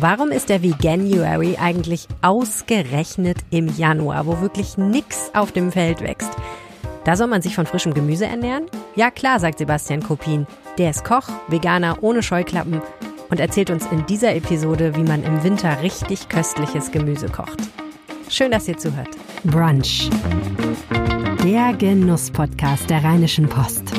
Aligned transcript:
Warum 0.00 0.30
ist 0.30 0.48
der 0.48 0.62
Veganuary 0.62 1.56
eigentlich 1.60 2.06
ausgerechnet 2.22 3.38
im 3.50 3.66
Januar, 3.76 4.26
wo 4.26 4.40
wirklich 4.40 4.78
nichts 4.78 5.30
auf 5.34 5.50
dem 5.50 5.72
Feld 5.72 6.02
wächst? 6.02 6.30
Da 7.02 7.16
soll 7.16 7.26
man 7.26 7.42
sich 7.42 7.56
von 7.56 7.66
frischem 7.66 7.94
Gemüse 7.94 8.26
ernähren? 8.26 8.66
Ja 8.94 9.10
klar, 9.10 9.40
sagt 9.40 9.58
Sebastian 9.58 10.04
Kopin. 10.04 10.46
Der 10.78 10.90
ist 10.90 11.04
Koch, 11.04 11.28
Veganer 11.48 11.98
ohne 12.00 12.22
Scheuklappen 12.22 12.80
und 13.28 13.40
erzählt 13.40 13.70
uns 13.70 13.86
in 13.86 14.06
dieser 14.06 14.36
Episode, 14.36 14.94
wie 14.94 15.02
man 15.02 15.24
im 15.24 15.42
Winter 15.42 15.82
richtig 15.82 16.28
köstliches 16.28 16.92
Gemüse 16.92 17.28
kocht. 17.28 17.58
Schön, 18.28 18.52
dass 18.52 18.68
ihr 18.68 18.78
zuhört. 18.78 19.16
Brunch. 19.42 20.10
Der 21.42 21.72
Genuss-Podcast 21.72 22.88
der 22.88 23.02
Rheinischen 23.02 23.48
Post. 23.48 23.92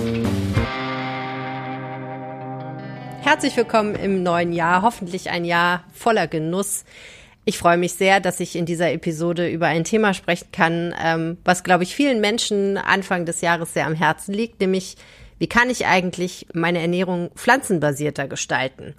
Herzlich 3.29 3.55
willkommen 3.57 3.93
im 3.93 4.23
neuen 4.23 4.51
Jahr. 4.51 4.81
Hoffentlich 4.81 5.29
ein 5.29 5.45
Jahr 5.45 5.83
voller 5.93 6.25
Genuss. 6.25 6.83
Ich 7.45 7.59
freue 7.59 7.77
mich 7.77 7.93
sehr, 7.93 8.19
dass 8.19 8.39
ich 8.39 8.55
in 8.55 8.65
dieser 8.65 8.91
Episode 8.91 9.47
über 9.49 9.67
ein 9.67 9.83
Thema 9.83 10.15
sprechen 10.15 10.47
kann, 10.51 10.95
ähm, 10.99 11.37
was, 11.45 11.63
glaube 11.63 11.83
ich, 11.83 11.93
vielen 11.93 12.21
Menschen 12.21 12.79
Anfang 12.79 13.27
des 13.27 13.41
Jahres 13.41 13.75
sehr 13.75 13.85
am 13.85 13.93
Herzen 13.93 14.33
liegt, 14.33 14.59
nämlich 14.59 14.97
wie 15.37 15.45
kann 15.45 15.69
ich 15.69 15.85
eigentlich 15.85 16.47
meine 16.55 16.79
Ernährung 16.79 17.29
pflanzenbasierter 17.35 18.27
gestalten? 18.27 18.95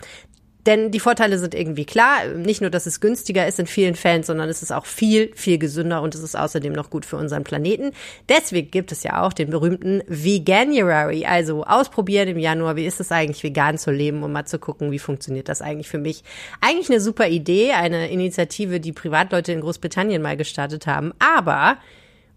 Denn 0.66 0.90
die 0.90 1.00
Vorteile 1.00 1.38
sind 1.38 1.54
irgendwie 1.54 1.84
klar. 1.84 2.26
Nicht 2.36 2.60
nur, 2.60 2.70
dass 2.70 2.86
es 2.86 3.00
günstiger 3.00 3.46
ist 3.46 3.58
in 3.58 3.66
vielen 3.66 3.94
Fällen, 3.94 4.22
sondern 4.22 4.48
es 4.48 4.62
ist 4.62 4.72
auch 4.72 4.86
viel, 4.86 5.30
viel 5.34 5.58
gesünder 5.58 6.02
und 6.02 6.14
es 6.14 6.22
ist 6.22 6.36
außerdem 6.36 6.72
noch 6.72 6.90
gut 6.90 7.06
für 7.06 7.16
unseren 7.16 7.44
Planeten. 7.44 7.92
Deswegen 8.28 8.70
gibt 8.70 8.92
es 8.92 9.02
ja 9.02 9.22
auch 9.22 9.32
den 9.32 9.50
berühmten 9.50 10.02
Veganuary. 10.06 11.24
Also 11.24 11.64
ausprobieren 11.64 12.28
im 12.28 12.38
Januar, 12.38 12.76
wie 12.76 12.86
ist 12.86 13.00
es 13.00 13.12
eigentlich 13.12 13.42
vegan 13.42 13.78
zu 13.78 13.90
leben, 13.90 14.22
um 14.22 14.32
mal 14.32 14.46
zu 14.46 14.58
gucken, 14.58 14.90
wie 14.90 14.98
funktioniert 14.98 15.48
das 15.48 15.62
eigentlich 15.62 15.88
für 15.88 15.98
mich. 15.98 16.22
Eigentlich 16.60 16.90
eine 16.90 17.00
super 17.00 17.28
Idee, 17.28 17.72
eine 17.72 18.10
Initiative, 18.10 18.80
die 18.80 18.92
Privatleute 18.92 19.52
in 19.52 19.60
Großbritannien 19.60 20.20
mal 20.20 20.36
gestartet 20.36 20.86
haben. 20.86 21.12
Aber 21.18 21.78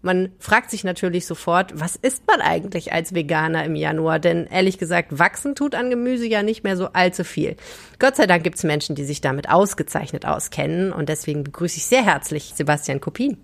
man 0.04 0.32
fragt 0.38 0.70
sich 0.70 0.84
natürlich 0.84 1.26
sofort, 1.26 1.72
was 1.74 1.96
isst 1.96 2.26
man 2.26 2.40
eigentlich 2.40 2.92
als 2.92 3.14
Veganer 3.14 3.64
im 3.64 3.74
Januar? 3.74 4.18
Denn 4.18 4.46
ehrlich 4.46 4.78
gesagt, 4.78 5.18
wachsen 5.18 5.54
tut 5.54 5.74
an 5.74 5.90
Gemüse 5.90 6.26
ja 6.26 6.42
nicht 6.42 6.62
mehr 6.62 6.76
so 6.76 6.88
allzu 6.92 7.24
viel. 7.24 7.56
Gott 7.98 8.16
sei 8.16 8.26
Dank 8.26 8.44
gibt 8.44 8.56
es 8.56 8.64
Menschen, 8.64 8.94
die 8.94 9.04
sich 9.04 9.20
damit 9.20 9.48
ausgezeichnet 9.48 10.26
auskennen. 10.26 10.92
Und 10.92 11.08
deswegen 11.08 11.42
begrüße 11.44 11.78
ich 11.78 11.86
sehr 11.86 12.04
herzlich 12.04 12.52
Sebastian 12.54 13.00
Kopin. 13.00 13.38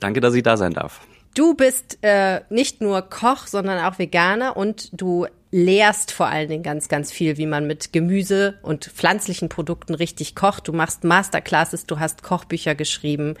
Danke, 0.00 0.20
dass 0.20 0.34
ich 0.34 0.42
da 0.42 0.56
sein 0.56 0.72
darf. 0.72 1.00
Du 1.34 1.54
bist 1.54 1.98
äh, 2.02 2.40
nicht 2.50 2.80
nur 2.80 3.02
Koch, 3.02 3.46
sondern 3.46 3.84
auch 3.84 3.98
Veganer 3.98 4.56
und 4.56 4.90
du 4.92 5.26
lehrst 5.50 6.12
vor 6.12 6.26
allen 6.26 6.48
Dingen 6.48 6.62
ganz, 6.62 6.88
ganz 6.88 7.12
viel, 7.12 7.36
wie 7.36 7.46
man 7.46 7.66
mit 7.66 7.92
Gemüse 7.92 8.58
und 8.62 8.86
pflanzlichen 8.86 9.48
Produkten 9.48 9.94
richtig 9.94 10.34
kocht. 10.34 10.66
Du 10.66 10.72
machst 10.72 11.04
Masterclasses, 11.04 11.86
du 11.86 11.98
hast 11.98 12.22
Kochbücher 12.22 12.74
geschrieben. 12.74 13.34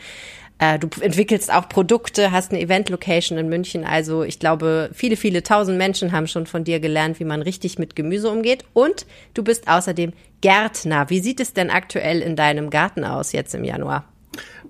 Äh, 0.62 0.78
du 0.78 0.88
entwickelst 1.00 1.52
auch 1.52 1.68
Produkte, 1.68 2.30
hast 2.30 2.52
eine 2.52 2.60
Event-Location 2.60 3.36
in 3.36 3.48
München. 3.48 3.84
Also 3.84 4.22
ich 4.22 4.38
glaube, 4.38 4.90
viele, 4.94 5.16
viele 5.16 5.42
tausend 5.42 5.76
Menschen 5.76 6.12
haben 6.12 6.28
schon 6.28 6.46
von 6.46 6.62
dir 6.62 6.78
gelernt, 6.78 7.18
wie 7.18 7.24
man 7.24 7.42
richtig 7.42 7.80
mit 7.80 7.96
Gemüse 7.96 8.30
umgeht. 8.30 8.64
Und 8.72 9.04
du 9.34 9.42
bist 9.42 9.66
außerdem 9.66 10.12
Gärtner. 10.40 11.10
Wie 11.10 11.18
sieht 11.18 11.40
es 11.40 11.52
denn 11.52 11.68
aktuell 11.68 12.20
in 12.20 12.36
deinem 12.36 12.70
Garten 12.70 13.04
aus 13.04 13.32
jetzt 13.32 13.56
im 13.56 13.64
Januar? 13.64 14.04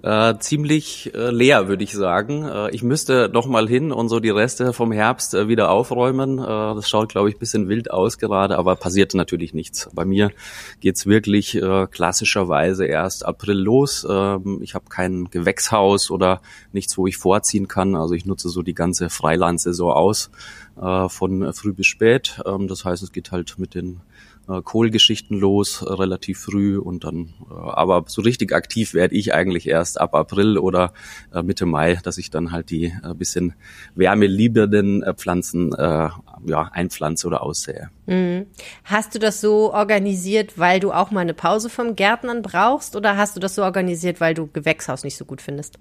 Äh, 0.03 0.39
ziemlich 0.41 1.14
äh, 1.14 1.31
leer, 1.31 1.69
würde 1.69 1.84
ich 1.84 1.92
sagen. 1.92 2.45
Äh, 2.45 2.70
ich 2.75 2.83
müsste 2.83 3.31
noch 3.33 3.47
mal 3.47 3.69
hin 3.69 3.92
und 3.92 4.09
so 4.09 4.19
die 4.19 4.31
Reste 4.31 4.72
vom 4.72 4.91
Herbst 4.91 5.33
äh, 5.33 5.47
wieder 5.47 5.70
aufräumen. 5.70 6.41
Äh, 6.41 6.42
das 6.44 6.89
schaut, 6.89 7.11
glaube 7.11 7.28
ich, 7.28 7.39
bisschen 7.39 7.69
wild 7.69 7.92
aus 7.92 8.19
gerade, 8.19 8.59
aber 8.59 8.75
passiert 8.75 9.14
natürlich 9.14 9.55
nichts. 9.55 9.89
Bei 9.94 10.05
mir 10.05 10.33
geht's 10.81 11.06
wirklich 11.06 11.55
äh, 11.55 11.86
klassischerweise 11.86 12.84
erst 12.84 13.25
April 13.25 13.59
los. 13.59 14.05
Ähm, 14.11 14.59
ich 14.61 14.75
habe 14.75 14.86
kein 14.89 15.31
Gewächshaus 15.31 16.11
oder 16.11 16.42
nichts, 16.72 16.98
wo 16.98 17.06
ich 17.06 17.16
vorziehen 17.16 17.69
kann. 17.69 17.94
Also 17.94 18.14
ich 18.14 18.27
nutze 18.27 18.48
so 18.48 18.62
die 18.62 18.75
ganze 18.75 19.09
Freilandsaison 19.09 19.93
aus, 19.93 20.31
von 20.75 21.53
früh 21.53 21.75
bis 21.75 21.87
spät. 21.87 22.41
Ähm, 22.47 22.66
das 22.66 22.87
heißt, 22.87 23.03
es 23.03 23.12
geht 23.12 23.31
halt 23.31 23.59
mit 23.59 23.75
den 23.75 24.00
äh, 24.48 24.62
Kohlgeschichten 24.62 25.38
los, 25.38 25.82
äh, 25.82 25.92
relativ 25.92 26.41
früh 26.41 26.78
und 26.78 27.04
dann, 27.04 27.34
äh, 27.50 27.54
aber 27.54 28.04
so 28.06 28.22
richtig 28.22 28.53
aktiv 28.53 28.94
werde 28.94 29.14
ich 29.14 29.34
eigentlich 29.34 29.69
erst 29.69 30.00
ab 30.00 30.14
April 30.14 30.58
oder 30.58 30.92
äh, 31.32 31.42
Mitte 31.42 31.66
Mai, 31.66 31.98
dass 32.03 32.19
ich 32.19 32.30
dann 32.30 32.53
halt 32.53 32.70
die 32.70 32.86
äh, 32.86 33.14
bisschen 33.14 33.54
wärmeliebenden 33.94 35.03
äh, 35.03 35.14
Pflanzen 35.14 35.72
äh, 35.72 36.08
ja, 36.44 36.69
einpflanze 36.72 37.26
oder 37.26 37.42
aussähe. 37.42 37.91
Mhm. 38.06 38.47
Hast 38.84 39.14
du 39.14 39.19
das 39.19 39.41
so 39.41 39.72
organisiert, 39.72 40.58
weil 40.58 40.80
du 40.80 40.92
auch 40.92 41.10
mal 41.10 41.20
eine 41.20 41.34
Pause 41.34 41.70
vom 41.70 41.94
Gärtnern 41.94 42.42
brauchst 42.42 42.97
oder 42.97 43.16
hast 43.16 43.36
du 43.36 43.41
das 43.41 43.54
so 43.54 43.62
organisiert, 43.62 44.20
weil 44.20 44.34
du 44.34 44.48
Gewächshaus 44.53 45.04
nicht 45.04 45.16
so 45.16 45.25
gut 45.25 45.41
findest? 45.41 45.78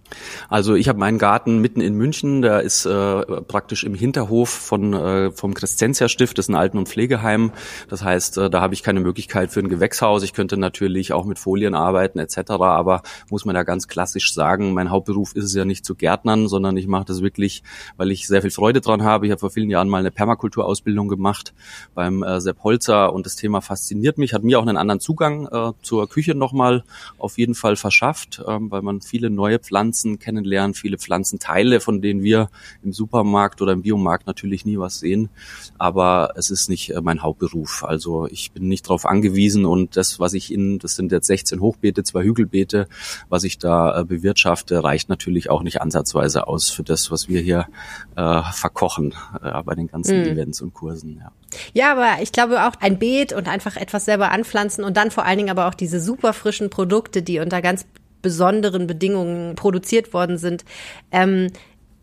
Also 0.50 0.76
ich 0.76 0.88
habe 0.88 1.00
meinen 1.00 1.18
Garten 1.18 1.60
mitten 1.60 1.82
in 1.82 1.96
München, 1.96 2.42
der 2.42 2.62
ist 2.62 2.86
äh, 2.86 3.22
praktisch 3.42 3.84
im 3.84 3.96
Hinterhof 3.96 4.50
von 4.50 4.94
äh, 4.94 5.32
vom 5.32 5.54
Crescentia 5.54 6.08
Stift, 6.10 6.38
das 6.38 6.46
ist 6.46 6.50
ein 6.50 6.56
Alten- 6.56 6.78
und 6.78 6.88
Pflegeheim. 6.90 7.52
Das 7.90 8.04
heißt, 8.04 8.38
äh, 8.38 8.50
da 8.50 8.62
habe 8.62 8.74
ich 8.74 8.84
keine 8.84 9.00
Möglichkeit 9.00 9.52
für 9.52 9.60
ein 9.60 9.70
Gewächshaus. 9.70 10.24
Ich 10.24 10.34
könnte 10.34 10.58
natürlich 10.58 11.14
auch 11.14 11.26
mit 11.26 11.40
Folien 11.40 11.76
arbeiten 11.76 12.20
etc., 12.20 12.52
aber 12.52 13.02
muss 13.30 13.46
man 13.46 13.56
ja 13.56 13.64
ganz 13.64 13.88
klassisch 13.88 14.34
sagen, 14.34 14.74
mein 14.74 14.90
Hauptberuf 14.90 15.36
ist 15.36 15.46
es 15.46 15.56
ja 15.56 15.66
nicht 15.66 15.86
zu 15.86 15.96
Gärtnern, 15.96 16.48
sondern 16.48 16.78
ich 16.78 16.88
mache 16.88 17.06
das 17.06 17.22
wirklich, 17.22 17.64
weil 17.98 18.12
ich 18.12 18.28
sehr 18.28 18.42
viel 18.42 18.52
Freude 18.52 18.82
dran 18.82 19.04
habe. 19.04 19.26
Ich 19.26 19.32
habe 19.32 19.40
vor 19.40 19.50
vielen 19.50 19.70
Jahren 19.70 19.90
mal 19.90 20.00
eine 20.00 20.12
Permakulturausbildung 20.52 21.08
gemacht 21.08 21.54
beim 21.96 22.12
beim 22.12 22.24
äh, 22.24 22.42
Sepp 22.42 22.64
Holzer 22.64 23.14
und 23.14 23.26
das 23.26 23.36
Thema 23.36 23.62
fasziniert 23.62 24.18
mich, 24.18 24.34
hat 24.34 24.44
mir 24.44 24.60
auch 24.60 24.68
einen 24.68 24.78
anderen 24.78 25.00
Zugang 25.00 25.48
äh, 25.48 25.72
zur 25.82 26.10
Küche 26.10 26.36
nochmal 26.36 26.84
auf 27.18 27.38
jeden 27.38 27.56
Fall 27.56 27.76
verschafft, 27.76 28.42
ähm, 28.48 28.72
weil 28.72 28.82
man 28.82 29.02
viele 29.02 29.30
neue 29.30 29.60
Pflanzen 29.60 30.20
kennenlernt, 30.20 30.78
viele 30.78 30.98
Pflanzenteile, 30.98 31.80
von 31.80 32.02
denen 32.02 32.24
wir 32.24 32.50
im 32.84 32.94
Supermarkt 32.94 33.62
oder 33.62 33.74
im 33.74 33.82
Biomarkt 33.82 34.28
natürlich 34.28 34.66
nie 34.66 34.78
was 34.78 35.00
sehen. 35.00 35.30
Aber 35.78 36.34
es 36.36 36.50
ist 36.52 36.70
nicht 36.70 36.92
äh, 36.92 37.02
mein 37.02 37.24
Hauptberuf. 37.24 37.84
Also 37.84 38.28
ich 38.28 38.52
bin 38.52 38.68
nicht 38.68 38.86
darauf 38.86 39.06
angewiesen 39.06 39.66
und 39.66 39.96
das, 39.96 40.20
was 40.20 40.34
ich 40.34 40.52
in, 40.52 40.80
das 40.80 40.96
sind 40.96 41.12
jetzt 41.12 41.28
16 41.28 41.62
Hochbeete, 41.62 42.04
zwei 42.04 42.24
Hügelbeete, 42.24 42.88
was 43.30 43.44
ich 43.44 43.58
da 43.58 44.02
äh, 44.02 44.04
bewirtschafte, 44.04 44.84
reicht 44.84 45.10
natürlich 45.10 45.50
auch 45.50 45.64
nicht 45.64 45.82
ansatzweise 45.82 46.48
aus 46.48 46.70
für 46.70 46.84
das, 46.84 47.12
was 47.12 47.30
wir 47.30 47.42
hier 47.42 47.68
äh, 48.16 48.42
verkochen 48.52 49.14
äh, 49.42 49.62
bei 49.64 49.76
den 49.76 49.88
ganzen 49.88 50.22
mm. 50.22 50.24
Events 50.42 50.62
und 50.62 50.74
Kursen. 50.74 51.18
Ja. 51.20 51.32
Ja, 51.74 51.92
aber 51.92 52.22
ich 52.22 52.32
glaube 52.32 52.66
auch 52.66 52.74
ein 52.80 53.00
Beet 53.00 53.34
und 53.34 53.48
einfach 53.48 53.78
etwas 53.78 54.06
selber 54.06 54.32
anpflanzen 54.32 54.84
und 54.84 54.98
dann 54.98 55.12
vor 55.12 55.26
allen 55.26 55.38
Dingen 55.38 55.50
aber 55.50 55.68
auch 55.68 55.74
diese 55.74 56.00
super 56.00 56.34
frischen 56.34 56.70
Produkte, 56.70 57.22
die 57.22 57.40
unter 57.40 57.62
ganz 57.62 57.86
besonderen 58.22 58.88
Bedingungen 58.88 59.56
produziert 59.56 60.14
worden 60.14 60.38
sind. 60.38 60.64
Ähm, 61.12 61.48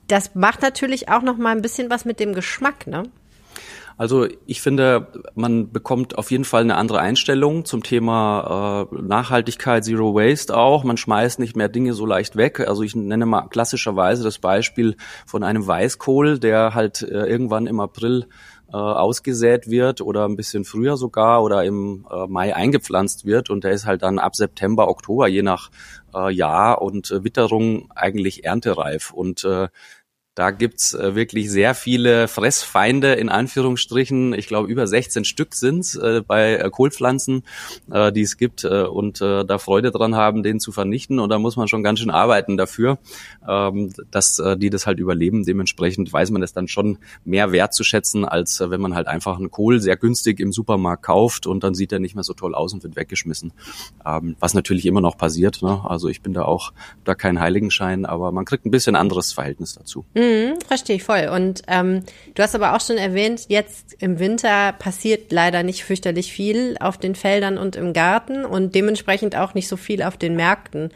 das 0.09 0.35
macht 0.35 0.63
natürlich 0.63 1.09
auch 1.09 1.23
noch 1.23 1.37
mal 1.37 1.55
ein 1.55 1.63
bisschen 1.63 1.91
was 1.91 2.05
mit 2.05 2.19
dem 2.19 2.35
Geschmack, 2.35 2.87
ne? 2.87 3.05
Also 3.99 4.29
ich 4.47 4.63
finde, 4.63 5.09
man 5.35 5.73
bekommt 5.73 6.17
auf 6.17 6.31
jeden 6.31 6.45
Fall 6.45 6.63
eine 6.63 6.77
andere 6.77 7.01
Einstellung 7.01 7.65
zum 7.65 7.83
Thema 7.83 8.87
äh, 8.93 9.03
Nachhaltigkeit, 9.03 9.85
Zero 9.85 10.15
Waste 10.15 10.57
auch. 10.57 10.85
Man 10.85 10.97
schmeißt 10.97 11.41
nicht 11.41 11.57
mehr 11.57 11.69
Dinge 11.69 11.95
so 11.95 12.07
leicht 12.07 12.37
weg. 12.37 12.61
Also 12.61 12.85
ich 12.85 12.95
nenne 12.95 13.27
mal 13.27 13.49
klassischerweise 13.49 14.23
das 14.23 14.39
Beispiel 14.39 14.97
von 15.27 15.43
einem 15.43 15.67
Weißkohl, 15.67 16.39
der 16.39 16.75
halt 16.75 17.03
äh, 17.03 17.27
irgendwann 17.27 17.67
im 17.67 17.81
April 17.81 18.29
äh, 18.73 18.77
ausgesät 18.77 19.69
wird 19.69 20.01
oder 20.01 20.27
ein 20.27 20.37
bisschen 20.37 20.65
früher 20.65 20.97
sogar 20.97 21.43
oder 21.43 21.65
im 21.65 22.07
äh, 22.11 22.27
Mai 22.29 22.55
eingepflanzt 22.55 23.25
wird 23.25 23.51
und 23.51 23.65
der 23.65 23.73
ist 23.73 23.87
halt 23.87 24.03
dann 24.03 24.19
ab 24.19 24.37
September, 24.37 24.89
Oktober 24.89 25.27
je 25.27 25.43
nach 25.43 25.71
äh, 26.15 26.31
Jahr 26.31 26.83
und 26.83 27.11
äh, 27.11 27.25
Witterung 27.25 27.91
eigentlich 27.95 28.45
erntereif 28.45 29.11
und 29.11 29.45
äh, 29.45 29.69
da 30.39 30.53
gibt's 30.53 30.95
äh, 30.95 31.17
wirklich 31.17 31.51
sehr 31.51 31.75
viele 31.75 32.29
Fressfeinde 32.29 33.15
in 33.15 33.29
Anführungsstrichen. 33.29 34.35
Ich 34.35 34.47
glaube, 34.47 34.69
über 34.69 34.87
16 34.87 35.25
Stück 35.25 35.53
sind's 35.53 35.97
äh, 35.97 36.23
bei 36.25 36.55
äh, 36.55 36.71
Kohlpflanzen, 36.71 37.43
äh, 37.91 38.13
die 38.13 38.21
es 38.21 38.37
gibt 38.37 38.63
äh, 38.63 38.85
und 38.85 39.21
äh, 39.21 39.45
da 39.45 39.59
Freude 39.59 39.91
dran 39.91 40.15
haben, 40.15 40.45
den 40.45 40.61
zu 40.61 40.71
vernichten. 40.71 41.19
Und 41.19 41.31
da 41.31 41.41
muss 41.41 41.57
man 41.57 41.67
schon 41.67 41.83
ganz 41.83 41.99
schön 41.99 42.11
arbeiten 42.11 42.57
dafür, 42.57 42.99
ähm, 43.49 43.93
dass 44.13 44.41
die 44.59 44.71
das 44.71 44.87
halt 44.87 45.01
überleben. 45.01 45.45
Dementsprechend 45.45 46.13
weiß 46.13 46.31
man 46.31 46.43
es 46.45 46.53
dann 46.53 46.69
schon 46.69 46.99
mehr 47.25 47.51
wertzuschätzen, 47.51 48.25
als 48.25 48.61
wenn 48.61 48.81
man 48.81 48.95
halt 48.95 49.09
einfach 49.09 49.39
einen 49.39 49.51
Kohl 49.51 49.81
sehr 49.81 49.97
günstig 49.97 50.39
im 50.39 50.53
Supermarkt 50.53 51.03
kauft 51.03 51.49
und 51.49 51.65
dann 51.65 51.75
sieht 51.75 51.91
er 51.91 51.99
nicht 51.99 52.15
mehr 52.15 52.23
so 52.23 52.35
toll 52.35 52.55
aus 52.55 52.73
und 52.73 52.85
wird 52.85 52.95
weggeschmissen. 52.95 53.53
Ähm, 54.07 54.37
was 54.39 54.55
natürlich 54.55 54.87
immer 54.87 55.01
noch 55.01 55.19
passiert. 55.19 55.63
Ne? 55.63 55.81
Also 55.85 56.09
ich 56.09 56.23
bin 56.23 56.33
da 56.33 56.43
auch 56.43 56.73
da 57.03 57.17
kein 57.17 57.41
Heiligenschein, 57.41 58.07
aber 58.07 58.31
man 58.31 58.45
kriegt 58.45 58.67
ein 58.67 58.71
bisschen 58.71 58.95
anderes 58.95 59.33
Verhältnis 59.33 59.75
dazu. 59.75 60.05
Mhm. 60.15 60.28
Mhm, 60.29 60.61
verstehe 60.67 60.97
ich 60.97 61.05
voll. 61.05 61.29
Und 61.33 61.63
ähm, 61.69 62.03
du 62.35 62.43
hast 62.43 62.55
aber 62.55 62.75
auch 62.75 62.81
schon 62.81 62.99
erwähnt, 62.99 63.47
jetzt 63.49 63.97
im 64.01 64.19
Winter 64.19 64.73
passiert 64.73 65.33
leider 65.33 65.63
nicht 65.63 65.85
fürchterlich 65.85 66.33
viel 66.33 66.77
auf 66.81 66.99
den 66.99 67.15
Feldern 67.15 67.57
und 67.57 67.77
im 67.77 67.93
Garten 67.93 68.45
und 68.45 68.75
dementsprechend 68.75 69.37
auch 69.37 69.55
nicht 69.55 69.69
so 69.69 69.77
viel 69.77 70.03
auf 70.03 70.17
den 70.17 70.37
Märkten. 70.37 70.91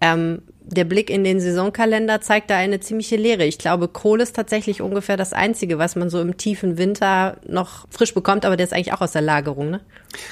Ähm, 0.00 0.42
der 0.68 0.84
Blick 0.84 1.10
in 1.10 1.22
den 1.22 1.40
Saisonkalender 1.40 2.20
zeigt 2.20 2.50
da 2.50 2.56
eine 2.56 2.80
ziemliche 2.80 3.16
Leere. 3.16 3.44
Ich 3.44 3.58
glaube, 3.58 3.86
Kohl 3.86 4.20
ist 4.20 4.34
tatsächlich 4.34 4.82
ungefähr 4.82 5.16
das 5.16 5.32
Einzige, 5.32 5.78
was 5.78 5.94
man 5.94 6.10
so 6.10 6.20
im 6.20 6.36
tiefen 6.36 6.76
Winter 6.76 7.36
noch 7.46 7.86
frisch 7.88 8.12
bekommt, 8.12 8.44
aber 8.44 8.56
der 8.56 8.64
ist 8.64 8.72
eigentlich 8.72 8.92
auch 8.92 9.00
aus 9.00 9.12
der 9.12 9.22
Lagerung, 9.22 9.70
ne? 9.70 9.80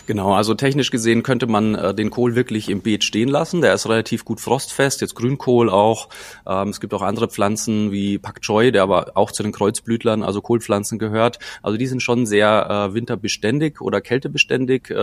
Genau, 0.07 0.33
also 0.33 0.55
technisch 0.55 0.91
gesehen 0.91 1.23
könnte 1.23 1.47
man 1.47 1.75
äh, 1.75 1.95
den 1.95 2.11
Kohl 2.11 2.35
wirklich 2.35 2.69
im 2.69 2.81
Beet 2.81 3.05
stehen 3.05 3.29
lassen. 3.29 3.61
Der 3.61 3.75
ist 3.75 3.89
relativ 3.89 4.25
gut 4.25 4.41
frostfest, 4.41 5.01
jetzt 5.01 5.15
Grünkohl 5.15 5.71
auch. 5.71 6.09
Ähm, 6.47 6.69
es 6.69 6.81
gibt 6.81 6.95
auch 6.95 7.03
andere 7.03 7.29
Pflanzen 7.29 7.93
wie 7.93 8.19
Pak 8.19 8.41
Choi, 8.41 8.71
der 8.71 8.83
aber 8.83 9.13
auch 9.15 9.31
zu 9.31 9.43
den 9.43 9.53
Kreuzblütlern, 9.53 10.23
also 10.23 10.41
Kohlpflanzen 10.41 10.99
gehört. 10.99 11.39
Also 11.63 11.79
die 11.79 11.87
sind 11.87 12.03
schon 12.03 12.27
sehr 12.27 12.89
äh, 12.91 12.95
winterbeständig 12.95 13.81
oder 13.81 14.01
kältebeständig. 14.01 14.91
Äh, 14.91 14.95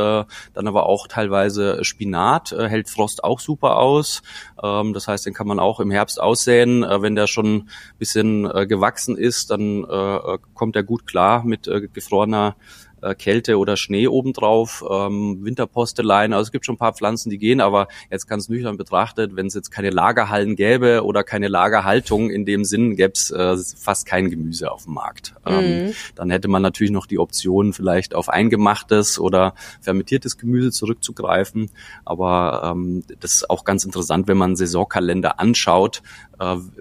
dann 0.53 0.67
aber 0.67 0.87
auch 0.87 1.07
teilweise 1.07 1.83
Spinat, 1.83 2.51
äh, 2.51 2.67
hält 2.67 2.89
Frost 2.89 3.23
auch 3.23 3.39
super 3.39 3.77
aus. 3.77 4.21
Ähm, 4.63 4.93
das 4.93 5.07
heißt, 5.07 5.20
den 5.23 5.33
kann 5.33 5.47
man 5.47 5.59
auch 5.59 5.79
im 5.79 5.91
Herbst 5.91 6.21
aussäen. 6.21 6.83
Äh, 6.83 7.01
wenn 7.01 7.15
der 7.15 7.27
schon 7.27 7.55
ein 7.55 7.69
bisschen 7.99 8.49
äh, 8.49 8.67
gewachsen 8.67 9.17
ist, 9.17 9.51
dann 9.51 9.83
äh, 9.83 10.37
kommt 10.53 10.75
er 10.75 10.83
gut 10.83 11.07
klar 11.07 11.43
mit 11.43 11.67
äh, 11.67 11.87
gefrorener 11.87 12.55
äh, 13.01 13.15
Kälte 13.15 13.57
oder 13.57 13.77
Schnee 13.77 14.07
obendrauf, 14.07 14.83
ähm, 14.89 15.39
Winterposteleien. 15.43 16.33
Also 16.33 16.47
es 16.47 16.51
gibt 16.51 16.65
schon 16.65 16.75
ein 16.75 16.79
paar 16.79 16.93
Pflanzen, 16.93 17.29
die 17.29 17.37
gehen, 17.37 17.61
aber 17.61 17.87
jetzt 18.09 18.27
ganz 18.27 18.49
nüchtern 18.49 18.77
betrachtet, 18.77 19.35
wenn 19.35 19.47
es 19.47 19.53
jetzt 19.53 19.71
keine 19.71 19.89
Lagerhallen 19.89 20.55
gäbe 20.55 21.03
oder 21.03 21.23
keine 21.23 21.47
Lagerhaltung 21.47 22.29
in 22.29 22.45
dem 22.45 22.65
Sinn, 22.65 22.95
gäbe 22.95 23.13
es 23.13 23.31
äh, 23.31 23.57
fast 23.77 24.05
kein 24.05 24.29
Gemüse 24.29 24.71
auf 24.71 24.85
dem 24.85 24.93
Markt. 24.93 25.33
Ähm, 25.45 25.85
mhm. 25.85 25.93
Dann 26.15 26.29
hätte 26.29 26.47
man 26.47 26.61
natürlich 26.61 26.91
noch 26.91 27.05
die 27.05 27.19
Option, 27.19 27.73
vielleicht 27.73 28.15
auf 28.15 28.29
eingemachtes 28.29 29.19
oder 29.19 29.55
fermentiertes 29.81 30.37
Gemüse 30.37 30.71
zurückzugreifen. 30.71 31.69
Aber 32.05 32.71
ähm, 32.71 33.03
das 33.19 33.35
ist 33.35 33.49
auch 33.49 33.65
ganz 33.65 33.83
interessant, 33.83 34.27
wenn 34.27 34.37
man 34.37 34.55
Saisonkalender 34.55 35.39
anschaut, 35.39 36.01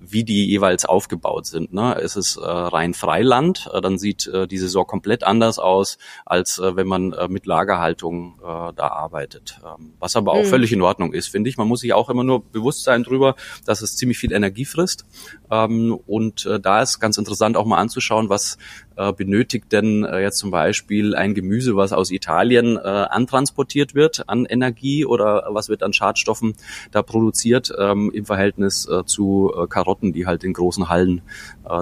wie 0.00 0.24
die 0.24 0.46
jeweils 0.48 0.84
aufgebaut 0.84 1.46
sind. 1.46 1.72
Ne? 1.72 1.96
Es 2.00 2.16
ist 2.16 2.36
äh, 2.36 2.40
rein 2.40 2.94
Freiland, 2.94 3.68
äh, 3.72 3.80
dann 3.80 3.98
sieht 3.98 4.26
äh, 4.26 4.46
die 4.46 4.58
Saison 4.58 4.86
komplett 4.86 5.24
anders 5.24 5.58
aus, 5.58 5.98
als 6.24 6.58
äh, 6.58 6.76
wenn 6.76 6.86
man 6.86 7.12
äh, 7.12 7.28
mit 7.28 7.46
Lagerhaltung 7.46 8.40
äh, 8.42 8.72
da 8.74 8.88
arbeitet. 8.88 9.60
Ähm, 9.64 9.92
was 9.98 10.16
aber 10.16 10.32
auch 10.32 10.42
mhm. 10.42 10.48
völlig 10.48 10.72
in 10.72 10.82
Ordnung 10.82 11.12
ist, 11.12 11.28
finde 11.28 11.50
ich. 11.50 11.56
Man 11.56 11.68
muss 11.68 11.80
sich 11.80 11.92
auch 11.92 12.08
immer 12.08 12.24
nur 12.24 12.42
bewusst 12.44 12.84
sein 12.84 13.02
drüber, 13.02 13.36
dass 13.66 13.82
es 13.82 13.96
ziemlich 13.96 14.18
viel 14.18 14.32
Energie 14.32 14.64
frisst. 14.64 15.04
Ähm, 15.50 15.98
und 16.06 16.46
äh, 16.46 16.60
da 16.60 16.82
ist 16.82 17.00
ganz 17.00 17.18
interessant 17.18 17.56
auch 17.56 17.66
mal 17.66 17.78
anzuschauen, 17.78 18.28
was 18.28 18.58
äh, 18.96 19.12
benötigt 19.12 19.72
denn 19.72 20.04
äh, 20.04 20.20
jetzt 20.20 20.38
zum 20.38 20.50
Beispiel 20.50 21.14
ein 21.14 21.34
Gemüse, 21.34 21.76
was 21.76 21.92
aus 21.92 22.10
Italien 22.10 22.78
antransportiert 22.78 23.94
wird 23.94 24.28
an 24.28 24.44
Energie 24.44 25.04
oder 25.04 25.48
was 25.50 25.68
wird 25.68 25.82
an 25.82 25.92
Schadstoffen 25.92 26.54
da 26.90 27.02
produziert 27.02 27.72
ähm, 27.78 28.10
im 28.12 28.24
Verhältnis 28.24 28.88
zu 29.06 29.52
Karotten, 29.68 30.12
die 30.12 30.26
halt 30.26 30.44
in 30.44 30.52
großen 30.52 30.88
Hallen 30.88 31.22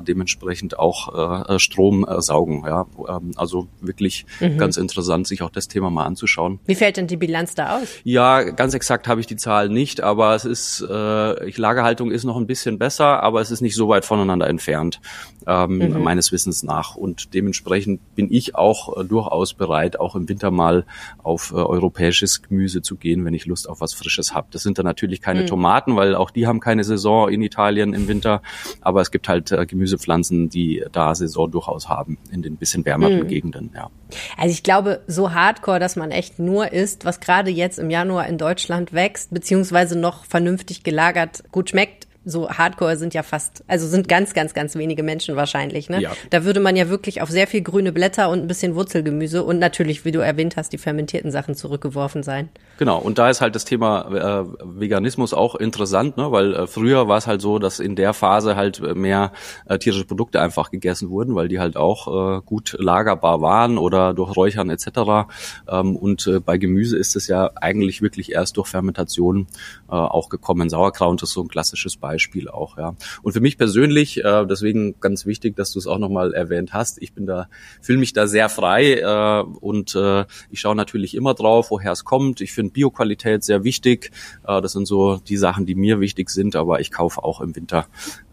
dementsprechend 0.07 0.79
auch 0.79 1.59
Strom 1.59 2.07
saugen. 2.19 2.65
Ja, 2.67 2.87
ähm, 3.09 3.33
also 3.37 3.69
wirklich 3.81 4.27
mhm. 4.41 4.59
ganz 4.59 4.77
interessant, 4.77 5.27
sich 5.27 5.43
auch 5.43 5.51
das 5.51 5.69
Thema 5.69 5.91
mal 5.91 6.05
anzuschauen. 6.05 6.61
Wie 6.67 6.75
fällt 6.75 6.97
denn 6.97 7.07
die 7.07 7.17
Bilanz 7.17 7.55
da 7.55 7.79
aus? 7.79 7.89
Ja, 8.05 8.43
ganz 8.43 8.75
exakt 8.75 9.09
habe 9.09 9.21
ich 9.21 9.27
die 9.27 9.37
Zahl 9.37 9.69
nicht, 9.69 10.01
aber 10.01 10.35
es 10.35 10.45
ist, 10.45 10.81
Lagerhaltung 10.81 12.11
ist 12.11 12.25
noch 12.25 12.37
ein 12.37 12.47
bisschen 12.47 12.79
besser, 12.79 13.23
aber 13.23 13.41
es 13.41 13.51
ist 13.51 13.58
nicht 13.61 13.75
so 13.75 13.89
weit 13.89 14.05
voneinander 14.05 14.49
entfernt 14.49 15.01
ähm, 15.47 15.79
mhm. 15.79 16.03
meines 16.03 16.31
Wissens 16.33 16.63
nach. 16.63 16.95
Und 16.95 17.35
dementsprechend 17.35 18.15
bin 18.15 18.31
ich 18.31 18.55
auch 18.55 18.97
äh, 18.97 19.05
durchaus 19.05 19.55
bereit, 19.55 19.99
auch 19.99 20.15
im 20.15 20.29
Winter 20.29 20.51
mal 20.51 20.85
auf 21.23 21.53
äh, 21.53 21.55
europäisches 21.55 22.43
Gemüse 22.43 22.83
zu 22.83 22.97
gehen, 22.97 23.25
wenn 23.25 23.35
ich 23.35 23.47
Lust 23.47 23.69
auf 23.69 23.81
was 23.81 23.95
Frisches 23.95 24.35
habe. 24.35 24.49
Das 24.51 24.63
sind 24.63 24.79
dann 24.79 24.85
natürlich 24.85 25.21
keine 25.23 25.43
mhm. 25.43 25.47
Tomaten, 25.47 25.97
weil 25.97 26.15
auch 26.15 26.31
die 26.31 26.47
haben 26.47 26.61
keine 26.61 26.85
Saison 26.85 27.29
in 27.29 27.41
Italien 27.43 27.95
im 27.95 28.09
Winter. 28.09 28.43
Aber 28.81 29.01
es 29.01 29.11
gibt 29.11 29.29
halt 29.29 29.51
äh, 29.51 29.65
Gemüsepflanzen, 29.65 30.51
die 30.51 30.85
da 30.93 31.15
Saison 31.15 31.51
durchaus 31.51 31.89
haben 31.89 32.19
in 32.31 32.43
den 32.43 32.57
bisschen 32.57 32.85
wärmeren 32.85 33.21
mhm. 33.21 33.29
Gegenden. 33.29 33.71
Ja. 33.75 33.91
Also 34.37 34.53
ich 34.53 34.63
glaube, 34.63 35.01
so 35.07 35.33
hardcore, 35.33 35.79
dass 35.79 35.97
man 35.97 36.11
echt 36.11 36.39
nur 36.39 36.73
isst, 36.73 37.05
was 37.05 37.21
gerade 37.21 37.51
jetzt 37.51 37.79
im 37.79 37.91
Januar 37.91 38.27
in 38.27 38.39
Deutschland 38.39 38.93
wächst, 38.93 39.33
beziehungsweise 39.33 39.99
noch 39.99 40.25
vernünftig 40.25 40.83
gelagert 40.83 41.45
gut 41.53 41.71
schmeckt, 41.71 42.08
so 42.29 42.49
Hardcore 42.51 42.97
sind 42.97 43.15
ja 43.15 43.23
fast, 43.23 43.65
also 43.67 43.87
sind 43.87 44.09
ganz, 44.09 44.35
ganz, 44.35 44.55
ganz 44.55 44.75
wenige 44.77 45.03
Menschen 45.03 45.37
wahrscheinlich. 45.37 45.89
Ne? 45.89 46.01
Ja. 46.01 46.13
Da 46.31 46.45
würde 46.45 46.61
man 46.61 46.77
ja 46.77 46.89
wirklich 46.89 47.23
auf 47.23 47.31
sehr 47.31 47.47
viel 47.47 47.63
grüne 47.63 47.93
Blätter 47.93 48.31
und 48.31 48.41
ein 48.41 48.47
bisschen 48.47 48.75
Wurzelgemüse 48.75 49.43
und 49.43 49.59
natürlich, 49.59 50.05
wie 50.05 50.13
du 50.13 50.21
erwähnt 50.21 50.57
hast, 50.57 50.73
die 50.73 50.79
fermentierten 50.79 51.31
Sachen 51.31 51.55
zurückgeworfen 51.55 52.23
sein. 52.23 52.49
Genau, 52.79 52.99
und 52.99 53.19
da 53.19 53.29
ist 53.29 53.41
halt 53.41 53.55
das 53.55 53.65
Thema 53.67 54.47
äh, 54.47 54.47
Veganismus 54.65 55.35
auch 55.35 55.55
interessant, 55.55 56.17
ne? 56.17 56.33
weil 56.33 56.55
äh, 56.55 56.67
früher 56.67 57.09
war 57.09 57.19
es 57.19 57.27
halt 57.27 57.43
so, 57.43 57.59
dass 57.59 57.81
in 57.81 57.97
der 57.97 58.15
Phase 58.15 58.57
halt 58.57 58.81
mehr 58.97 59.33
äh, 59.67 59.79
tierische 59.79 60.07
Produkte 60.07 60.41
einfach 60.41 60.71
gegessen 60.71 61.11
wurden, 61.11 61.35
weil 61.35 61.49
die 61.49 61.61
halt 61.61 61.77
auch 61.77 62.39
äh, 62.39 62.41
gut 62.45 62.77
lagerbar 62.79 63.43
waren 63.43 63.79
oder 63.79 64.15
durch 64.15 64.35
Räuchern 64.37 64.71
etc. 64.71 65.29
Ähm, 65.69 65.97
und 65.97 66.27
äh, 66.27 66.41
bei 66.41 66.57
Gemüse 66.57 66.97
ist 66.97 67.17
es 67.17 67.27
ja 67.27 67.51
eigentlich 67.57 68.01
wirklich 68.01 68.33
erst 68.33 68.57
durch 68.57 68.69
Fermentation 68.69 69.47
äh, 69.89 69.93
auch 69.93 70.31
gekommen. 70.31 70.71
Sauerkraut 70.71 71.23
ist 71.23 71.33
so 71.33 71.43
ein 71.43 71.49
klassisches 71.49 71.97
Beispiel. 71.97 72.09
Beispiel 72.09 72.49
auch, 72.49 72.79
ja. 72.79 72.95
Und 73.23 73.33
für 73.33 73.41
mich 73.41 73.59
persönlich, 73.59 74.25
äh, 74.25 74.47
deswegen 74.47 74.99
ganz 75.01 75.27
wichtig, 75.27 75.57
dass 75.57 75.73
du 75.73 75.79
es 75.79 75.87
auch 75.87 75.99
nochmal 75.99 76.33
erwähnt 76.33 76.73
hast, 76.73 77.01
ich 77.03 77.13
bin 77.13 77.27
da, 77.27 77.49
fühle 77.81 77.99
mich 77.99 78.13
da 78.13 78.27
sehr 78.27 78.49
frei 78.49 78.95
äh, 78.95 79.43
und 79.61 79.95
äh, 79.95 80.25
ich 80.51 80.61
schaue 80.61 80.77
natürlich 80.77 81.15
immer 81.15 81.35
drauf, 81.35 81.71
woher 81.71 81.93
es 81.93 82.05
kommt. 82.05 82.41
Ich 82.41 82.53
finde 82.53 82.68
Bioqualität 82.71 83.45
sehr 83.45 83.65
wichtig. 83.65 84.11
Äh, 84.47 84.61
das 84.61 84.73
sind 84.73 84.87
so 84.87 85.17
die 85.17 85.37
Sachen, 85.37 85.67
die 85.67 85.75
mir 85.75 86.01
wichtig 86.01 86.31
sind, 86.31 86.57
aber 86.57 86.81
ich 86.81 86.91
kaufe 86.91 87.23
auch 87.23 87.41
im 87.41 87.55
Winter 87.57 87.87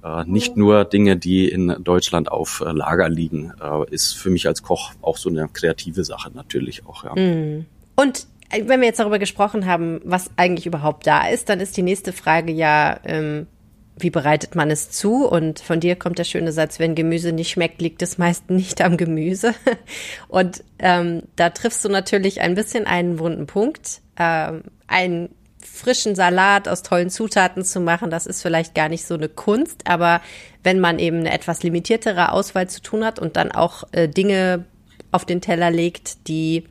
äh, 0.03 0.23
nicht 0.25 0.57
nur 0.57 0.85
Dinge, 0.85 1.17
die 1.17 1.47
in 1.47 1.75
Deutschland 1.83 2.31
auf 2.31 2.61
äh, 2.65 2.71
Lager 2.71 3.09
liegen. 3.09 3.53
Äh, 3.61 3.93
ist 3.93 4.13
für 4.13 4.29
mich 4.29 4.47
als 4.47 4.63
Koch 4.63 4.93
auch 5.01 5.17
so 5.17 5.29
eine 5.29 5.47
kreative 5.51 6.03
Sache 6.03 6.31
natürlich 6.33 6.85
auch, 6.85 7.03
ja. 7.03 7.15
Mm. 7.15 7.65
Und 7.95 8.27
äh, 8.49 8.63
wenn 8.67 8.81
wir 8.81 8.87
jetzt 8.87 8.99
darüber 8.99 9.19
gesprochen 9.19 9.65
haben, 9.65 10.01
was 10.03 10.29
eigentlich 10.37 10.65
überhaupt 10.65 11.07
da 11.07 11.27
ist, 11.27 11.49
dann 11.49 11.59
ist 11.59 11.77
die 11.77 11.81
nächste 11.81 12.13
Frage 12.13 12.51
ja, 12.51 12.99
ähm, 13.03 13.47
wie 13.97 14.09
bereitet 14.09 14.55
man 14.55 14.71
es 14.71 14.91
zu? 14.91 15.25
Und 15.25 15.59
von 15.59 15.79
dir 15.79 15.95
kommt 15.95 16.19
der 16.19 16.25
schöne 16.25 16.51
Satz, 16.51 16.79
wenn 16.79 16.95
Gemüse 16.95 17.31
nicht 17.31 17.51
schmeckt, 17.51 17.81
liegt 17.81 18.01
es 18.01 18.17
meist 18.17 18.49
nicht 18.49 18.81
am 18.81 18.97
Gemüse. 18.97 19.53
Und 20.27 20.63
ähm, 20.79 21.23
da 21.35 21.49
triffst 21.49 21.83
du 21.85 21.89
natürlich 21.89 22.41
ein 22.41 22.55
bisschen 22.55 22.87
einen 22.87 23.19
wunden 23.19 23.47
Punkt. 23.47 24.01
Ähm, 24.17 24.63
einen 24.87 25.29
frischen 25.65 26.15
Salat 26.15 26.67
aus 26.67 26.83
tollen 26.83 27.09
Zutaten 27.09 27.63
zu 27.63 27.79
machen, 27.79 28.09
das 28.09 28.27
ist 28.27 28.41
vielleicht 28.41 28.75
gar 28.75 28.87
nicht 28.87 29.05
so 29.05 29.15
eine 29.15 29.29
Kunst, 29.29 29.81
aber 29.85 30.21
wenn 30.63 30.79
man 30.79 30.99
eben 30.99 31.19
eine 31.19 31.33
etwas 31.33 31.63
limitiertere 31.63 32.31
Auswahl 32.31 32.69
zu 32.69 32.81
tun 32.81 33.03
hat 33.03 33.19
und 33.19 33.35
dann 33.35 33.51
auch 33.51 33.83
äh, 33.91 34.07
Dinge 34.07 34.65
auf 35.11 35.25
den 35.25 35.41
Teller 35.41 35.71
legt, 35.71 36.27
die 36.27 36.65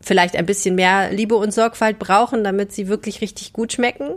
vielleicht 0.00 0.36
ein 0.36 0.46
bisschen 0.46 0.74
mehr 0.74 1.10
Liebe 1.10 1.36
und 1.36 1.52
Sorgfalt 1.52 1.98
brauchen, 1.98 2.44
damit 2.44 2.72
sie 2.72 2.88
wirklich 2.88 3.20
richtig 3.20 3.52
gut 3.52 3.72
schmecken, 3.72 4.08
hm, 4.08 4.16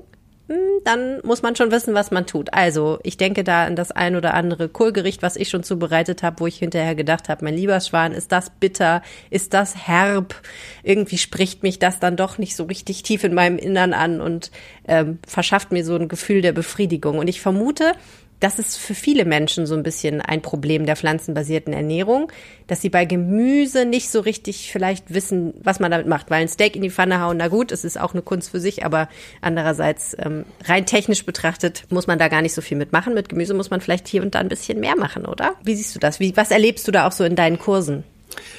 dann 0.84 1.20
muss 1.24 1.42
man 1.42 1.56
schon 1.56 1.72
wissen, 1.72 1.94
was 1.94 2.12
man 2.12 2.26
tut. 2.26 2.54
Also, 2.54 3.00
ich 3.04 3.18
denke 3.18 3.44
da 3.44 3.66
an 3.66 3.76
das 3.76 3.92
ein 3.92 4.16
oder 4.16 4.34
andere 4.34 4.70
Kohlgericht, 4.70 5.22
was 5.22 5.36
ich 5.36 5.50
schon 5.50 5.64
zubereitet 5.64 6.24
habe, 6.24 6.40
wo 6.40 6.48
ich 6.48 6.58
hinterher 6.58 6.96
gedacht 6.96 7.30
habe, 7.30 7.46
mein 7.46 7.56
lieber 7.56 7.80
Schwan, 7.80 8.14
ist 8.14 8.32
das 8.32 8.50
bitter? 8.50 9.02
Ist 9.30 9.54
das 9.54 9.88
herb? 9.88 10.36
Irgendwie 10.84 11.18
spricht 11.18 11.64
mich 11.64 11.80
das 11.80 12.00
dann 12.00 12.16
doch 12.16 12.38
nicht 12.38 12.56
so 12.56 12.64
richtig 12.64 13.04
tief 13.04 13.24
in 13.24 13.34
meinem 13.34 13.58
Innern 13.58 13.94
an 13.94 14.22
und 14.22 14.52
ähm, 14.88 15.20
verschafft 15.28 15.72
mir 15.72 15.86
so 15.86 15.96
ein 15.96 16.08
Gefühl 16.08 16.42
der 16.42 16.54
Befriedigung. 16.54 17.18
Und 17.20 17.28
ich 17.28 17.42
vermute, 17.42 17.94
das 18.42 18.58
ist 18.58 18.78
für 18.78 18.96
viele 18.96 19.24
Menschen 19.24 19.66
so 19.66 19.76
ein 19.76 19.84
bisschen 19.84 20.20
ein 20.20 20.42
Problem 20.42 20.86
der 20.86 20.96
pflanzenbasierten 20.96 21.74
Ernährung, 21.74 22.32
dass 22.68 22.82
sie 22.82 22.90
bei 22.90 23.06
Gemüse 23.06 23.86
nicht 23.86 24.10
so 24.10 24.20
richtig 24.20 24.72
vielleicht 24.72 25.14
wissen, 25.14 25.54
was 25.64 25.80
man 25.80 25.92
damit 25.92 26.08
macht. 26.08 26.32
Weil 26.32 26.42
ein 26.42 26.48
Steak 26.48 26.76
in 26.76 26.82
die 26.82 26.90
Pfanne 26.90 27.22
hauen, 27.22 27.38
na 27.38 27.48
gut, 27.48 27.72
es 27.72 27.86
ist 27.86 28.00
auch 28.00 28.14
eine 28.14 28.24
Kunst 28.24 28.50
für 28.50 28.60
sich, 28.60 28.84
aber 28.84 29.10
andererseits 29.42 30.18
ähm, 30.20 30.46
rein 30.66 30.88
technisch 30.88 31.24
betrachtet 31.24 31.84
muss 31.90 32.08
man 32.08 32.18
da 32.18 32.28
gar 32.28 32.42
nicht 32.42 32.54
so 32.54 32.62
viel 32.62 32.78
mitmachen. 32.78 33.14
Mit 33.14 33.30
Gemüse 33.30 33.54
muss 33.54 33.70
man 33.70 33.80
vielleicht 33.80 34.08
hier 34.08 34.24
und 34.24 34.34
da 34.34 34.40
ein 34.40 34.50
bisschen 34.50 34.80
mehr 34.80 34.98
machen, 34.98 35.26
oder? 35.26 35.54
Wie 35.64 35.76
siehst 35.76 35.96
du 35.96 36.00
das? 36.00 36.20
Wie, 36.20 36.36
was 36.36 36.50
erlebst 36.50 36.88
du 36.88 36.92
da 36.92 37.08
auch 37.08 37.12
so 37.12 37.24
in 37.24 37.36
deinen 37.36 37.60
Kursen? 37.60 38.04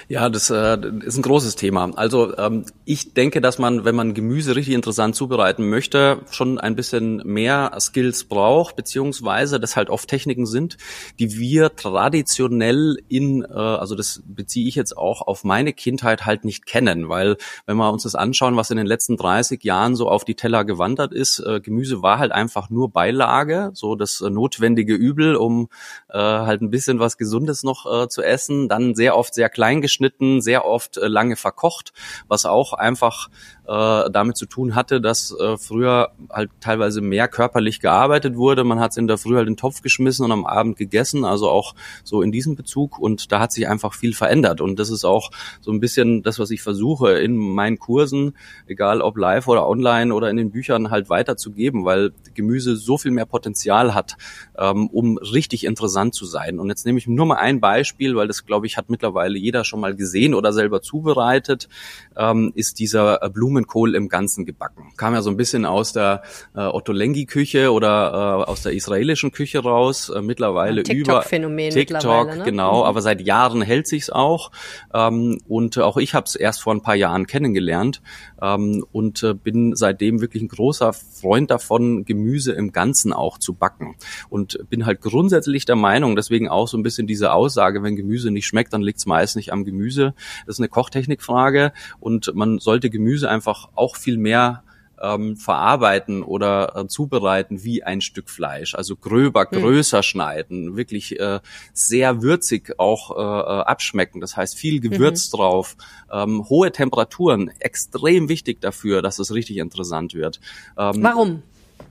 Ja, 0.08 0.28
das 0.28 0.50
äh, 0.50 0.78
ist 1.04 1.16
ein 1.16 1.22
großes 1.22 1.56
Thema. 1.56 1.90
Also 1.96 2.36
ähm, 2.36 2.64
ich 2.84 3.14
denke, 3.14 3.40
dass 3.40 3.58
man, 3.58 3.84
wenn 3.84 3.94
man 3.94 4.12
Gemüse 4.12 4.56
richtig 4.56 4.74
interessant 4.74 5.16
zubereiten 5.16 5.68
möchte, 5.70 6.18
schon 6.30 6.58
ein 6.58 6.76
bisschen 6.76 7.22
mehr 7.24 7.72
Skills 7.80 8.24
braucht, 8.24 8.76
beziehungsweise 8.76 9.58
das 9.58 9.74
halt 9.74 9.88
oft 9.88 10.08
Techniken 10.08 10.44
sind, 10.44 10.76
die 11.18 11.38
wir 11.38 11.74
traditionell 11.76 12.98
in, 13.08 13.42
äh, 13.42 13.54
also 13.54 13.94
das 13.94 14.22
beziehe 14.26 14.68
ich 14.68 14.74
jetzt 14.74 14.96
auch 14.98 15.22
auf 15.22 15.44
meine 15.44 15.72
Kindheit 15.72 16.26
halt 16.26 16.44
nicht 16.44 16.66
kennen, 16.66 17.08
weil 17.08 17.38
wenn 17.64 17.78
wir 17.78 17.90
uns 17.90 18.02
das 18.02 18.14
anschauen, 18.14 18.56
was 18.56 18.70
in 18.70 18.76
den 18.76 18.86
letzten 18.86 19.16
30 19.16 19.64
Jahren 19.64 19.96
so 19.96 20.10
auf 20.10 20.24
die 20.24 20.34
Teller 20.34 20.64
gewandert 20.64 21.14
ist, 21.14 21.38
äh, 21.38 21.60
Gemüse 21.60 22.02
war 22.02 22.18
halt 22.18 22.32
einfach 22.32 22.68
nur 22.68 22.90
Beilage, 22.90 23.70
so 23.72 23.94
das 23.94 24.20
äh, 24.20 24.28
notwendige 24.28 24.94
Übel, 24.94 25.36
um 25.36 25.68
äh, 26.10 26.18
halt 26.18 26.60
ein 26.60 26.70
bisschen 26.70 26.98
was 26.98 27.16
Gesundes 27.16 27.62
noch 27.62 27.86
äh, 27.86 28.08
zu 28.08 28.22
essen, 28.22 28.68
dann 28.68 28.94
sehr 28.94 29.16
oft 29.16 29.32
sehr 29.32 29.48
klar 29.48 29.61
klein 29.62 29.80
geschnitten, 29.80 30.40
sehr 30.40 30.64
oft 30.64 30.96
äh, 30.96 31.06
lange 31.06 31.36
verkocht, 31.36 31.92
was 32.26 32.46
auch 32.46 32.72
einfach 32.72 33.28
äh, 33.66 34.10
damit 34.10 34.36
zu 34.36 34.46
tun 34.46 34.74
hatte, 34.74 35.00
dass 35.00 35.32
äh, 35.38 35.56
früher 35.56 36.10
halt 36.30 36.50
teilweise 36.58 37.00
mehr 37.00 37.28
körperlich 37.28 37.78
gearbeitet 37.78 38.34
wurde. 38.34 38.64
Man 38.64 38.80
hat 38.80 38.90
es 38.90 38.96
in 38.96 39.06
der 39.06 39.18
Früh 39.18 39.36
halt 39.36 39.46
in 39.46 39.52
den 39.52 39.56
Topf 39.56 39.82
geschmissen 39.82 40.24
und 40.24 40.32
am 40.32 40.46
Abend 40.46 40.76
gegessen, 40.76 41.24
also 41.24 41.48
auch 41.48 41.74
so 42.02 42.22
in 42.22 42.32
diesem 42.32 42.56
Bezug. 42.56 42.98
Und 42.98 43.30
da 43.30 43.38
hat 43.38 43.52
sich 43.52 43.68
einfach 43.68 43.94
viel 43.94 44.14
verändert. 44.14 44.60
Und 44.60 44.80
das 44.80 44.90
ist 44.90 45.04
auch 45.04 45.30
so 45.60 45.70
ein 45.70 45.78
bisschen 45.78 46.24
das, 46.24 46.40
was 46.40 46.50
ich 46.50 46.60
versuche 46.60 47.12
in 47.12 47.36
meinen 47.36 47.78
Kursen, 47.78 48.36
egal 48.66 49.00
ob 49.00 49.16
live 49.16 49.46
oder 49.46 49.68
online 49.68 50.12
oder 50.12 50.28
in 50.28 50.36
den 50.36 50.50
Büchern 50.50 50.90
halt 50.90 51.08
weiterzugeben, 51.08 51.84
weil 51.84 52.10
Gemüse 52.34 52.74
so 52.74 52.98
viel 52.98 53.12
mehr 53.12 53.26
Potenzial 53.26 53.94
hat, 53.94 54.16
ähm, 54.58 54.88
um 54.88 55.18
richtig 55.18 55.64
interessant 55.64 56.16
zu 56.16 56.26
sein. 56.26 56.58
Und 56.58 56.68
jetzt 56.68 56.84
nehme 56.84 56.98
ich 56.98 57.06
nur 57.06 57.26
mal 57.26 57.36
ein 57.36 57.60
Beispiel, 57.60 58.16
weil 58.16 58.26
das, 58.26 58.44
glaube 58.44 58.66
ich, 58.66 58.76
hat 58.76 58.90
mittlerweile 58.90 59.38
jeder 59.38 59.51
schon 59.64 59.80
mal 59.80 59.94
gesehen 59.94 60.34
oder 60.34 60.52
selber 60.52 60.82
zubereitet, 60.82 61.68
ähm, 62.16 62.52
ist 62.54 62.78
dieser 62.78 63.18
Blumen 63.30 63.52
Blumenkohl 63.52 63.94
im 63.94 64.08
Ganzen 64.08 64.46
gebacken. 64.46 64.92
Kam 64.96 65.14
ja 65.14 65.22
so 65.22 65.30
ein 65.30 65.36
bisschen 65.36 65.64
aus 65.66 65.92
der 65.92 66.22
äh, 66.54 66.60
Ottolenghi-Küche 66.60 67.72
oder 67.72 68.44
äh, 68.46 68.50
aus 68.50 68.62
der 68.62 68.72
israelischen 68.72 69.30
Küche 69.30 69.60
raus. 69.60 70.08
Äh, 70.08 70.22
mittlerweile 70.22 70.82
TikTok 70.82 71.06
über 71.06 71.22
Phänomen 71.22 71.70
TikTok, 71.70 72.36
ne? 72.36 72.44
genau. 72.44 72.80
Mhm. 72.80 72.86
Aber 72.86 73.02
seit 73.02 73.20
Jahren 73.20 73.62
hält 73.62 73.86
sich's 73.86 74.10
auch. 74.10 74.50
Ähm, 74.94 75.38
und 75.48 75.76
äh, 75.76 75.80
auch 75.80 75.96
ich 75.96 76.14
habe 76.14 76.24
es 76.24 76.34
erst 76.34 76.62
vor 76.62 76.74
ein 76.74 76.82
paar 76.82 76.94
Jahren 76.94 77.26
kennengelernt 77.26 78.00
ähm, 78.40 78.84
und 78.92 79.22
äh, 79.22 79.34
bin 79.34 79.76
seitdem 79.76 80.20
wirklich 80.20 80.42
ein 80.42 80.48
großer 80.48 80.92
Freund 80.92 81.50
davon, 81.50 82.04
Gemüse 82.04 82.52
im 82.52 82.72
Ganzen 82.72 83.12
auch 83.12 83.38
zu 83.38 83.54
backen. 83.54 83.96
Und 84.28 84.58
bin 84.70 84.86
halt 84.86 85.00
grundsätzlich 85.00 85.64
der 85.64 85.76
Meinung, 85.76 86.16
deswegen 86.16 86.48
auch 86.48 86.68
so 86.68 86.76
ein 86.76 86.82
bisschen 86.82 87.06
diese 87.06 87.32
Aussage, 87.32 87.82
wenn 87.82 87.96
Gemüse 87.96 88.30
nicht 88.30 88.46
schmeckt, 88.46 88.72
dann 88.72 88.82
liegt's 88.82 89.06
meist 89.06 89.36
nicht 89.36 89.41
am 89.50 89.64
Gemüse. 89.64 90.14
Das 90.46 90.56
ist 90.56 90.60
eine 90.60 90.68
Kochtechnikfrage 90.68 91.72
und 91.98 92.32
man 92.34 92.60
sollte 92.60 92.90
Gemüse 92.90 93.28
einfach 93.28 93.70
auch 93.74 93.96
viel 93.96 94.18
mehr 94.18 94.62
ähm, 95.02 95.36
verarbeiten 95.36 96.22
oder 96.22 96.76
äh, 96.76 96.86
zubereiten 96.86 97.64
wie 97.64 97.82
ein 97.82 98.00
Stück 98.00 98.30
Fleisch. 98.30 98.74
Also 98.74 98.96
gröber, 98.96 99.48
Hm. 99.50 99.60
größer 99.60 100.02
schneiden, 100.02 100.76
wirklich 100.76 101.18
äh, 101.18 101.40
sehr 101.72 102.22
würzig 102.22 102.78
auch 102.78 103.10
äh, 103.10 103.20
äh, 103.20 103.64
abschmecken. 103.64 104.20
Das 104.20 104.36
heißt 104.36 104.56
viel 104.56 104.80
Gewürz 104.80 105.30
drauf, 105.30 105.76
ähm, 106.10 106.48
hohe 106.48 106.70
Temperaturen, 106.70 107.50
extrem 107.58 108.28
wichtig 108.28 108.60
dafür, 108.60 109.02
dass 109.02 109.18
es 109.18 109.34
richtig 109.34 109.56
interessant 109.56 110.14
wird. 110.14 110.40
Ähm, 110.78 111.02
Warum? 111.02 111.42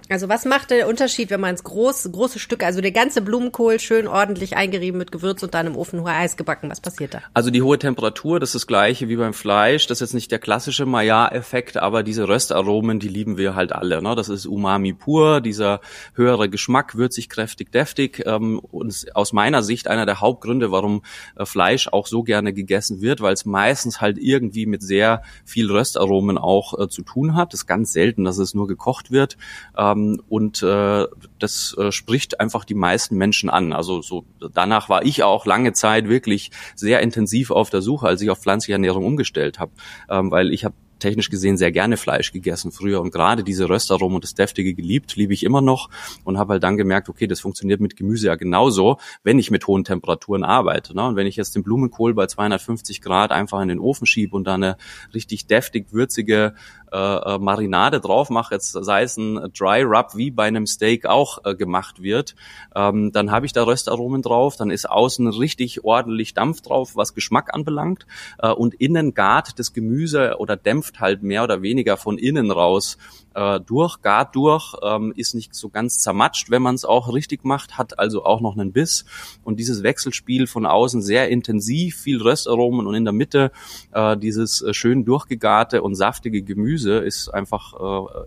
Also 0.10 0.28
was 0.28 0.44
macht 0.44 0.72
der 0.72 0.90
Unterschied, 0.90 1.30
wenn 1.30 1.40
man 1.40 1.56
es 1.56 1.64
groß, 1.64 2.10
große 2.12 2.38
Stücke, 2.38 2.66
also 2.66 2.82
der 2.82 2.92
ganze 2.92 3.22
Blumenkohl 3.22 3.80
schön 3.80 4.08
ordentlich 4.08 4.58
eingerieben 4.58 4.98
mit 4.98 5.12
Gewürz 5.12 5.42
und 5.42 5.54
dann 5.54 5.68
im 5.68 5.78
Ofen 5.78 6.06
Eis 6.06 6.36
gebacken? 6.36 6.70
Was 6.70 6.82
passiert 6.82 7.14
da? 7.14 7.22
Also 7.34 7.50
die 7.50 7.62
hohe 7.62 7.80
Temperatur, 7.80 8.40
das 8.40 8.50
ist 8.50 8.56
das 8.56 8.68
gleiche 8.68 9.08
wie 9.08 9.16
beim 9.16 9.34
Fleisch. 9.34 9.88
Das 9.88 9.98
ist 9.98 10.10
jetzt 10.10 10.14
nicht 10.14 10.32
der 10.32 10.40
klassische 10.40 10.86
Maillard-Effekt, 10.86 11.78
aber 11.78 12.04
diese 12.04 12.28
Röstaromen, 12.28 13.00
die 13.00 13.08
lieben 13.08 13.38
wir 13.38 13.56
halt 13.56 13.72
alle. 13.72 14.02
Ne? 14.02 14.16
Das 14.16 14.28
ist 14.28 14.46
Umami 14.46 14.94
pur, 14.94 15.40
dieser 15.40 15.80
höhere 16.14 16.50
Geschmack, 16.50 16.96
würzig, 16.96 17.30
kräftig, 17.30 17.72
deftig. 17.72 18.24
Ähm, 18.26 18.60
und 18.60 19.06
aus 19.16 19.32
meiner 19.32 19.64
Sicht 19.64 19.88
einer 19.88 20.06
der 20.06 20.20
Hauptgründe, 20.20 20.72
warum 20.72 21.04
äh, 21.38 21.46
Fleisch 21.46 21.88
auch 21.88 22.08
so 22.08 22.24
gerne 22.24 22.52
gegessen 22.52 23.02
wird, 23.02 23.22
weil 23.22 23.34
es 23.34 23.46
meistens 23.46 24.02
halt 24.02 24.18
irgendwie 24.18 24.66
mit 24.66 24.84
sehr 24.84 25.24
viel 25.46 25.72
Röstaromen 25.72 26.38
auch 26.38 26.78
äh, 26.78 26.90
zu 26.90 27.04
tun 27.04 27.36
hat. 27.36 27.54
Das 27.54 27.62
ist 27.62 27.68
ganz 27.68 27.94
selten, 27.94 28.26
dass 28.26 28.38
es 28.38 28.54
nur 28.54 28.68
gekocht 28.68 29.12
wird. 29.12 29.38
Ähm, 29.82 30.22
und 30.30 30.62
äh, 30.62 31.08
das 31.40 31.76
äh, 31.78 31.92
spricht 31.92 32.40
einfach 32.40 32.66
die 32.66 32.76
meisten 32.76 33.18
Menschen 33.18 33.50
an. 33.50 33.74
Also 33.74 34.02
so 34.04 34.26
danach 34.54 34.90
war 34.90 35.04
ich 35.04 35.24
auch 35.24 35.48
lange 35.48 35.74
Zeit 35.74 36.08
wirklich 36.08 36.52
sehr 36.76 37.02
intensiv 37.02 37.50
auf 37.50 37.72
der 37.72 37.82
Suche, 37.82 38.08
als 38.08 38.22
ich 38.22 38.30
auf 38.30 38.40
pflanzliche 38.40 38.74
Ernährung 38.74 39.06
umgestellt 39.06 39.60
habe, 39.60 39.72
ähm, 40.08 40.30
weil 40.30 40.54
ich 40.54 40.66
habe 40.66 40.76
technisch 41.00 41.32
gesehen 41.32 41.58
sehr 41.58 41.72
gerne 41.72 41.98
Fleisch 41.98 42.32
gegessen 42.32 42.72
früher 42.72 43.02
und 43.02 43.12
gerade 43.12 43.44
diese 43.44 43.68
Röstaromen 43.68 44.16
und 44.16 44.24
das 44.24 44.36
Deftige 44.36 44.76
geliebt, 44.76 45.16
liebe 45.16 45.34
ich 45.34 45.44
immer 45.44 45.62
noch 45.62 45.90
und 46.24 46.38
habe 46.38 46.54
halt 46.54 46.64
dann 46.64 46.78
gemerkt, 46.78 47.10
okay, 47.10 47.26
das 47.26 47.40
funktioniert 47.40 47.82
mit 47.82 47.96
Gemüse 47.96 48.28
ja 48.28 48.36
genauso, 48.36 48.98
wenn 49.24 49.40
ich 49.40 49.50
mit 49.50 49.66
hohen 49.66 49.84
Temperaturen 49.84 50.44
arbeite. 50.44 50.96
Ne? 50.96 51.08
Und 51.08 51.16
wenn 51.16 51.26
ich 51.26 51.38
jetzt 51.38 51.56
den 51.56 51.64
Blumenkohl 51.64 52.14
bei 52.14 52.28
250 52.28 53.02
Grad 53.02 53.32
einfach 53.32 53.62
in 53.62 53.70
den 53.70 53.80
Ofen 53.80 54.06
schiebe 54.06 54.36
und 54.36 54.46
da 54.46 54.54
eine 54.54 54.78
richtig 55.14 55.48
deftig 55.48 55.88
würzige 55.92 56.54
äh, 56.92 56.98
äh, 56.98 57.38
Marinade 57.38 58.02
drauf 58.02 58.30
mache, 58.30 58.56
jetzt 58.56 58.72
sei 58.72 59.04
es 59.04 59.18
ein 59.18 59.52
Dry 59.58 59.84
Rub 59.84 60.16
wie 60.16 60.32
bei 60.32 60.46
einem 60.46 60.68
Steak 60.68 61.06
auch 61.06 61.40
äh, 61.46 61.56
gemacht 61.56 62.02
wird, 62.02 62.36
ähm, 62.76 63.12
dann 63.12 63.32
habe 63.32 63.46
ich 63.46 63.54
da 63.54 63.64
Röstaromen 63.64 64.22
drauf, 64.22 64.58
dann 64.58 64.72
ist 64.72 64.90
außen 64.90 65.28
richtig 65.28 65.84
ordentlich 65.84 66.34
Dampf 66.34 66.62
drauf, 66.62 66.96
was 66.96 67.14
Geschmack 67.14 67.54
anbelangt 67.54 68.06
äh, 68.40 68.50
und 68.50 68.74
innen 68.76 69.14
gart 69.14 69.58
das 69.58 69.74
Gemüse 69.74 70.36
oder 70.40 70.58
dämpft 70.58 71.00
halt 71.00 71.24
mehr 71.24 71.44
oder 71.44 71.62
weniger 71.62 71.98
von 71.98 72.18
innen 72.18 72.52
raus 72.52 72.98
äh, 73.34 73.60
durch, 73.62 74.02
gart 74.02 74.36
durch, 74.36 74.76
ähm, 74.84 75.14
ist 75.16 75.34
nicht 75.34 75.56
so 75.56 75.70
ganz 75.70 76.00
zermatscht, 76.00 76.52
wenn 76.52 76.62
man 76.62 76.76
es 76.76 76.86
auch 76.86 77.14
richtig 77.14 77.46
macht, 77.46 77.78
hat 77.78 78.00
also 78.00 78.26
auch 78.26 78.42
noch 78.42 78.58
einen 78.58 78.74
Biss. 78.74 79.06
Und 79.44 79.60
dieses 79.60 79.84
Wechselspiel 79.84 80.48
von 80.48 80.66
außen 80.66 81.02
sehr 81.02 81.30
intensiv, 81.30 81.96
viel 81.98 82.22
Röstaromen 82.22 82.86
und 82.86 82.96
in 82.96 83.06
der 83.06 83.14
Mitte 83.14 83.52
äh, 83.94 84.18
dieses 84.18 84.62
äh, 84.62 84.74
schön 84.74 85.06
durchgegarte 85.06 85.82
und 85.82 85.96
saftige 85.96 86.42
Gemüse 86.42 86.81
ist 86.86 87.30
einfach 87.30 87.74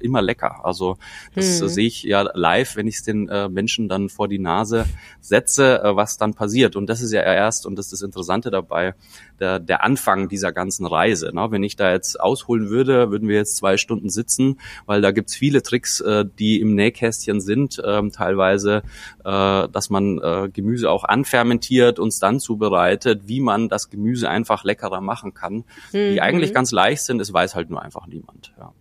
äh, 0.00 0.04
immer 0.04 0.22
lecker. 0.22 0.64
Also 0.64 0.96
das 1.34 1.60
Hm. 1.60 1.68
sehe 1.68 1.86
ich 1.86 2.02
ja 2.02 2.22
live, 2.34 2.76
wenn 2.76 2.86
ich 2.86 2.96
es 2.96 3.02
den 3.02 3.28
äh, 3.28 3.48
Menschen 3.48 3.88
dann 3.88 4.08
vor 4.08 4.28
die 4.28 4.38
Nase 4.38 4.86
setze, 5.20 5.82
äh, 5.82 5.96
was 5.96 6.16
dann 6.16 6.34
passiert. 6.34 6.76
Und 6.76 6.86
das 6.88 7.00
ist 7.00 7.12
ja 7.12 7.22
erst, 7.22 7.66
und 7.66 7.76
das 7.76 7.86
ist 7.86 7.94
das 7.94 8.02
Interessante 8.02 8.50
dabei, 8.50 8.94
der, 9.40 9.58
der 9.58 9.82
Anfang 9.82 10.28
dieser 10.28 10.52
ganzen 10.52 10.86
Reise. 10.86 11.30
Ne? 11.34 11.46
Wenn 11.50 11.62
ich 11.62 11.76
da 11.76 11.92
jetzt 11.92 12.20
ausholen 12.20 12.70
würde, 12.70 13.10
würden 13.10 13.28
wir 13.28 13.36
jetzt 13.36 13.56
zwei 13.56 13.76
Stunden 13.76 14.10
sitzen, 14.10 14.60
weil 14.86 15.00
da 15.02 15.10
gibt's 15.10 15.34
viele 15.34 15.62
Tricks, 15.62 16.00
äh, 16.00 16.24
die 16.38 16.60
im 16.60 16.74
Nähkästchen 16.74 17.40
sind, 17.40 17.82
ähm, 17.84 18.12
teilweise, 18.12 18.82
äh, 19.24 19.68
dass 19.68 19.90
man 19.90 20.18
äh, 20.18 20.48
Gemüse 20.52 20.90
auch 20.90 21.04
anfermentiert 21.04 21.98
und 21.98 22.08
es 22.08 22.18
dann 22.18 22.40
zubereitet, 22.40 23.22
wie 23.26 23.40
man 23.40 23.68
das 23.68 23.90
Gemüse 23.90 24.28
einfach 24.28 24.64
leckerer 24.64 25.00
machen 25.00 25.34
kann, 25.34 25.64
die 25.92 26.20
eigentlich 26.20 26.52
ganz 26.54 26.72
leicht 26.72 27.02
sind, 27.02 27.20
es 27.20 27.32
weiß 27.32 27.54
halt 27.54 27.70
nur 27.70 27.82
einfach 27.82 28.06
niemand. 28.06 28.43
Ja. 28.58 28.72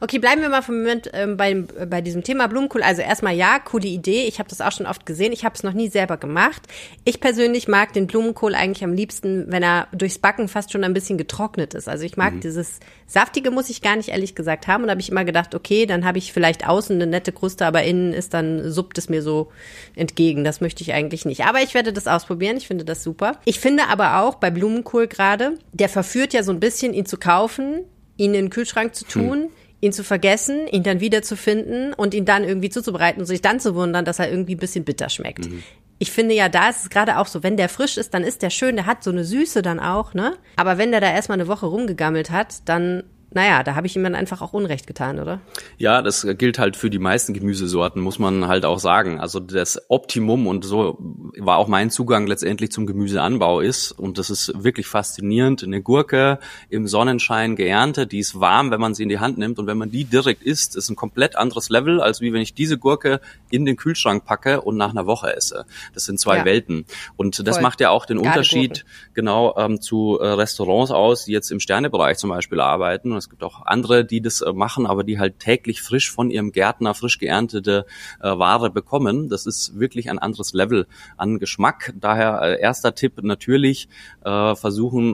Okay, 0.00 0.18
bleiben 0.18 0.42
wir 0.42 0.48
mal 0.48 0.62
für 0.62 0.72
einen 0.72 0.82
Moment 0.82 1.10
ähm, 1.12 1.36
bei, 1.36 1.54
bei 1.54 2.00
diesem 2.00 2.24
Thema 2.24 2.48
Blumenkohl. 2.48 2.82
Also 2.82 3.02
erstmal 3.02 3.34
ja, 3.34 3.58
coole 3.60 3.86
Idee. 3.86 4.24
Ich 4.24 4.38
habe 4.38 4.48
das 4.48 4.60
auch 4.60 4.72
schon 4.72 4.86
oft 4.86 5.06
gesehen. 5.06 5.32
Ich 5.32 5.44
habe 5.44 5.54
es 5.54 5.62
noch 5.62 5.72
nie 5.72 5.88
selber 5.88 6.16
gemacht. 6.16 6.62
Ich 7.04 7.20
persönlich 7.20 7.68
mag 7.68 7.92
den 7.92 8.06
Blumenkohl 8.06 8.54
eigentlich 8.54 8.82
am 8.82 8.92
liebsten, 8.92 9.44
wenn 9.48 9.62
er 9.62 9.86
durchs 9.92 10.18
Backen 10.18 10.48
fast 10.48 10.72
schon 10.72 10.84
ein 10.84 10.94
bisschen 10.94 11.16
getrocknet 11.16 11.74
ist. 11.74 11.88
Also 11.88 12.04
ich 12.04 12.16
mag 12.16 12.40
dieses 12.40 12.80
saftige, 13.06 13.50
muss 13.50 13.70
ich 13.70 13.80
gar 13.80 13.96
nicht 13.96 14.08
ehrlich 14.08 14.34
gesagt 14.34 14.66
haben. 14.66 14.82
Und 14.82 14.88
da 14.88 14.92
habe 14.92 15.00
ich 15.00 15.10
immer 15.10 15.24
gedacht, 15.24 15.54
okay, 15.54 15.86
dann 15.86 16.04
habe 16.04 16.18
ich 16.18 16.32
vielleicht 16.32 16.68
außen 16.68 16.96
eine 16.96 17.06
nette 17.06 17.32
Kruste, 17.32 17.64
aber 17.66 17.84
innen 17.84 18.12
ist 18.12 18.34
dann 18.34 18.70
suppt 18.70 18.98
es 18.98 19.08
mir 19.08 19.22
so 19.22 19.52
entgegen. 19.94 20.42
Das 20.42 20.60
möchte 20.60 20.82
ich 20.82 20.92
eigentlich 20.92 21.24
nicht. 21.24 21.44
Aber 21.44 21.62
ich 21.62 21.74
werde 21.74 21.92
das 21.92 22.08
ausprobieren. 22.08 22.56
Ich 22.56 22.66
finde 22.66 22.84
das 22.84 23.02
super. 23.02 23.32
Ich 23.44 23.60
finde 23.60 23.84
aber 23.88 24.22
auch 24.22 24.36
bei 24.36 24.50
Blumenkohl 24.50 25.06
gerade, 25.06 25.54
der 25.72 25.88
verführt 25.88 26.32
ja 26.32 26.42
so 26.42 26.52
ein 26.52 26.60
bisschen, 26.60 26.94
ihn 26.94 27.06
zu 27.06 27.16
kaufen, 27.16 27.84
ihn 28.18 28.34
in 28.34 28.44
den 28.44 28.50
Kühlschrank 28.50 28.94
zu 28.94 29.06
tun, 29.06 29.48
ihn 29.80 29.92
zu 29.92 30.04
vergessen, 30.04 30.66
ihn 30.66 30.82
dann 30.82 31.00
wieder 31.00 31.22
zu 31.22 31.36
finden 31.36 31.94
und 31.94 32.12
ihn 32.12 32.24
dann 32.24 32.44
irgendwie 32.44 32.68
zuzubereiten 32.68 33.20
und 33.20 33.26
sich 33.26 33.40
dann 33.40 33.60
zu 33.60 33.74
wundern, 33.74 34.04
dass 34.04 34.18
er 34.18 34.30
irgendwie 34.30 34.56
ein 34.56 34.58
bisschen 34.58 34.84
bitter 34.84 35.08
schmeckt. 35.08 35.48
Ich 36.00 36.12
finde 36.12 36.34
ja, 36.34 36.48
da 36.48 36.68
ist 36.68 36.82
es 36.82 36.90
gerade 36.90 37.18
auch 37.18 37.26
so, 37.26 37.42
wenn 37.42 37.56
der 37.56 37.68
frisch 37.68 37.96
ist, 37.96 38.14
dann 38.14 38.22
ist 38.22 38.42
der 38.42 38.50
schön, 38.50 38.76
der 38.76 38.86
hat 38.86 39.02
so 39.02 39.10
eine 39.10 39.24
Süße 39.24 39.62
dann 39.62 39.80
auch, 39.80 40.14
ne? 40.14 40.36
Aber 40.56 40.78
wenn 40.78 40.92
der 40.92 41.00
da 41.00 41.10
erstmal 41.10 41.38
eine 41.38 41.48
Woche 41.48 41.66
rumgegammelt 41.66 42.30
hat, 42.30 42.56
dann, 42.66 43.02
naja, 43.30 43.62
da 43.62 43.74
habe 43.74 43.86
ich 43.86 43.94
ihm 43.94 44.02
dann 44.02 44.14
einfach 44.14 44.40
auch 44.40 44.54
Unrecht 44.54 44.86
getan, 44.86 45.18
oder? 45.18 45.40
Ja, 45.76 46.00
das 46.00 46.26
gilt 46.38 46.58
halt 46.58 46.76
für 46.76 46.88
die 46.88 46.98
meisten 46.98 47.34
Gemüsesorten, 47.34 48.00
muss 48.00 48.18
man 48.18 48.48
halt 48.48 48.64
auch 48.64 48.78
sagen. 48.78 49.20
Also 49.20 49.38
das 49.38 49.78
Optimum 49.90 50.46
und 50.46 50.64
so 50.64 50.96
war 51.36 51.58
auch 51.58 51.68
mein 51.68 51.90
Zugang 51.90 52.26
letztendlich 52.26 52.72
zum 52.72 52.86
Gemüseanbau 52.86 53.60
ist. 53.60 53.92
Und 53.92 54.16
das 54.16 54.30
ist 54.30 54.52
wirklich 54.64 54.86
faszinierend. 54.86 55.62
Eine 55.62 55.82
Gurke 55.82 56.38
im 56.70 56.86
Sonnenschein 56.86 57.54
geerntet, 57.54 58.12
die 58.12 58.20
ist 58.20 58.40
warm, 58.40 58.70
wenn 58.70 58.80
man 58.80 58.94
sie 58.94 59.02
in 59.02 59.10
die 59.10 59.18
Hand 59.18 59.36
nimmt. 59.36 59.58
Und 59.58 59.66
wenn 59.66 59.76
man 59.76 59.90
die 59.90 60.04
direkt 60.04 60.42
isst, 60.42 60.74
ist 60.74 60.88
ein 60.88 60.96
komplett 60.96 61.36
anderes 61.36 61.68
Level, 61.68 62.00
als 62.00 62.22
wie 62.22 62.32
wenn 62.32 62.40
ich 62.40 62.54
diese 62.54 62.78
Gurke 62.78 63.20
in 63.50 63.66
den 63.66 63.76
Kühlschrank 63.76 64.24
packe 64.24 64.62
und 64.62 64.78
nach 64.78 64.90
einer 64.90 65.06
Woche 65.06 65.36
esse. 65.36 65.66
Das 65.92 66.04
sind 66.04 66.18
zwei 66.18 66.38
Ja. 66.38 66.44
Welten. 66.46 66.86
Und 67.16 67.46
das 67.46 67.56
Voll. 67.56 67.62
macht 67.62 67.80
ja 67.80 67.90
auch 67.90 68.06
den 68.06 68.16
Unterschied 68.16 68.86
genau 69.12 69.54
ähm, 69.58 69.82
zu 69.82 70.18
äh, 70.18 70.26
Restaurants 70.28 70.90
aus, 70.92 71.26
die 71.26 71.32
jetzt 71.32 71.50
im 71.50 71.60
Sternebereich 71.60 72.16
zum 72.16 72.30
Beispiel 72.30 72.60
arbeiten. 72.60 73.17
Es 73.18 73.28
gibt 73.28 73.42
auch 73.42 73.66
andere, 73.66 74.04
die 74.04 74.20
das 74.20 74.40
äh, 74.40 74.52
machen, 74.52 74.86
aber 74.86 75.04
die 75.04 75.18
halt 75.18 75.38
täglich 75.38 75.82
frisch 75.82 76.10
von 76.10 76.30
ihrem 76.30 76.52
Gärtner 76.52 76.94
frisch 76.94 77.18
geerntete 77.18 77.84
äh, 78.20 78.28
Ware 78.28 78.70
bekommen. 78.70 79.28
Das 79.28 79.46
ist 79.46 79.78
wirklich 79.78 80.08
ein 80.10 80.18
anderes 80.18 80.52
Level 80.52 80.86
an 81.16 81.38
Geschmack. 81.38 81.92
Daher 82.00 82.40
äh, 82.42 82.60
erster 82.60 82.94
Tipp 82.94 83.22
natürlich 83.22 83.88
versuchen 84.22 85.12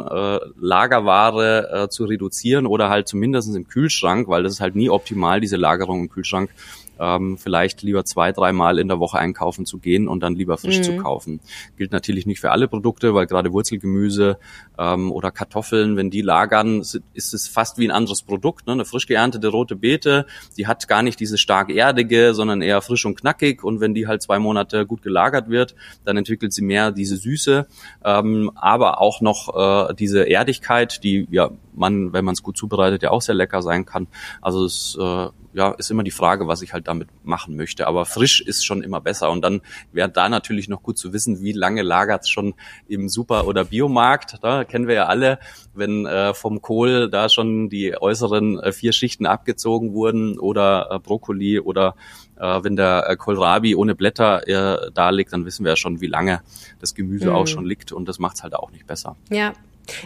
Lagerware 0.61 1.89
zu 1.91 2.05
reduzieren 2.05 2.67
oder 2.67 2.91
halt 2.91 3.07
zumindest 3.07 3.55
im 3.55 3.69
Kühlschrank, 3.69 4.29
weil 4.29 4.43
das 4.43 4.55
ist 4.55 4.61
halt 4.61 4.75
nie 4.75 4.91
optimal, 4.91 5.41
diese 5.41 5.57
Lagerung 5.57 6.01
im 6.01 6.09
Kühlschrank 6.09 6.51
ähm, 6.99 7.37
vielleicht 7.39 7.83
lieber 7.83 8.05
zwei, 8.05 8.33
dreimal 8.33 8.79
in 8.79 8.89
der 8.89 9.01
Woche 9.01 9.19
einkaufen 9.19 9.67
zu 9.67 9.79
gehen 9.79 10.09
und 10.09 10.21
dann 10.23 10.35
lieber 10.35 10.57
frisch 10.57 10.79
mhm. 10.79 10.83
zu 10.83 10.97
kaufen. 10.97 11.41
Gilt 11.77 11.93
natürlich 11.93 12.27
nicht 12.27 12.41
für 12.41 12.51
alle 12.51 12.69
Produkte, 12.69 13.15
weil 13.15 13.27
gerade 13.27 13.53
Wurzelgemüse 13.53 14.39
ähm, 14.79 15.13
oder 15.13 15.31
Kartoffeln, 15.31 15.97
wenn 15.97 16.11
die 16.11 16.23
lagern, 16.23 16.81
ist 16.81 17.35
es 17.35 17.49
fast 17.49 17.79
wie 17.79 17.87
ein 17.87 17.94
anderes 17.95 18.23
Produkt. 18.23 18.67
Ne? 18.67 18.75
Eine 18.75 18.85
frisch 18.85 19.07
geerntete 19.07 19.49
rote 19.49 19.77
Beete, 19.77 20.27
die 20.57 20.67
hat 20.67 20.87
gar 20.89 21.03
nicht 21.03 21.21
diese 21.21 21.39
stark 21.39 21.71
erdige, 21.71 22.35
sondern 22.35 22.61
eher 22.61 22.83
frisch 22.83 23.07
und 23.07 23.19
knackig. 23.19 23.65
Und 23.65 23.81
wenn 23.81 23.95
die 23.95 24.07
halt 24.07 24.23
zwei 24.23 24.39
Monate 24.39 24.87
gut 24.87 25.03
gelagert 25.03 25.49
wird, 25.49 25.75
dann 26.05 26.17
entwickelt 26.17 26.53
sie 26.53 26.63
mehr 26.63 26.91
diese 26.91 27.17
Süße, 27.17 27.67
ähm, 28.05 28.51
aber 28.55 29.01
auch 29.01 29.21
noch 29.21 29.91
äh, 29.91 29.95
diese 29.95 30.29
Erdigkeit, 30.29 31.03
die 31.05 31.27
ja 31.31 31.51
man, 31.77 32.13
wenn 32.13 32.25
man 32.25 32.35
es 32.35 32.43
gut 32.43 32.57
zubereitet, 32.57 33.03
ja 33.03 33.11
auch 33.11 33.23
sehr 33.23 33.35
lecker 33.35 33.63
sein 33.63 33.85
kann. 33.85 34.07
Also 34.41 34.65
es 34.65 34.97
äh, 35.01 35.29
ja, 35.55 35.71
ist 35.71 35.91
immer 35.91 36.03
die 36.03 36.11
Frage, 36.11 36.49
was 36.49 36.63
ich 36.63 36.73
halt 36.73 36.89
damit 36.89 37.09
machen 37.25 37.57
möchte. 37.57 37.87
Aber 37.87 38.05
frisch 38.05 38.41
ist 38.41 38.67
schon 38.67 38.83
immer 38.83 39.01
besser. 39.01 39.31
Und 39.31 39.43
dann 39.43 39.63
wäre 39.93 40.09
da 40.09 40.29
natürlich 40.29 40.69
noch 40.69 40.83
gut 40.83 40.99
zu 40.99 41.13
wissen, 41.13 41.43
wie 41.43 41.53
lange 41.53 41.83
lagert 41.83 42.23
es 42.23 42.29
schon 42.29 42.55
im 42.89 43.09
Super- 43.09 43.47
oder 43.47 43.65
Biomarkt. 43.65 44.39
Da 44.43 44.65
kennen 44.65 44.89
wir 44.89 44.95
ja 44.95 45.07
alle, 45.07 45.39
wenn 45.73 46.07
äh, 46.07 46.35
vom 46.35 46.61
Kohl 46.61 47.09
da 47.09 47.29
schon 47.29 47.69
die 47.69 47.97
äußeren 47.97 48.59
äh, 48.59 48.73
vier 48.73 48.93
Schichten 48.93 49.27
abgezogen 49.27 49.95
wurden 49.95 50.39
oder 50.41 50.89
äh, 50.91 50.99
Brokkoli 50.99 51.61
oder 51.61 51.95
äh, 52.37 52.65
wenn 52.65 52.75
der 52.75 53.09
äh, 53.09 53.17
Kohlrabi 53.17 53.77
ohne 53.77 53.95
Blätter 53.95 54.49
äh, 54.49 54.91
da 54.93 55.11
liegt, 55.11 55.33
dann 55.33 55.47
wissen 55.47 55.65
wir 55.65 55.73
ja 55.73 55.77
schon, 55.77 56.01
wie 56.01 56.09
lange 56.09 56.43
das 56.81 56.95
Gemüse 56.97 57.31
mhm. 57.31 57.37
auch 57.37 57.47
schon 57.47 57.65
liegt. 57.65 57.93
Und 57.93 58.09
das 58.09 58.19
macht 58.19 58.37
es 58.37 58.43
halt 58.43 58.55
auch 58.55 58.73
nicht 58.73 58.89
besser. 58.89 59.17
Ja, 59.31 59.53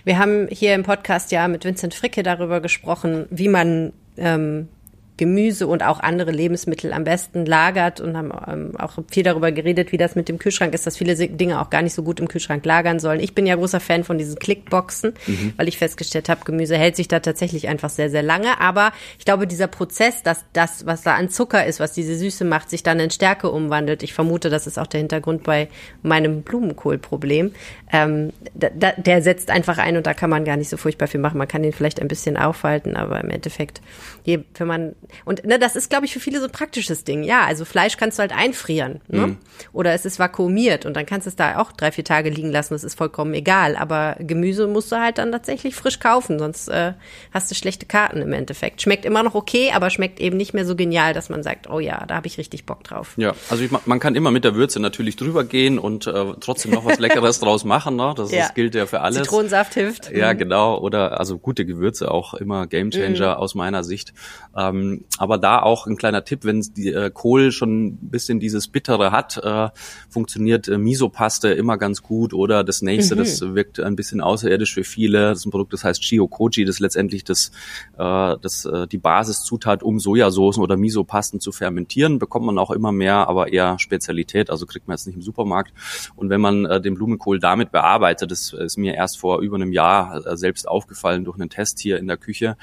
wir 0.05 0.19
haben 0.19 0.47
hier 0.51 0.75
im 0.75 0.83
Podcast 0.83 1.33
ja 1.33 1.49
mit 1.49 1.65
Vincent 1.65 1.95
Fricke 1.95 2.23
darüber 2.23 2.61
gesprochen, 2.61 3.27
wie 3.31 3.49
man 3.49 3.95
ähm, 4.19 4.69
Gemüse 5.19 5.67
und 5.67 5.83
auch 5.83 6.01
andere 6.01 6.31
Lebensmittel 6.31 6.93
am 6.93 7.05
besten 7.05 7.45
lagert 7.45 8.01
und 8.01 8.17
haben 8.17 8.33
ähm, 8.47 8.73
auch 8.79 8.99
viel 9.11 9.25
darüber 9.25 9.53
geredet, 9.53 9.93
wie 9.93 9.99
das 9.99 10.15
mit 10.15 10.29
dem 10.29 10.39
Kühlschrank 10.39 10.73
ist, 10.73 10.87
dass 10.87 10.97
viele 10.97 11.15
Dinge 11.17 11.61
auch 11.61 11.71
gar 11.71 11.83
nicht 11.83 11.93
so 11.93 12.03
gut 12.03 12.21
im 12.21 12.29
Kühlschrank 12.29 12.65
lagern 12.65 13.01
sollen. 13.01 13.21
Ich 13.21 13.35
bin 13.35 13.47
ja 13.47 13.57
großer 13.57 13.81
Fan 13.81 14.05
von 14.05 14.17
diesen 14.17 14.39
Clickboxen, 14.39 15.15
mhm. 15.27 15.53
weil 15.57 15.69
ich 15.69 15.77
festgestellt 15.77 16.29
habe, 16.29 16.45
Gemüse 16.45 16.79
hält 16.79 16.97
sich 16.97 17.09
da 17.09 17.19
tatsächlich 17.19 17.69
einfach 17.69 17.91
sehr, 17.91 18.11
sehr 18.11 18.23
lange. 18.23 18.61
Aber 18.61 18.93
ich 19.19 19.25
glaube, 19.25 19.47
dieser 19.47 19.67
Prozess, 19.67 20.23
dass 20.23 20.45
das, 20.53 20.87
was 20.87 21.03
da 21.03 21.17
an 21.17 21.29
Zucker 21.29 21.67
ist, 21.67 21.81
was 21.81 21.93
diese 21.93 22.17
Süße 22.17 22.45
macht, 22.45 22.71
sich 22.71 22.85
dann 22.85 23.01
in 23.01 23.11
Stärke 23.11 23.51
umwandelt. 23.51 24.05
Ich 24.05 24.15
vermute, 24.15 24.51
das 24.51 24.69
ist 24.69 24.79
auch 24.79 24.87
der 24.87 25.01
Hintergrund 25.01 25.43
bei 25.43 25.69
meinem 26.03 26.43
Blumenkohlproblem. 26.43 27.53
Ähm, 27.93 28.33
da, 28.55 28.93
der 28.93 29.23
setzt 29.23 29.51
einfach 29.51 29.79
ein 29.79 29.97
und 29.97 30.07
da 30.07 30.15
kann 30.15 30.31
man 30.31 30.45
gar 30.45 30.57
nicht 30.57 30.69
so 30.69 30.77
furchtbar 30.77 31.09
viel 31.09 31.21
machen. 31.21 31.39
Man 31.39 31.49
kann 31.49 31.65
den 31.65 31.73
vielleicht 31.73 32.01
ein 32.01 32.09
bisschen 32.09 32.37
aufhalten, 32.37 32.95
aber 32.95 33.21
im 33.21 33.31
Endeffekt, 33.31 33.81
je, 34.25 34.45
wenn 34.55 34.67
man 34.69 34.95
und 35.25 35.45
ne, 35.45 35.59
das 35.59 35.77
ist, 35.77 35.91
glaube 35.91 36.07
ich, 36.07 36.13
für 36.13 36.21
viele 36.21 36.39
so 36.41 36.47
ein 36.47 36.53
praktisches 36.53 37.05
Ding. 37.05 37.23
Ja, 37.23 37.45
also 37.45 37.65
Fleisch 37.65 37.97
kannst 37.97 38.19
du 38.19 38.21
halt 38.21 38.33
einfrieren. 38.33 39.01
Ne? 39.09 39.29
Mhm. 39.29 39.37
Oder 39.73 39.93
es 39.93 40.05
ist 40.05 40.19
vakuumiert 40.19 40.87
und 40.87 40.95
dann 40.97 41.07
kannst 41.07 41.27
du 41.27 41.31
es 41.31 41.37
da 41.37 41.59
auch 41.59 41.73
drei, 41.73 41.93
vier 41.93 42.05
Tage 42.05 42.31
liegen 42.31 42.51
lassen. 42.51 42.75
Das 42.75 42.85
ist 42.85 42.97
vollkommen 42.97 43.35
egal. 43.35 43.77
Aber 43.77 44.17
Gemüse 44.21 44.67
musst 44.67 44.93
du 44.93 44.97
halt 44.97 45.19
dann 45.19 45.33
tatsächlich 45.33 45.75
frisch 45.75 46.01
kaufen, 46.01 46.39
sonst 46.39 46.69
äh, 46.69 46.93
hast 47.33 47.51
du 47.51 47.55
schlechte 47.55 47.87
Karten 47.87 48.23
im 48.23 48.33
Endeffekt. 48.33 48.83
Schmeckt 48.83 49.05
immer 49.05 49.23
noch 49.23 49.35
okay, 49.35 49.73
aber 49.75 49.91
schmeckt 49.91 50.21
eben 50.21 50.37
nicht 50.37 50.55
mehr 50.55 50.65
so 50.65 50.77
genial, 50.77 51.15
dass 51.15 51.29
man 51.29 51.43
sagt, 51.43 51.69
oh 51.71 51.81
ja, 51.81 52.05
da 52.07 52.17
habe 52.17 52.27
ich 52.27 52.39
richtig 52.39 52.67
Bock 52.67 52.85
drauf. 52.85 53.15
Ja, 53.17 53.35
also 53.51 53.65
ich, 53.65 53.71
man 53.87 54.01
kann 54.01 54.15
immer 54.15 54.31
mit 54.31 54.45
der 54.45 54.55
Würze 54.55 54.81
natürlich 54.81 55.17
drüber 55.17 55.45
gehen 55.45 55.79
und 55.79 56.07
äh, 56.07 56.25
trotzdem 56.41 56.73
noch 56.73 56.85
was 56.85 56.99
Leckeres 56.99 57.41
draus 57.41 57.65
machen. 57.65 57.97
Ne? 57.97 58.15
Das, 58.17 58.31
ja. 58.31 58.41
das 58.41 58.55
gilt 58.55 58.75
ja 58.75 58.87
für 58.87 59.01
alles. 59.01 59.19
Zitronensaft 59.19 59.75
hilft. 59.75 60.11
Ja, 60.11 60.33
mhm. 60.33 60.39
genau. 60.39 60.79
Oder 60.79 61.19
also 61.19 61.39
gute 61.39 61.65
Gewürze 61.65 62.11
auch 62.11 62.35
immer 62.35 62.67
Gamechanger 62.67 63.35
mhm. 63.35 63.41
aus 63.41 63.55
meiner 63.55 63.85
Sicht. 63.85 64.13
Ähm, 64.57 64.98
aber 65.19 65.39
da 65.39 65.63
auch 65.63 65.87
ein 65.87 65.97
kleiner 65.97 66.25
Tipp, 66.25 66.45
wenn 66.45 66.61
die 66.61 66.93
äh, 66.93 67.11
Kohl 67.13 67.53
schon 67.53 67.87
ein 67.87 68.11
bisschen 68.11 68.41
dieses 68.41 68.69
Bittere 68.69 69.13
hat, 69.13 69.37
äh, 69.39 69.69
funktioniert 70.09 70.69
äh, 70.69 70.79
Misopaste 70.79 71.49
immer 71.49 71.79
ganz 71.79 72.03
gut 72.03 72.35
oder 72.35 72.65
das 72.65 72.83
nächste, 72.83 73.15
mhm. 73.15 73.19
das 73.21 73.41
wirkt 73.41 73.81
ein 73.81 73.97
bisschen 73.97 74.21
außerirdisch 74.21 74.75
für 74.75 74.85
viele. 74.85 75.31
Das 75.31 75.39
ist 75.39 75.47
ein 75.47 75.51
Produkt, 75.51 75.73
das 75.73 75.85
heißt 75.85 76.03
Chiokoji, 76.03 76.65
das 76.65 76.81
letztendlich 76.81 77.25
das, 77.25 77.51
äh, 77.97 78.37
das 78.41 78.65
äh, 78.65 78.87
die 78.87 78.99
Basiszutat, 78.99 79.83
um 79.83 79.99
Sojasoßen 79.99 80.63
oder 80.63 80.77
Misopasten 80.77 81.41
zu 81.41 81.53
fermentieren, 81.53 82.19
bekommt 82.19 82.47
man 82.47 82.59
auch 82.59 82.71
immer 82.71 82.93
mehr, 82.93 83.29
aber 83.29 83.53
eher 83.53 83.79
Spezialität, 83.79 84.51
also 84.51 84.67
kriegt 84.67 84.89
man 84.89 84.97
jetzt 84.97 85.07
nicht 85.07 85.17
im 85.17 85.23
Supermarkt. 85.23 85.73
Und 86.17 86.31
wenn 86.31 86.41
man 86.41 86.65
äh, 86.65 86.81
den 86.81 86.95
Blumenkohl 86.95 87.39
damit 87.39 87.73
bearbeitet, 87.73 88.31
das 88.31 88.53
ist 88.53 88.77
mir 88.77 88.95
erst 88.95 89.19
vor 89.19 89.41
über 89.41 89.57
einem 89.57 89.73
Jahr 89.73 90.27
äh, 90.27 90.37
selbst 90.37 90.69
aufgefallen 90.69 91.25
durch 91.25 91.39
einen 91.39 91.51
Test 91.51 91.79
hier 91.81 91.99
in 91.99 92.07
der 92.07 92.17
Küche, 92.17 92.57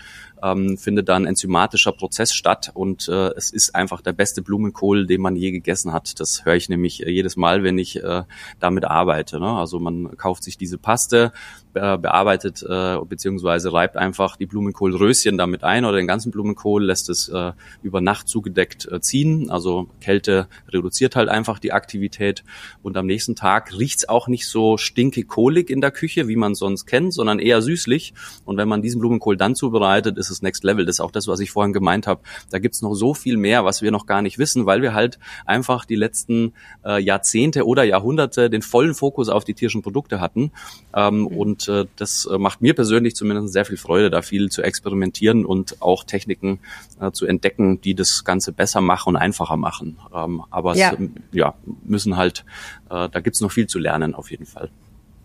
ähm, 0.45 0.77
findet 0.77 1.09
dann 1.09 1.25
enzymatischer 1.25 1.91
Prozess 1.91 2.33
statt 2.33 2.71
und 2.73 3.07
äh, 3.07 3.29
es 3.35 3.51
ist 3.51 3.73
einfach 3.73 4.01
der 4.01 4.13
beste 4.13 4.41
Blumenkohl, 4.41 5.07
den 5.07 5.21
man 5.21 5.35
je 5.35 5.51
gegessen 5.51 5.91
hat. 5.91 6.19
Das 6.19 6.45
höre 6.45 6.55
ich 6.55 6.69
nämlich 6.69 7.05
äh, 7.05 7.09
jedes 7.09 7.35
Mal, 7.35 7.63
wenn 7.63 7.77
ich 7.77 8.03
äh, 8.03 8.23
damit 8.59 8.85
arbeite. 8.85 9.39
Ne? 9.39 9.47
Also 9.47 9.79
man 9.79 10.15
kauft 10.17 10.43
sich 10.43 10.57
diese 10.57 10.77
Paste, 10.77 11.31
äh, 11.75 11.97
bearbeitet 11.97 12.63
äh, 12.67 12.97
beziehungsweise 13.07 13.73
reibt 13.73 13.97
einfach 13.97 14.37
die 14.37 14.45
Blumenkohlröschen 14.45 15.37
damit 15.37 15.63
ein 15.63 15.85
oder 15.85 15.97
den 15.97 16.07
ganzen 16.07 16.31
Blumenkohl, 16.31 16.83
lässt 16.83 17.09
es 17.09 17.29
äh, 17.29 17.51
über 17.83 18.01
Nacht 18.01 18.27
zugedeckt 18.27 18.89
äh, 18.91 19.01
ziehen. 19.01 19.49
Also 19.49 19.87
Kälte 20.01 20.47
reduziert 20.69 21.15
halt 21.15 21.29
einfach 21.29 21.59
die 21.59 21.73
Aktivität 21.73 22.43
und 22.81 22.97
am 22.97 23.05
nächsten 23.05 23.35
Tag 23.35 23.77
riecht's 23.77 24.07
auch 24.07 24.27
nicht 24.27 24.47
so 24.47 24.77
stinkig 24.77 25.27
kohlig 25.27 25.69
in 25.69 25.81
der 25.81 25.91
Küche, 25.91 26.27
wie 26.27 26.35
man 26.35 26.55
sonst 26.55 26.85
kennt, 26.85 27.13
sondern 27.13 27.39
eher 27.39 27.61
süßlich. 27.61 28.13
Und 28.45 28.57
wenn 28.57 28.67
man 28.67 28.81
diesen 28.81 28.99
Blumenkohl 28.99 29.37
dann 29.37 29.55
zubereitet, 29.55 30.17
ist 30.17 30.29
es 30.29 30.41
Next 30.41 30.63
Level. 30.63 30.85
Das 30.85 30.97
ist 30.97 31.01
auch 31.01 31.11
das, 31.11 31.27
was 31.27 31.39
ich 31.39 31.51
vorhin 31.51 31.73
gemeint 31.73 32.07
habe. 32.07 32.21
Da 32.51 32.59
gibt's 32.59 32.81
noch 32.81 32.93
so 32.93 33.13
viel 33.13 33.37
mehr, 33.37 33.65
was 33.65 33.81
wir 33.81 33.91
noch 33.91 34.05
gar 34.05 34.21
nicht 34.21 34.37
wissen, 34.37 34.65
weil 34.65 34.81
wir 34.81 34.93
halt 34.93 35.19
einfach 35.45 35.85
die 35.85 35.95
letzten 35.95 36.53
äh, 36.85 37.01
Jahrzehnte 37.01 37.65
oder 37.65 37.83
Jahrhunderte 37.83 38.49
den 38.49 38.61
vollen 38.61 38.93
Fokus 38.93 39.29
auf 39.29 39.43
die 39.43 39.53
tierischen 39.53 39.81
Produkte 39.81 40.19
hatten. 40.19 40.51
Ähm, 40.93 41.19
mhm. 41.19 41.27
Und 41.27 41.64
äh, 41.67 41.85
das 41.95 42.27
äh, 42.31 42.37
macht 42.37 42.61
mir 42.61 42.73
persönlich 42.73 43.15
zumindest 43.15 43.53
sehr 43.53 43.65
viel 43.65 43.77
Freude, 43.77 44.09
da 44.09 44.21
viel 44.21 44.49
zu 44.49 44.61
experimentieren 44.61 45.45
und 45.45 45.81
auch 45.81 46.03
Techniken 46.03 46.59
äh, 46.99 47.11
zu 47.11 47.25
entdecken, 47.25 47.81
die 47.81 47.95
das 47.95 48.23
Ganze 48.23 48.51
besser 48.51 48.81
machen 48.81 49.09
und 49.09 49.15
einfacher 49.17 49.57
machen. 49.57 49.97
Ähm, 50.13 50.43
aber 50.49 50.75
ja. 50.75 50.91
es 50.91 50.99
ähm, 50.99 51.15
ja, 51.31 51.55
müssen 51.83 52.17
halt, 52.17 52.45
äh, 52.89 53.09
da 53.09 53.19
gibt's 53.19 53.41
noch 53.41 53.51
viel 53.51 53.67
zu 53.67 53.79
lernen 53.79 54.15
auf 54.15 54.31
jeden 54.31 54.45
Fall. 54.45 54.69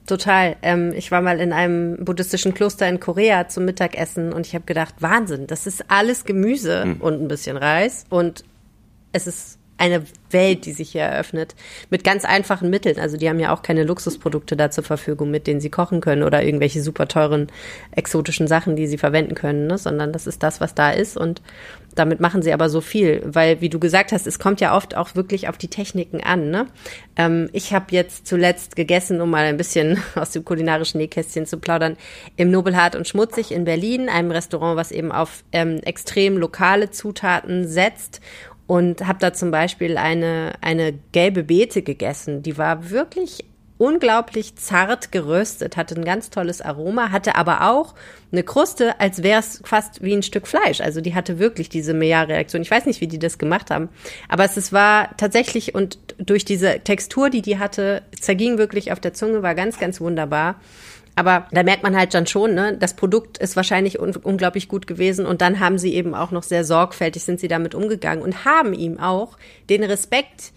Total. 0.06 0.56
Ähm, 0.62 0.92
ich 0.96 1.12
war 1.12 1.22
mal 1.22 1.38
in 1.38 1.52
einem 1.52 2.04
buddhistischen 2.04 2.52
Kloster 2.52 2.88
in 2.88 2.98
Korea 2.98 3.46
zum 3.46 3.64
Mittagessen 3.64 4.32
und 4.32 4.44
ich 4.44 4.56
habe 4.56 4.64
gedacht, 4.64 4.96
Wahnsinn, 4.98 5.46
das 5.46 5.68
ist 5.68 5.84
alles 5.88 6.24
Gemüse 6.24 6.82
hm. 6.82 6.96
und 7.00 7.22
ein 7.22 7.28
bisschen 7.28 7.56
Reis 7.56 8.06
und 8.10 8.42
es 9.12 9.28
ist 9.28 9.59
eine 9.80 10.04
Welt, 10.30 10.66
die 10.66 10.72
sich 10.72 10.92
hier 10.92 11.02
eröffnet, 11.02 11.54
mit 11.88 12.04
ganz 12.04 12.24
einfachen 12.24 12.70
Mitteln. 12.70 13.00
Also 13.00 13.16
die 13.16 13.28
haben 13.28 13.40
ja 13.40 13.52
auch 13.52 13.62
keine 13.62 13.82
Luxusprodukte 13.82 14.56
da 14.56 14.70
zur 14.70 14.84
Verfügung, 14.84 15.30
mit 15.30 15.46
denen 15.46 15.60
sie 15.60 15.70
kochen 15.70 16.00
können 16.00 16.22
oder 16.22 16.42
irgendwelche 16.42 16.82
super 16.82 17.08
teuren 17.08 17.48
exotischen 17.90 18.46
Sachen, 18.46 18.76
die 18.76 18.86
sie 18.86 18.98
verwenden 18.98 19.34
können, 19.34 19.66
ne? 19.66 19.78
sondern 19.78 20.12
das 20.12 20.26
ist 20.26 20.42
das, 20.42 20.60
was 20.60 20.74
da 20.74 20.90
ist 20.90 21.16
und 21.16 21.40
damit 21.94 22.20
machen 22.20 22.42
sie 22.42 22.52
aber 22.52 22.68
so 22.68 22.80
viel, 22.80 23.22
weil 23.24 23.60
wie 23.60 23.68
du 23.68 23.80
gesagt 23.80 24.12
hast, 24.12 24.26
es 24.26 24.38
kommt 24.38 24.60
ja 24.60 24.76
oft 24.76 24.96
auch 24.96 25.16
wirklich 25.16 25.48
auf 25.48 25.58
die 25.58 25.68
Techniken 25.68 26.22
an. 26.22 26.50
Ne? 26.50 26.66
Ähm, 27.16 27.48
ich 27.52 27.72
habe 27.72 27.86
jetzt 27.90 28.26
zuletzt 28.28 28.76
gegessen, 28.76 29.20
um 29.20 29.30
mal 29.30 29.44
ein 29.44 29.56
bisschen 29.56 30.00
aus 30.14 30.30
dem 30.30 30.44
kulinarischen 30.44 30.98
Nähkästchen 30.98 31.46
zu 31.46 31.58
plaudern, 31.58 31.96
im 32.36 32.50
Nobelhart 32.50 32.94
und 32.94 33.08
Schmutzig 33.08 33.50
in 33.50 33.64
Berlin, 33.64 34.08
einem 34.08 34.30
Restaurant, 34.30 34.76
was 34.76 34.92
eben 34.92 35.10
auf 35.10 35.42
ähm, 35.52 35.80
extrem 35.82 36.36
lokale 36.36 36.90
Zutaten 36.90 37.66
setzt 37.66 38.20
und 38.70 39.04
habe 39.04 39.18
da 39.18 39.32
zum 39.32 39.50
Beispiel 39.50 39.98
eine, 39.98 40.52
eine 40.60 40.92
gelbe 41.10 41.42
Beete 41.42 41.82
gegessen. 41.82 42.44
Die 42.44 42.56
war 42.56 42.90
wirklich 42.90 43.44
unglaublich 43.78 44.54
zart 44.54 45.10
geröstet, 45.10 45.76
hatte 45.76 45.96
ein 45.96 46.04
ganz 46.04 46.30
tolles 46.30 46.60
Aroma, 46.60 47.10
hatte 47.10 47.34
aber 47.34 47.68
auch 47.68 47.96
eine 48.30 48.44
Kruste, 48.44 49.00
als 49.00 49.24
wäre 49.24 49.40
es 49.40 49.60
fast 49.64 50.04
wie 50.04 50.12
ein 50.12 50.22
Stück 50.22 50.46
Fleisch. 50.46 50.80
Also 50.80 51.00
die 51.00 51.16
hatte 51.16 51.40
wirklich 51.40 51.68
diese 51.68 51.94
Meja-Reaktion. 51.94 52.62
Ich 52.62 52.70
weiß 52.70 52.86
nicht, 52.86 53.00
wie 53.00 53.08
die 53.08 53.18
das 53.18 53.38
gemacht 53.38 53.72
haben, 53.72 53.88
aber 54.28 54.44
es, 54.44 54.56
es 54.56 54.72
war 54.72 55.16
tatsächlich 55.16 55.74
und 55.74 55.98
durch 56.18 56.44
diese 56.44 56.78
Textur, 56.78 57.28
die 57.28 57.42
die 57.42 57.58
hatte, 57.58 58.02
zerging 58.20 58.56
wirklich 58.56 58.92
auf 58.92 59.00
der 59.00 59.14
Zunge, 59.14 59.42
war 59.42 59.56
ganz, 59.56 59.80
ganz 59.80 60.00
wunderbar. 60.00 60.60
Aber 61.20 61.46
da 61.52 61.62
merkt 61.62 61.82
man 61.82 61.94
halt 61.94 62.14
dann 62.14 62.26
schon, 62.26 62.54
ne, 62.54 62.78
das 62.78 62.96
Produkt 62.96 63.36
ist 63.36 63.54
wahrscheinlich 63.54 64.00
un 64.00 64.16
unglaublich 64.16 64.68
gut 64.68 64.86
gewesen 64.86 65.26
und 65.26 65.42
dann 65.42 65.60
haben 65.60 65.76
sie 65.76 65.92
eben 65.92 66.14
auch 66.14 66.30
noch 66.30 66.42
sehr 66.42 66.64
sorgfältig 66.64 67.22
sind 67.24 67.40
sie 67.40 67.46
damit 67.46 67.74
umgegangen 67.74 68.24
und 68.24 68.46
haben 68.46 68.72
ihm 68.72 68.98
auch 68.98 69.36
den 69.68 69.84
Respekt 69.84 70.52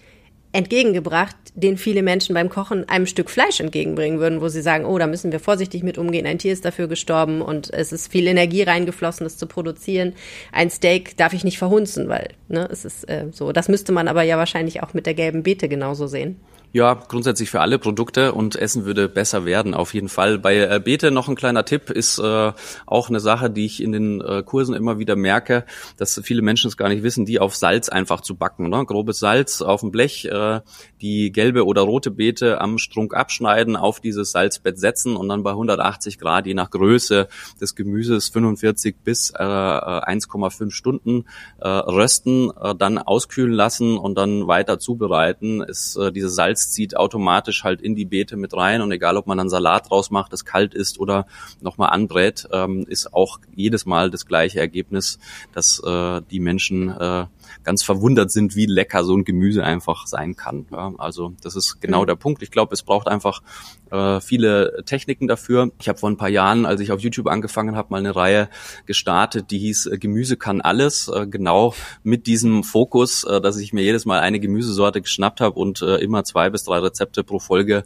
entgegengebracht, 0.54 1.36
den 1.54 1.76
viele 1.78 2.02
Menschen 2.02 2.34
beim 2.34 2.48
Kochen 2.48 2.88
einem 2.88 3.08
Stück 3.08 3.30
Fleisch 3.30 3.60
entgegenbringen 3.60 4.20
würden, 4.20 4.40
wo 4.40 4.48
sie 4.48 4.62
sagen, 4.62 4.86
oh, 4.86 4.98
da 4.98 5.06
müssen 5.06 5.34
wir 5.34 5.42
vorsichtig 5.42 5.84
mit 5.84 5.98
umgehen, 5.98 6.26
ein 6.26 6.40
Tier 6.40 6.54
ist 6.54 6.64
dafür 6.64 6.88
gestorben 6.88 7.42
und 7.42 7.74
es 7.74 7.92
ist 7.92 8.10
viel 8.10 8.26
Energie 8.26 8.64
reingeflossen, 8.64 9.26
das 9.26 9.36
zu 9.36 9.48
produzieren. 9.48 10.14
Ein 10.54 10.70
Steak 10.70 11.18
darf 11.18 11.34
ich 11.34 11.44
nicht 11.44 11.58
verhunzen, 11.58 12.08
weil 12.08 12.30
ne, 12.48 12.70
es 12.72 12.86
ist 12.86 13.04
äh, 13.10 13.26
so. 13.34 13.52
Das 13.52 13.68
müsste 13.68 13.92
man 13.92 14.08
aber 14.08 14.24
ja 14.24 14.38
wahrscheinlich 14.38 14.82
auch 14.82 14.94
mit 14.94 15.08
der 15.08 15.14
gelben 15.14 15.44
Beete 15.44 15.68
genauso 15.68 16.08
sehen. 16.08 16.40
Ja, 16.76 16.96
grundsätzlich 16.96 17.52
für 17.52 17.62
alle 17.62 17.78
Produkte 17.78 18.34
und 18.34 18.56
Essen 18.56 18.86
würde 18.86 19.08
besser 19.08 19.46
werden, 19.46 19.76
auf 19.76 19.94
jeden 19.94 20.10
Fall. 20.10 20.40
Bei 20.40 20.58
äh, 20.58 20.82
Beete 20.84 21.12
noch 21.12 21.28
ein 21.28 21.36
kleiner 21.36 21.66
Tipp 21.66 21.92
ist 21.92 22.18
äh, 22.18 22.52
auch 22.88 23.10
eine 23.10 23.20
Sache, 23.20 23.52
die 23.52 23.68
ich 23.68 23.80
in 23.80 23.92
den 23.92 24.22
äh, 24.22 24.42
Kursen 24.42 24.74
immer 24.74 24.98
wieder 24.98 25.16
merke, 25.16 25.66
dass 25.98 26.20
viele 26.24 26.42
Menschen 26.42 26.70
es 26.70 26.76
gar 26.76 26.90
nicht 26.90 27.04
wissen, 27.04 27.28
die 27.28 27.40
auf 27.40 27.56
Salz 27.56 27.90
einfach 27.90 28.22
zu 28.22 28.34
backen. 28.34 28.70
Ne? 28.70 28.86
Grobes 28.88 29.20
Salz 29.20 29.62
auf 29.62 29.82
dem 29.82 29.92
Blech, 29.92 30.26
äh, 30.26 30.62
die 31.00 31.32
gelbe 31.32 31.68
oder 31.68 31.84
rote 31.84 32.10
Beete 32.10 32.60
am 32.60 32.80
Strunk 32.80 33.14
abschneiden, 33.14 33.76
auf 33.76 34.00
dieses 34.00 34.32
Salzbett 34.32 34.80
setzen 34.80 35.16
und 35.16 35.30
dann 35.30 35.44
bei 35.44 35.52
180 35.52 36.18
Grad, 36.18 36.48
je 36.48 36.56
nach 36.56 36.72
Größe 36.72 37.28
des 37.62 37.76
Gemüses, 37.76 38.30
45 38.30 38.96
bis 39.04 39.30
äh, 39.30 39.36
1,5 39.38 40.72
Stunden 40.72 41.26
äh, 41.60 41.68
rösten, 41.68 42.50
äh, 42.60 42.74
dann 42.74 42.98
auskühlen 42.98 43.54
lassen 43.54 44.00
und 44.00 44.16
dann 44.16 44.48
weiter 44.48 44.80
zubereiten. 44.80 45.62
Ist 45.62 45.98
äh, 45.98 46.12
dieses 46.12 46.34
Salz 46.34 46.63
Salz 46.64 46.72
zieht 46.72 46.98
automatisch 46.98 47.64
halt 47.64 47.82
in 47.82 47.96
die 47.96 48.06
Beete 48.06 48.38
mit 48.38 48.54
rein 48.54 48.82
und 48.82 48.92
egal, 48.92 49.18
ob 49.18 49.28
man 49.28 49.38
dann 49.38 49.50
Salat 49.50 49.90
draus 49.90 50.12
macht, 50.12 50.34
das 50.34 50.46
kalt 50.46 50.74
ist 50.74 51.00
oder 51.00 51.26
nochmal 51.62 51.90
anbrät, 51.90 52.48
ähm, 52.52 52.86
ist 52.88 53.14
auch 53.14 53.40
jedes 53.56 53.86
Mal 53.86 54.10
das 54.10 54.26
gleiche 54.26 54.60
Ergebnis, 54.60 55.20
dass 55.54 55.82
äh, 55.86 56.22
die 56.32 56.40
Menschen 56.40 56.90
äh, 56.90 57.26
ganz 57.64 57.84
verwundert 57.84 58.32
sind, 58.32 58.56
wie 58.56 58.66
lecker 58.66 59.04
so 59.04 59.16
ein 59.16 59.24
Gemüse 59.24 59.64
einfach 59.64 60.08
sein 60.08 60.36
kann. 60.36 60.66
Ja, 60.72 60.94
also 60.98 61.34
das 61.42 61.56
ist 61.56 61.82
genau 61.82 62.02
mhm. 62.02 62.08
der 62.08 62.16
Punkt. 62.16 62.44
Ich 62.44 62.52
glaube, 62.52 62.74
es 62.74 62.84
braucht 62.84 63.08
einfach 63.08 63.42
äh, 63.92 64.20
viele 64.20 64.84
Techniken 64.86 65.28
dafür. 65.28 65.72
Ich 65.80 65.88
habe 65.88 66.00
vor 66.00 66.10
ein 66.10 66.18
paar 66.18 66.30
Jahren, 66.30 66.66
als 66.66 66.82
ich 66.82 66.92
auf 66.92 67.00
YouTube 67.00 67.28
angefangen 67.28 67.76
habe, 67.76 67.90
mal 67.92 68.00
eine 68.00 68.16
Reihe 68.16 68.50
gestartet, 68.86 69.52
die 69.52 69.60
hieß 69.60 69.88
äh, 69.88 69.98
Gemüse 69.98 70.38
kann 70.38 70.62
alles, 70.62 71.08
äh, 71.08 71.28
genau 71.28 71.74
mit 72.04 72.28
diesem 72.28 72.64
Fokus, 72.64 73.24
äh, 73.24 73.40
dass 73.40 73.58
ich 73.58 73.74
mir 73.74 73.84
jedes 73.84 74.06
Mal 74.06 74.20
eine 74.20 74.40
Gemüsesorte 74.40 75.02
geschnappt 75.02 75.42
habe 75.42 75.60
und 75.60 75.82
äh, 75.82 75.98
immer 75.98 76.24
zwei 76.24 76.50
bis 76.50 76.64
drei 76.64 76.80
Rezepte 76.80 77.24
pro 77.24 77.40
Folge 77.40 77.84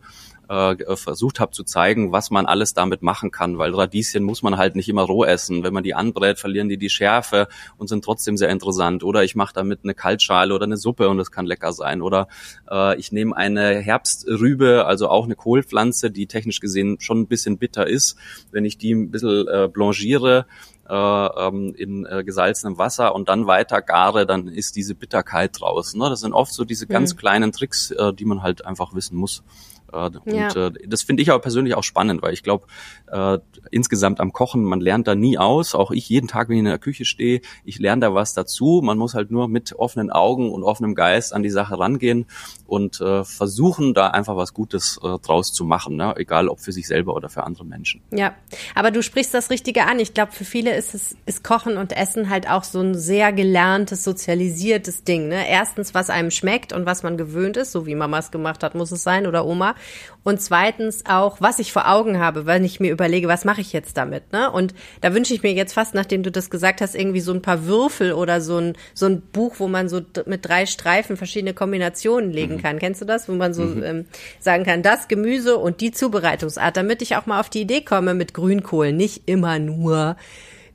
äh, 0.50 0.96
versucht 0.96 1.40
habe 1.40 1.52
zu 1.52 1.64
zeigen, 1.64 2.12
was 2.12 2.32
man 2.32 2.46
alles 2.46 2.74
damit 2.74 3.02
machen 3.02 3.32
kann, 3.32 3.58
weil 3.58 3.74
Radieschen 3.74 4.24
muss 4.24 4.44
man 4.44 4.58
halt 4.58 4.76
nicht 4.76 4.90
immer 4.90 5.04
roh 5.04 5.24
essen. 5.24 5.64
Wenn 5.64 5.74
man 5.74 5.84
die 5.84 5.94
anbrät, 5.94 6.40
verlieren 6.40 6.70
die 6.70 6.78
die 6.78 6.90
Schärfe 6.90 7.48
und 7.78 7.88
sind 7.88 8.04
trotzdem 8.04 8.38
sehr 8.38 8.50
interessant. 8.50 9.04
Oder 9.04 9.24
ich 9.24 9.36
mache 9.36 9.54
damit 9.54 9.82
eine 9.84 9.94
Kaltschale 9.94 10.54
oder 10.54 10.66
eine 10.66 10.78
Suppe 10.78 11.10
und 11.10 11.20
es 11.20 11.32
kann 11.32 11.46
lecker 11.46 11.74
sein. 11.74 12.02
Oder 12.02 12.28
äh, 12.70 12.98
ich 12.98 13.12
nehme 13.12 13.36
eine 13.36 13.80
Herbstrübe, 13.80 14.86
also 14.86 15.10
auch 15.10 15.26
eine 15.26 15.36
Kohlpflanze, 15.36 16.12
die 16.12 16.28
technisch 16.28 16.60
gesehen 16.60 16.98
schon 17.00 17.22
ein 17.22 17.28
bisschen 17.28 17.58
bitter 17.58 17.88
ist. 17.88 18.18
Wenn 18.52 18.66
ich 18.66 18.78
die 18.78 18.94
ein 18.94 19.12
bisschen 19.12 19.48
äh, 19.48 19.68
blanchiere, 19.72 20.46
äh, 20.90 20.94
ähm, 20.94 21.74
in 21.76 22.06
äh, 22.06 22.24
gesalzenem 22.24 22.78
Wasser 22.78 23.14
und 23.14 23.28
dann 23.28 23.46
weiter 23.46 23.82
gare, 23.82 24.26
dann 24.26 24.48
ist 24.48 24.78
diese 24.78 24.96
Bitterkeit 24.96 25.60
draußen. 25.60 26.00
Ne? 26.00 26.10
Das 26.10 26.22
sind 26.22 26.32
oft 26.32 26.54
so 26.54 26.64
diese 26.64 26.88
ganz 26.88 27.14
mhm. 27.14 27.18
kleinen 27.18 27.52
Tricks, 27.52 27.92
äh, 27.92 28.14
die 28.14 28.24
man 28.24 28.42
halt 28.42 28.66
einfach 28.66 28.96
wissen 28.96 29.18
muss. 29.18 29.44
Und 29.92 30.22
ja. 30.26 30.50
äh, 30.50 30.72
das 30.88 31.04
finde 31.04 31.24
ich 31.24 31.30
aber 31.30 31.42
persönlich 31.42 31.76
auch 31.76 31.84
spannend, 31.84 32.22
weil 32.22 32.34
ich 32.34 32.44
glaube, 32.44 32.68
äh, 33.12 33.40
insgesamt 33.72 34.20
am 34.20 34.34
Kochen, 34.34 34.64
man 34.64 34.80
lernt 34.80 35.08
da 35.08 35.16
nie 35.16 35.38
aus. 35.38 35.76
Auch 35.76 35.92
ich 35.92 36.10
jeden 36.10 36.28
Tag, 36.28 36.50
wenn 36.50 36.56
ich 36.56 36.60
in 36.60 36.66
der 36.66 36.80
Küche 36.80 37.06
stehe, 37.06 37.42
ich 37.64 37.80
lerne 37.80 38.02
da 38.02 38.14
was 38.14 38.34
dazu. 38.34 38.82
Man 38.84 38.98
muss 38.98 39.14
halt 39.14 39.32
nur 39.32 39.48
mit 39.48 39.74
offenen 39.74 40.12
Augen 40.12 40.52
und 40.52 40.64
offenem 40.64 40.96
Geist 40.96 41.34
an 41.34 41.44
die 41.44 41.50
Sache 41.50 41.80
rangehen 41.80 42.26
und 42.66 43.00
äh, 43.02 43.24
versuchen, 43.24 43.94
da 43.94 44.08
einfach 44.08 44.36
was 44.36 44.54
Gutes 44.54 45.00
äh, 45.04 45.18
draus 45.20 45.54
zu 45.54 45.66
machen, 45.66 45.96
ne? 45.96 46.14
egal 46.18 46.50
ob 46.50 46.60
für 46.60 46.72
sich 46.72 46.88
selber 46.88 47.14
oder 47.16 47.30
für 47.30 47.44
andere 47.44 47.66
Menschen. 47.66 48.02
Ja, 48.12 48.36
aber 48.76 48.92
du 48.92 49.02
sprichst 49.02 49.34
das 49.34 49.50
Richtige 49.50 49.86
an. 49.86 50.00
Ich 50.00 50.14
glaube, 50.14 50.32
für 50.32 50.46
viele 50.46 50.76
ist 50.76 50.94
es 50.94 51.16
ist 51.26 51.44
Kochen 51.44 51.78
und 51.78 51.96
Essen 51.96 52.30
halt 52.30 52.50
auch 52.50 52.64
so 52.64 52.82
ein 52.82 52.96
sehr 52.96 53.32
gelerntes, 53.34 54.04
sozialisiertes 54.04 55.04
Ding. 55.04 55.30
Ne? 55.30 55.48
Erstens, 55.50 55.94
was 55.94 56.10
einem 56.10 56.32
schmeckt 56.32 56.74
und 56.74 56.86
was 56.86 57.04
man 57.04 57.18
gewöhnt 57.18 57.58
ist, 57.58 57.72
so 57.72 57.86
wie 57.86 57.96
Mama 57.96 58.20
es 58.20 58.32
gemacht 58.32 58.64
hat, 58.64 58.76
muss 58.76 58.92
es 58.92 59.04
sein 59.04 59.28
oder 59.28 59.46
Oma. 59.46 59.76
Und 60.24 60.42
zweitens 60.42 61.06
auch, 61.06 61.38
was 61.40 61.58
ich 61.60 61.72
vor 61.72 61.90
Augen 61.90 62.20
habe, 62.20 62.46
wenn 62.46 62.66
ich 62.66 62.82
mir 62.82 62.92
überlege, 62.92 63.30
was 63.30 63.46
mache 63.46 63.62
ich 63.62 63.72
jetzt 63.72 63.96
damit. 63.96 64.34
Ne? 64.34 64.52
Und 64.52 64.76
da 65.00 65.14
wünsche 65.14 65.34
ich 65.34 65.42
mir 65.42 65.54
jetzt 65.54 65.72
fast, 65.72 65.94
nachdem 65.94 66.22
du 66.22 66.32
das 66.32 66.50
gesagt 66.50 66.82
hast, 66.82 66.96
irgendwie 66.96 67.22
so 67.22 67.32
ein 67.32 67.42
paar 67.42 67.66
Würfel 67.66 68.12
oder 68.12 68.42
so 68.42 68.58
ein, 68.58 68.74
so 68.94 69.06
ein 69.06 69.22
Buch, 69.22 69.56
wo 69.60 69.70
man 69.70 69.88
so 69.88 70.02
mit 70.26 70.46
drei 70.46 70.66
Streifen 70.66 71.16
verschiedene 71.16 71.54
Kombinationen 71.54 72.34
legen 72.34 72.56
mhm. 72.56 72.62
kann. 72.62 72.80
Kennst 72.80 73.00
du 73.00 73.06
das? 73.06 73.30
Wo 73.30 73.34
man 73.36 73.54
so 73.54 73.64
mhm. 73.64 73.84
ähm, 73.84 74.06
sagen 74.42 74.66
kann, 74.66 74.84
das 74.84 75.08
Gemüse 75.08 75.58
und 75.58 75.80
die 75.80 75.92
Zubereitungsart, 75.92 76.76
damit 76.76 77.02
ich 77.02 77.16
auch 77.16 77.26
mal 77.26 77.40
auf 77.40 77.50
die 77.50 77.62
Idee 77.62 77.82
komme 77.82 78.14
mit 78.14 78.34
Grünkohl. 78.34 78.92
Nicht 78.92 79.22
immer 79.28 79.60
nur 79.60 80.18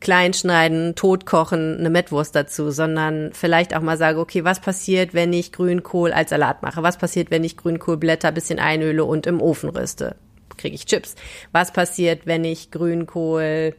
kleinschneiden, 0.02 0.94
totkochen, 0.96 1.78
eine 1.78 1.88
Mettwurst 1.88 2.34
dazu, 2.34 2.70
sondern 2.70 3.32
vielleicht 3.32 3.74
auch 3.74 3.80
mal 3.80 3.96
sage, 3.96 4.18
okay, 4.18 4.44
was 4.44 4.60
passiert, 4.60 5.14
wenn 5.14 5.32
ich 5.32 5.52
Grünkohl 5.52 6.12
als 6.12 6.30
Salat 6.30 6.62
mache? 6.62 6.82
Was 6.82 6.98
passiert, 6.98 7.30
wenn 7.30 7.44
ich 7.44 7.56
Grünkohlblätter 7.56 8.32
bisschen 8.32 8.58
einöle 8.58 9.04
und 9.04 9.26
im 9.26 9.40
Ofen 9.40 9.70
rüste? 9.70 10.16
Kriege 10.58 10.74
ich 10.74 10.86
Chips. 10.86 11.14
Was 11.52 11.72
passiert, 11.72 12.26
wenn 12.26 12.44
ich 12.44 12.70
Grünkohl 12.70 13.74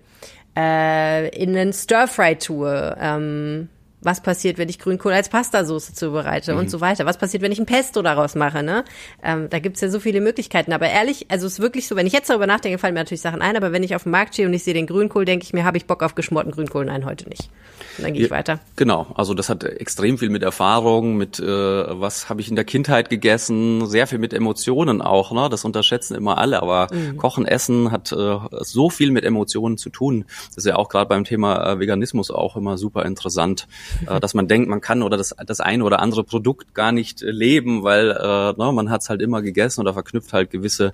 äh, 0.57 1.29
in 1.37 1.57
einen 1.57 1.73
Stir-Fry 1.73 2.37
tue? 2.37 2.95
Ähm, 2.99 3.69
was 4.03 4.21
passiert, 4.21 4.57
wenn 4.57 4.69
ich 4.69 4.79
Grünkohl 4.79 5.13
als 5.13 5.29
Pastasauce 5.29 5.93
zubereite 5.93 6.53
mhm. 6.53 6.59
und 6.59 6.69
so 6.69 6.81
weiter. 6.81 7.05
Was 7.05 7.17
passiert, 7.17 7.43
wenn 7.43 7.51
ich 7.51 7.59
ein 7.59 7.65
Pesto 7.65 8.01
daraus 8.01 8.35
mache, 8.35 8.63
ne? 8.63 8.83
Ähm, 9.23 9.49
da 9.49 9.59
gibt's 9.59 9.81
ja 9.81 9.89
so 9.89 9.99
viele 9.99 10.21
Möglichkeiten. 10.21 10.73
Aber 10.73 10.89
ehrlich, 10.89 11.27
also 11.29 11.47
es 11.47 11.53
ist 11.53 11.59
wirklich 11.59 11.87
so, 11.87 11.95
wenn 11.95 12.07
ich 12.07 12.13
jetzt 12.13 12.29
darüber 12.29 12.47
nachdenke, 12.47 12.77
fallen 12.77 12.93
mir 12.93 13.01
natürlich 13.01 13.21
Sachen 13.21 13.41
ein, 13.41 13.55
aber 13.55 13.71
wenn 13.71 13.83
ich 13.83 13.95
auf 13.95 14.03
dem 14.03 14.11
Markt 14.11 14.33
stehe 14.33 14.47
und 14.47 14.53
ich 14.53 14.63
sehe 14.63 14.73
den 14.73 14.87
Grünkohl, 14.87 15.25
denke 15.25 15.45
ich 15.45 15.53
mir, 15.53 15.63
habe 15.63 15.77
ich 15.77 15.85
Bock 15.85 16.03
auf 16.03 16.15
geschmorten 16.15 16.51
Grünkohl? 16.51 16.85
Nein, 16.85 17.05
heute 17.05 17.29
nicht. 17.29 17.49
Und 17.97 18.05
dann 18.05 18.13
gehe 18.13 18.23
ich 18.23 18.29
ja, 18.29 18.35
weiter. 18.35 18.59
Genau, 18.75 19.07
also 19.15 19.33
das 19.33 19.49
hat 19.49 19.63
extrem 19.63 20.17
viel 20.17 20.29
mit 20.29 20.43
Erfahrung, 20.43 21.15
mit 21.15 21.39
äh, 21.39 21.45
was 21.45 22.29
habe 22.29 22.41
ich 22.41 22.49
in 22.49 22.55
der 22.55 22.65
Kindheit 22.65 23.09
gegessen, 23.09 23.87
sehr 23.87 24.07
viel 24.07 24.19
mit 24.19 24.33
Emotionen 24.33 25.01
auch, 25.01 25.31
ne? 25.31 25.49
Das 25.49 25.65
unterschätzen 25.65 26.15
immer 26.15 26.37
alle, 26.37 26.61
aber 26.61 26.87
mhm. 26.91 27.17
Kochen, 27.17 27.45
Essen 27.45 27.91
hat 27.91 28.11
äh, 28.11 28.37
so 28.61 28.89
viel 28.89 29.11
mit 29.11 29.23
Emotionen 29.23 29.77
zu 29.77 29.89
tun. 29.89 30.25
Das 30.47 30.57
ist 30.57 30.65
ja 30.65 30.75
auch 30.75 30.89
gerade 30.89 31.07
beim 31.07 31.23
Thema 31.23 31.73
äh, 31.73 31.79
Veganismus 31.79 32.31
auch 32.31 32.57
immer 32.57 32.77
super 32.77 33.05
interessant 33.05 33.67
äh, 34.07 34.19
dass 34.19 34.33
man 34.33 34.47
denkt, 34.47 34.69
man 34.69 34.81
kann 34.81 35.03
oder 35.03 35.17
das, 35.17 35.35
das 35.45 35.59
eine 35.59 35.83
oder 35.83 35.99
andere 35.99 36.23
Produkt 36.23 36.73
gar 36.73 36.91
nicht 36.91 37.21
äh, 37.21 37.31
leben, 37.31 37.83
weil 37.83 38.11
äh, 38.11 38.53
ne, 38.53 38.71
man 38.71 38.89
hat 38.89 39.01
es 39.01 39.09
halt 39.09 39.21
immer 39.21 39.41
gegessen 39.41 39.81
oder 39.81 39.93
verknüpft 39.93 40.33
halt 40.33 40.49
gewisse 40.49 40.93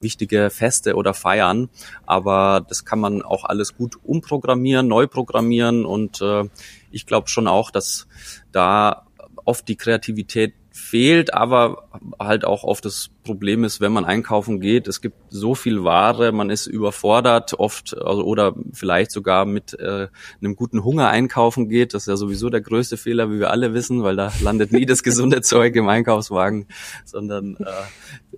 wichtige 0.00 0.50
Feste 0.50 0.94
oder 0.94 1.14
Feiern. 1.14 1.68
Aber 2.06 2.64
das 2.66 2.84
kann 2.84 3.00
man 3.00 3.22
auch 3.22 3.44
alles 3.44 3.76
gut 3.76 3.96
umprogrammieren, 4.02 4.88
neu 4.88 5.06
programmieren 5.06 5.84
und 5.84 6.20
äh, 6.20 6.44
ich 6.90 7.06
glaube 7.06 7.28
schon 7.28 7.46
auch, 7.46 7.70
dass 7.70 8.06
da 8.52 9.06
oft 9.44 9.68
die 9.68 9.76
Kreativität 9.76 10.54
fehlt, 10.72 11.34
aber 11.34 11.84
halt 12.18 12.44
auch 12.44 12.62
oft 12.62 12.84
das 12.84 13.10
Problem 13.24 13.64
ist, 13.64 13.80
wenn 13.80 13.92
man 13.92 14.04
einkaufen 14.04 14.60
geht, 14.60 14.86
es 14.86 15.00
gibt 15.00 15.16
so 15.28 15.54
viel 15.54 15.82
Ware, 15.82 16.32
man 16.32 16.48
ist 16.48 16.66
überfordert 16.66 17.54
oft 17.58 17.96
also, 17.96 18.24
oder 18.24 18.54
vielleicht 18.72 19.10
sogar 19.10 19.44
mit 19.46 19.78
äh, 19.78 20.08
einem 20.40 20.56
guten 20.56 20.84
Hunger 20.84 21.08
einkaufen 21.08 21.68
geht. 21.68 21.92
Das 21.92 22.02
ist 22.02 22.08
ja 22.08 22.16
sowieso 22.16 22.50
der 22.50 22.60
größte 22.60 22.96
Fehler, 22.96 23.30
wie 23.30 23.40
wir 23.40 23.50
alle 23.50 23.74
wissen, 23.74 24.02
weil 24.02 24.16
da 24.16 24.32
landet 24.42 24.72
nie 24.72 24.86
das 24.86 25.02
gesunde 25.02 25.40
Zeug 25.42 25.74
im 25.74 25.88
Einkaufswagen, 25.88 26.66
sondern 27.04 27.56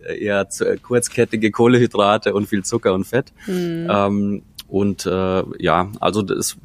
äh, 0.03 0.19
eher 0.19 0.49
zu, 0.49 0.67
äh, 0.67 0.79
kurzkettige 0.79 1.51
Kohlehydrate 1.51 2.35
und 2.35 2.49
viel 2.49 2.65
Zucker 2.65 2.95
und 2.95 3.05
Fett. 3.05 3.33
Mhm. 3.47 3.89
Ähm, 3.91 4.43
und 4.69 5.05
äh, 5.05 5.43
ja, 5.59 5.93
also 6.01 6.23
das 6.23 6.57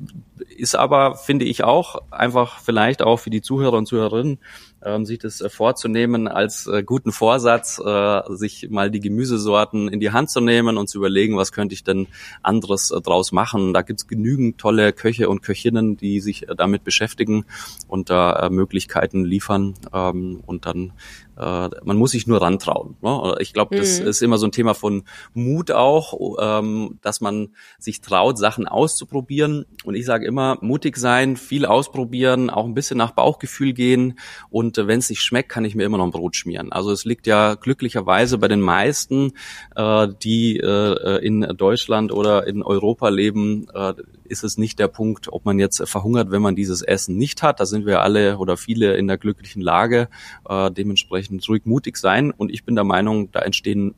ist 0.55 0.75
aber, 0.75 1.15
finde 1.15 1.43
ich 1.43 1.65
auch, 1.65 2.01
einfach 2.09 2.59
vielleicht 2.61 3.01
auch 3.01 3.17
für 3.17 3.29
die 3.29 3.41
Zuhörer 3.41 3.77
und 3.77 3.85
Zuhörerinnen 3.85 4.39
ähm, 4.87 5.05
sich 5.05 5.19
das 5.19 5.41
äh, 5.41 5.49
vorzunehmen 5.49 6.27
als 6.27 6.67
äh, 6.67 6.83
guten 6.83 7.11
Vorsatz, 7.11 7.79
äh, 7.83 8.21
sich 8.29 8.69
mal 8.69 8.89
die 8.89 8.99
Gemüsesorten 8.99 9.87
in 9.89 9.99
die 9.99 10.11
Hand 10.11 10.29
zu 10.29 10.41
nehmen 10.41 10.77
und 10.77 10.87
zu 10.87 10.99
überlegen, 10.99 11.37
was 11.37 11.51
könnte 11.51 11.73
ich 11.73 11.83
denn 11.83 12.07
anderes 12.41 12.91
äh, 12.91 13.01
draus 13.01 13.31
machen. 13.31 13.73
Da 13.73 13.81
gibt's 13.81 14.07
genügend 14.07 14.57
tolle 14.57 14.93
Köche 14.93 15.29
und 15.29 15.41
Köchinnen, 15.41 15.97
die 15.97 16.19
sich 16.19 16.47
äh, 16.47 16.55
damit 16.55 16.83
beschäftigen 16.83 17.45
und 17.87 18.09
da 18.09 18.47
äh, 18.47 18.49
Möglichkeiten 18.49 19.25
liefern 19.25 19.73
ähm, 19.93 20.41
und 20.45 20.65
dann 20.65 20.93
äh, 21.37 21.69
man 21.83 21.97
muss 21.97 22.11
sich 22.11 22.27
nur 22.27 22.41
rantrauen. 22.41 22.97
Ne? 23.01 23.35
Ich 23.39 23.53
glaube, 23.53 23.77
das 23.77 23.99
mhm. 23.99 24.07
ist 24.07 24.21
immer 24.21 24.37
so 24.37 24.47
ein 24.47 24.51
Thema 24.51 24.73
von 24.73 25.03
Mut 25.33 25.71
auch, 25.71 26.37
ähm, 26.39 26.99
dass 27.01 27.21
man 27.21 27.49
sich 27.79 28.01
traut, 28.01 28.37
Sachen 28.37 28.67
auszuprobieren. 28.67 29.65
Und 29.83 29.95
ich 29.95 30.05
sage 30.05 30.25
immer, 30.25 30.57
mutig 30.61 30.97
sein, 30.97 31.37
viel 31.37 31.65
ausprobieren, 31.65 32.49
auch 32.49 32.65
ein 32.65 32.73
bisschen 32.73 32.97
nach 32.97 33.11
Bauchgefühl 33.11 33.73
gehen. 33.73 34.19
Und 34.49 34.77
äh, 34.77 34.87
wenn 34.87 34.99
es 34.99 35.09
nicht 35.09 35.21
schmeckt, 35.21 35.49
kann 35.49 35.65
ich 35.65 35.75
mir 35.75 35.83
immer 35.83 35.97
noch 35.97 36.05
ein 36.05 36.11
Brot 36.11 36.35
schmieren. 36.35 36.71
Also 36.71 36.91
es 36.91 37.05
liegt 37.05 37.27
ja 37.27 37.55
glücklicherweise 37.55 38.37
bei 38.37 38.47
den 38.47 38.61
meisten, 38.61 39.33
äh, 39.75 40.07
die 40.23 40.57
äh, 40.57 41.25
in 41.25 41.41
Deutschland 41.41 42.11
oder 42.11 42.47
in 42.47 42.63
Europa 42.63 43.09
leben, 43.09 43.67
äh, 43.73 43.93
ist 44.29 44.43
es 44.43 44.57
nicht 44.57 44.79
der 44.79 44.87
Punkt, 44.87 45.31
ob 45.31 45.45
man 45.45 45.59
jetzt 45.59 45.87
verhungert, 45.87 46.31
wenn 46.31 46.41
man 46.41 46.55
dieses 46.55 46.81
Essen 46.81 47.17
nicht 47.17 47.43
hat. 47.43 47.59
Da 47.59 47.65
sind 47.65 47.85
wir 47.85 48.01
alle 48.01 48.37
oder 48.37 48.57
viele 48.57 48.95
in 48.95 49.07
der 49.07 49.17
glücklichen 49.17 49.61
Lage. 49.61 50.09
Äh, 50.47 50.71
dementsprechend 50.71 51.47
ruhig 51.49 51.65
mutig 51.65 51.97
sein. 51.97 52.31
Und 52.31 52.51
ich 52.51 52.63
bin 52.65 52.75
der 52.75 52.83
Meinung, 52.83 53.31
da 53.31 53.39
entstehen 53.39 53.95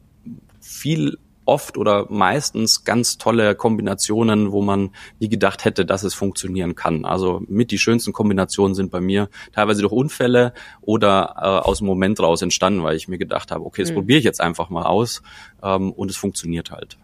viel 0.61 1.17
oft 1.49 1.77
oder 1.77 2.05
meistens 2.09 2.83
ganz 2.83 3.17
tolle 3.17 3.55
Kombinationen, 3.55 4.51
wo 4.51 4.61
man 4.61 4.91
nie 5.19 5.29
gedacht 5.29 5.65
hätte, 5.65 5.83
dass 5.83 6.03
es 6.03 6.13
funktionieren 6.13 6.75
kann. 6.75 7.05
Also 7.05 7.41
mit 7.47 7.71
die 7.71 7.79
schönsten 7.79 8.13
Kombinationen 8.13 8.75
sind 8.75 8.91
bei 8.91 9.01
mir 9.01 9.29
teilweise 9.51 9.81
durch 9.81 9.91
Unfälle 9.91 10.53
oder 10.81 11.35
äh, 11.37 11.67
aus 11.67 11.79
dem 11.79 11.87
Moment 11.87 12.19
raus 12.19 12.43
entstanden, 12.43 12.83
weil 12.83 12.95
ich 12.95 13.07
mir 13.07 13.17
gedacht 13.17 13.49
habe, 13.51 13.65
okay, 13.65 13.81
das 13.81 13.91
mhm. 13.91 13.95
probiere 13.95 14.19
ich 14.19 14.25
jetzt 14.25 14.41
einfach 14.41 14.69
mal 14.69 14.83
aus 14.83 15.23
ähm, 15.63 15.91
und 15.91 16.11
es 16.11 16.17
funktioniert 16.17 16.69
halt. 16.69 16.97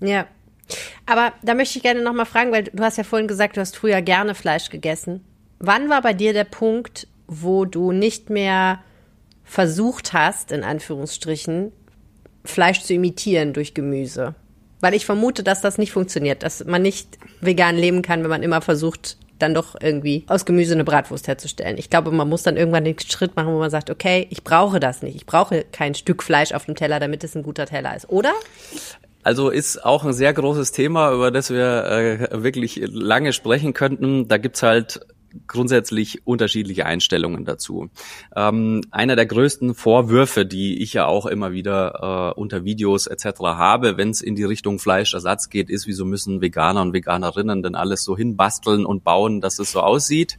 Ja. 0.00 0.08
ja. 0.08 0.26
Aber 1.06 1.32
da 1.42 1.54
möchte 1.54 1.78
ich 1.78 1.82
gerne 1.82 2.02
nochmal 2.02 2.26
fragen, 2.26 2.52
weil 2.52 2.64
du 2.64 2.82
hast 2.82 2.96
ja 2.98 3.04
vorhin 3.04 3.28
gesagt, 3.28 3.56
du 3.56 3.60
hast 3.60 3.76
früher 3.76 4.02
gerne 4.02 4.34
Fleisch 4.34 4.70
gegessen. 4.70 5.24
Wann 5.58 5.88
war 5.88 6.02
bei 6.02 6.12
dir 6.12 6.32
der 6.32 6.44
Punkt, 6.44 7.06
wo 7.26 7.64
du 7.64 7.92
nicht 7.92 8.30
mehr 8.30 8.80
versucht 9.44 10.12
hast, 10.12 10.52
in 10.52 10.64
Anführungsstrichen, 10.64 11.72
Fleisch 12.44 12.82
zu 12.82 12.94
imitieren 12.94 13.52
durch 13.52 13.74
Gemüse? 13.74 14.34
Weil 14.80 14.94
ich 14.94 15.06
vermute, 15.06 15.42
dass 15.42 15.60
das 15.60 15.78
nicht 15.78 15.92
funktioniert, 15.92 16.42
dass 16.42 16.64
man 16.64 16.82
nicht 16.82 17.18
vegan 17.40 17.76
leben 17.76 18.02
kann, 18.02 18.22
wenn 18.22 18.30
man 18.30 18.42
immer 18.42 18.60
versucht, 18.60 19.16
dann 19.38 19.54
doch 19.54 19.76
irgendwie 19.80 20.24
aus 20.28 20.44
Gemüse 20.44 20.74
eine 20.74 20.84
Bratwurst 20.84 21.28
herzustellen. 21.28 21.76
Ich 21.78 21.90
glaube, 21.90 22.10
man 22.12 22.28
muss 22.28 22.42
dann 22.42 22.56
irgendwann 22.56 22.84
den 22.84 22.98
Schritt 22.98 23.36
machen, 23.36 23.52
wo 23.52 23.58
man 23.58 23.70
sagt, 23.70 23.90
okay, 23.90 24.26
ich 24.30 24.44
brauche 24.44 24.80
das 24.80 25.02
nicht. 25.02 25.16
Ich 25.16 25.26
brauche 25.26 25.64
kein 25.72 25.94
Stück 25.94 26.22
Fleisch 26.22 26.52
auf 26.52 26.64
dem 26.64 26.74
Teller, 26.74 27.00
damit 27.00 27.24
es 27.24 27.34
ein 27.34 27.42
guter 27.42 27.66
Teller 27.66 27.94
ist, 27.96 28.08
oder? 28.08 28.32
Also 29.22 29.50
ist 29.50 29.84
auch 29.84 30.04
ein 30.04 30.12
sehr 30.12 30.32
großes 30.32 30.72
Thema, 30.72 31.12
über 31.12 31.30
das 31.30 31.50
wir 31.50 31.84
äh, 31.84 32.42
wirklich 32.42 32.80
lange 32.84 33.32
sprechen 33.32 33.72
könnten. 33.72 34.26
Da 34.26 34.38
gibt's 34.38 34.62
halt 34.62 35.06
grundsätzlich 35.46 36.26
unterschiedliche 36.26 36.86
Einstellungen 36.86 37.44
dazu. 37.44 37.90
Ähm, 38.34 38.82
einer 38.90 39.16
der 39.16 39.26
größten 39.26 39.74
Vorwürfe, 39.74 40.46
die 40.46 40.82
ich 40.82 40.92
ja 40.92 41.06
auch 41.06 41.26
immer 41.26 41.52
wieder 41.52 42.32
äh, 42.36 42.40
unter 42.40 42.64
Videos 42.64 43.06
etc. 43.06 43.40
habe, 43.40 43.96
wenn 43.96 44.10
es 44.10 44.20
in 44.20 44.34
die 44.34 44.44
Richtung 44.44 44.78
Fleischersatz 44.78 45.50
geht, 45.50 45.70
ist, 45.70 45.86
wieso 45.86 46.04
müssen 46.04 46.40
Veganer 46.40 46.82
und 46.82 46.92
Veganerinnen 46.92 47.62
denn 47.62 47.74
alles 47.74 48.04
so 48.04 48.16
hinbasteln 48.16 48.84
und 48.84 49.04
bauen, 49.04 49.40
dass 49.40 49.58
es 49.58 49.72
so 49.72 49.80
aussieht. 49.80 50.38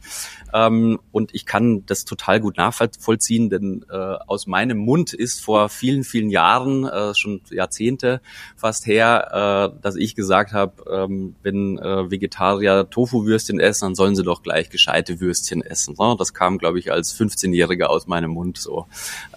Ähm, 0.52 1.00
und 1.10 1.34
ich 1.34 1.46
kann 1.46 1.84
das 1.86 2.04
total 2.04 2.40
gut 2.40 2.56
nachvollziehen, 2.56 3.50
denn 3.50 3.84
äh, 3.90 3.96
aus 3.96 4.46
meinem 4.46 4.78
Mund 4.78 5.12
ist 5.12 5.42
vor 5.42 5.68
vielen, 5.68 6.04
vielen 6.04 6.30
Jahren, 6.30 6.84
äh, 6.84 7.14
schon 7.14 7.40
Jahrzehnte 7.50 8.20
fast 8.56 8.86
her, 8.86 9.72
äh, 9.74 9.80
dass 9.82 9.96
ich 9.96 10.14
gesagt 10.14 10.52
habe, 10.52 10.84
ähm, 10.90 11.34
wenn 11.42 11.78
äh, 11.78 12.10
Vegetarier 12.10 12.88
Tofu-Würstchen 12.88 13.60
essen, 13.60 13.86
dann 13.86 13.94
sollen 13.94 14.16
sie 14.16 14.22
doch 14.22 14.42
gleich 14.42 14.70
gescheite 14.84 15.20
Würstchen 15.20 15.62
essen. 15.62 15.96
Ne? 15.98 16.14
Das 16.18 16.34
kam, 16.34 16.58
glaube 16.58 16.78
ich, 16.78 16.92
als 16.92 17.18
15-Jähriger 17.18 17.84
aus 17.84 18.06
meinem 18.06 18.32
Mund 18.32 18.58
so. 18.58 18.86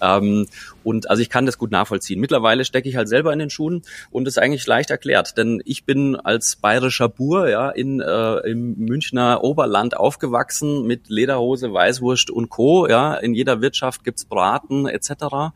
Ähm, 0.00 0.46
und 0.84 1.08
also 1.08 1.22
ich 1.22 1.30
kann 1.30 1.46
das 1.46 1.58
gut 1.58 1.70
nachvollziehen. 1.70 2.20
Mittlerweile 2.20 2.64
stecke 2.64 2.88
ich 2.88 2.96
halt 2.96 3.08
selber 3.08 3.32
in 3.32 3.38
den 3.38 3.50
Schuhen 3.50 3.82
und 4.10 4.28
ist 4.28 4.38
eigentlich 4.38 4.66
leicht 4.66 4.90
erklärt, 4.90 5.36
denn 5.38 5.62
ich 5.64 5.84
bin 5.84 6.16
als 6.16 6.56
bayerischer 6.56 7.08
Bur 7.08 7.48
ja 7.48 7.70
in 7.70 8.00
äh, 8.00 8.38
im 8.50 8.76
Münchner 8.76 9.42
Oberland 9.42 9.96
aufgewachsen 9.96 10.86
mit 10.86 11.08
Lederhose, 11.08 11.72
Weißwurst 11.72 12.30
und 12.30 12.48
Co. 12.50 12.86
Ja, 12.86 13.14
in 13.14 13.34
jeder 13.34 13.60
Wirtschaft 13.60 14.04
gibt's 14.04 14.24
Braten 14.24 14.86
etc. 14.86 15.52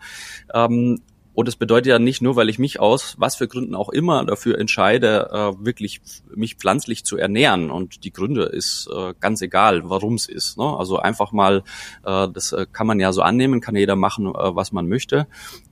Ähm, 0.55 1.00
und 1.35 1.49
es 1.49 1.57
bedeutet 1.57 1.87
ja 1.87 1.99
nicht 1.99 2.21
nur, 2.21 2.37
weil 2.37 2.51
ich 2.51 2.59
mich 2.59 2.79
aus 2.79 3.14
was 3.18 3.37
für 3.37 3.49
Gründen 3.49 3.75
auch 3.75 3.88
immer 3.88 4.25
dafür 4.25 4.59
entscheide, 4.59 5.31
äh, 5.33 5.64
wirklich 5.64 6.03
mich 6.35 6.57
pflanzlich 6.57 7.05
zu 7.05 7.16
ernähren. 7.16 7.71
Und 7.71 8.05
die 8.05 8.12
Gründe 8.12 8.45
ist 8.45 8.88
äh, 8.95 9.14
ganz 9.18 9.40
egal, 9.40 9.88
warum 9.88 10.14
es 10.14 10.29
ist. 10.29 10.59
Ne? 10.59 10.64
Also 10.64 10.99
einfach 10.99 11.33
mal, 11.33 11.62
äh, 12.05 12.29
das 12.29 12.53
äh, 12.53 12.66
kann 12.71 12.87
man 12.87 13.01
ja 13.01 13.12
so 13.12 13.23
annehmen, 13.23 13.61
kann 13.61 13.77
jeder 13.77 13.97
machen, 13.97 14.27
äh, 14.27 14.55
was 14.55 14.73
man 14.73 14.88
möchte, 14.88 15.27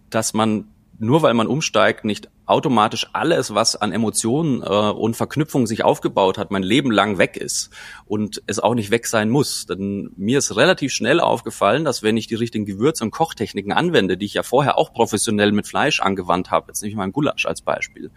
dass 0.08 0.32
man 0.32 0.68
nur 1.00 1.22
weil 1.22 1.32
man 1.32 1.46
umsteigt, 1.46 2.04
nicht 2.04 2.28
automatisch 2.44 3.08
alles, 3.14 3.54
was 3.54 3.74
an 3.74 3.90
Emotionen 3.90 4.62
äh, 4.62 4.66
und 4.66 5.16
Verknüpfungen 5.16 5.66
sich 5.66 5.82
aufgebaut 5.82 6.36
hat, 6.36 6.50
mein 6.50 6.62
Leben 6.62 6.90
lang 6.90 7.16
weg 7.16 7.38
ist 7.38 7.70
und 8.04 8.42
es 8.46 8.60
auch 8.60 8.74
nicht 8.74 8.90
weg 8.90 9.06
sein 9.06 9.30
muss. 9.30 9.64
Denn 9.64 10.12
mir 10.16 10.38
ist 10.38 10.54
relativ 10.56 10.92
schnell 10.92 11.18
aufgefallen, 11.20 11.84
dass 11.84 12.02
wenn 12.02 12.18
ich 12.18 12.26
die 12.26 12.34
richtigen 12.34 12.66
Gewürze 12.66 13.02
und 13.02 13.12
Kochtechniken 13.12 13.72
anwende, 13.72 14.18
die 14.18 14.26
ich 14.26 14.34
ja 14.34 14.42
vorher 14.42 14.76
auch 14.76 14.92
professionell 14.92 15.52
mit 15.52 15.66
Fleisch 15.66 16.00
angewandt 16.00 16.50
habe, 16.50 16.66
jetzt 16.68 16.82
nehme 16.82 16.90
ich 16.90 16.96
mal 16.96 17.04
einen 17.04 17.12
Gulasch 17.12 17.46
als 17.46 17.62
Beispiel, 17.62 18.10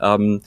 ähm, 0.00 0.40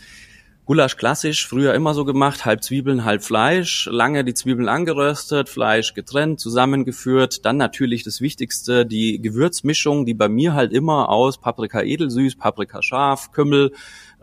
Gulasch 0.66 0.98
klassisch, 0.98 1.48
früher 1.48 1.76
immer 1.76 1.94
so 1.94 2.06
gemacht, 2.06 2.44
halb 2.46 2.64
Zwiebeln, 2.64 3.06
halb 3.06 3.24
Fleisch, 3.24 3.88
lange 3.92 4.24
die 4.24 4.34
Zwiebeln 4.34 4.68
angeröstet, 4.68 5.48
Fleisch 5.48 5.94
getrennt, 5.94 6.40
zusammengeführt, 6.40 7.46
dann 7.46 7.58
natürlich 7.58 8.04
das 8.04 8.20
Wichtigste, 8.20 8.86
die 8.86 9.22
Gewürzmischung, 9.22 10.08
die 10.08 10.16
bei 10.16 10.28
mir 10.28 10.54
halt 10.54 10.74
immer 10.74 11.10
aus 11.10 11.40
Paprika 11.40 11.82
edelsüß, 11.82 12.38
Paprika 12.38 12.82
scharf, 12.82 13.32
Kümmel, 13.32 13.74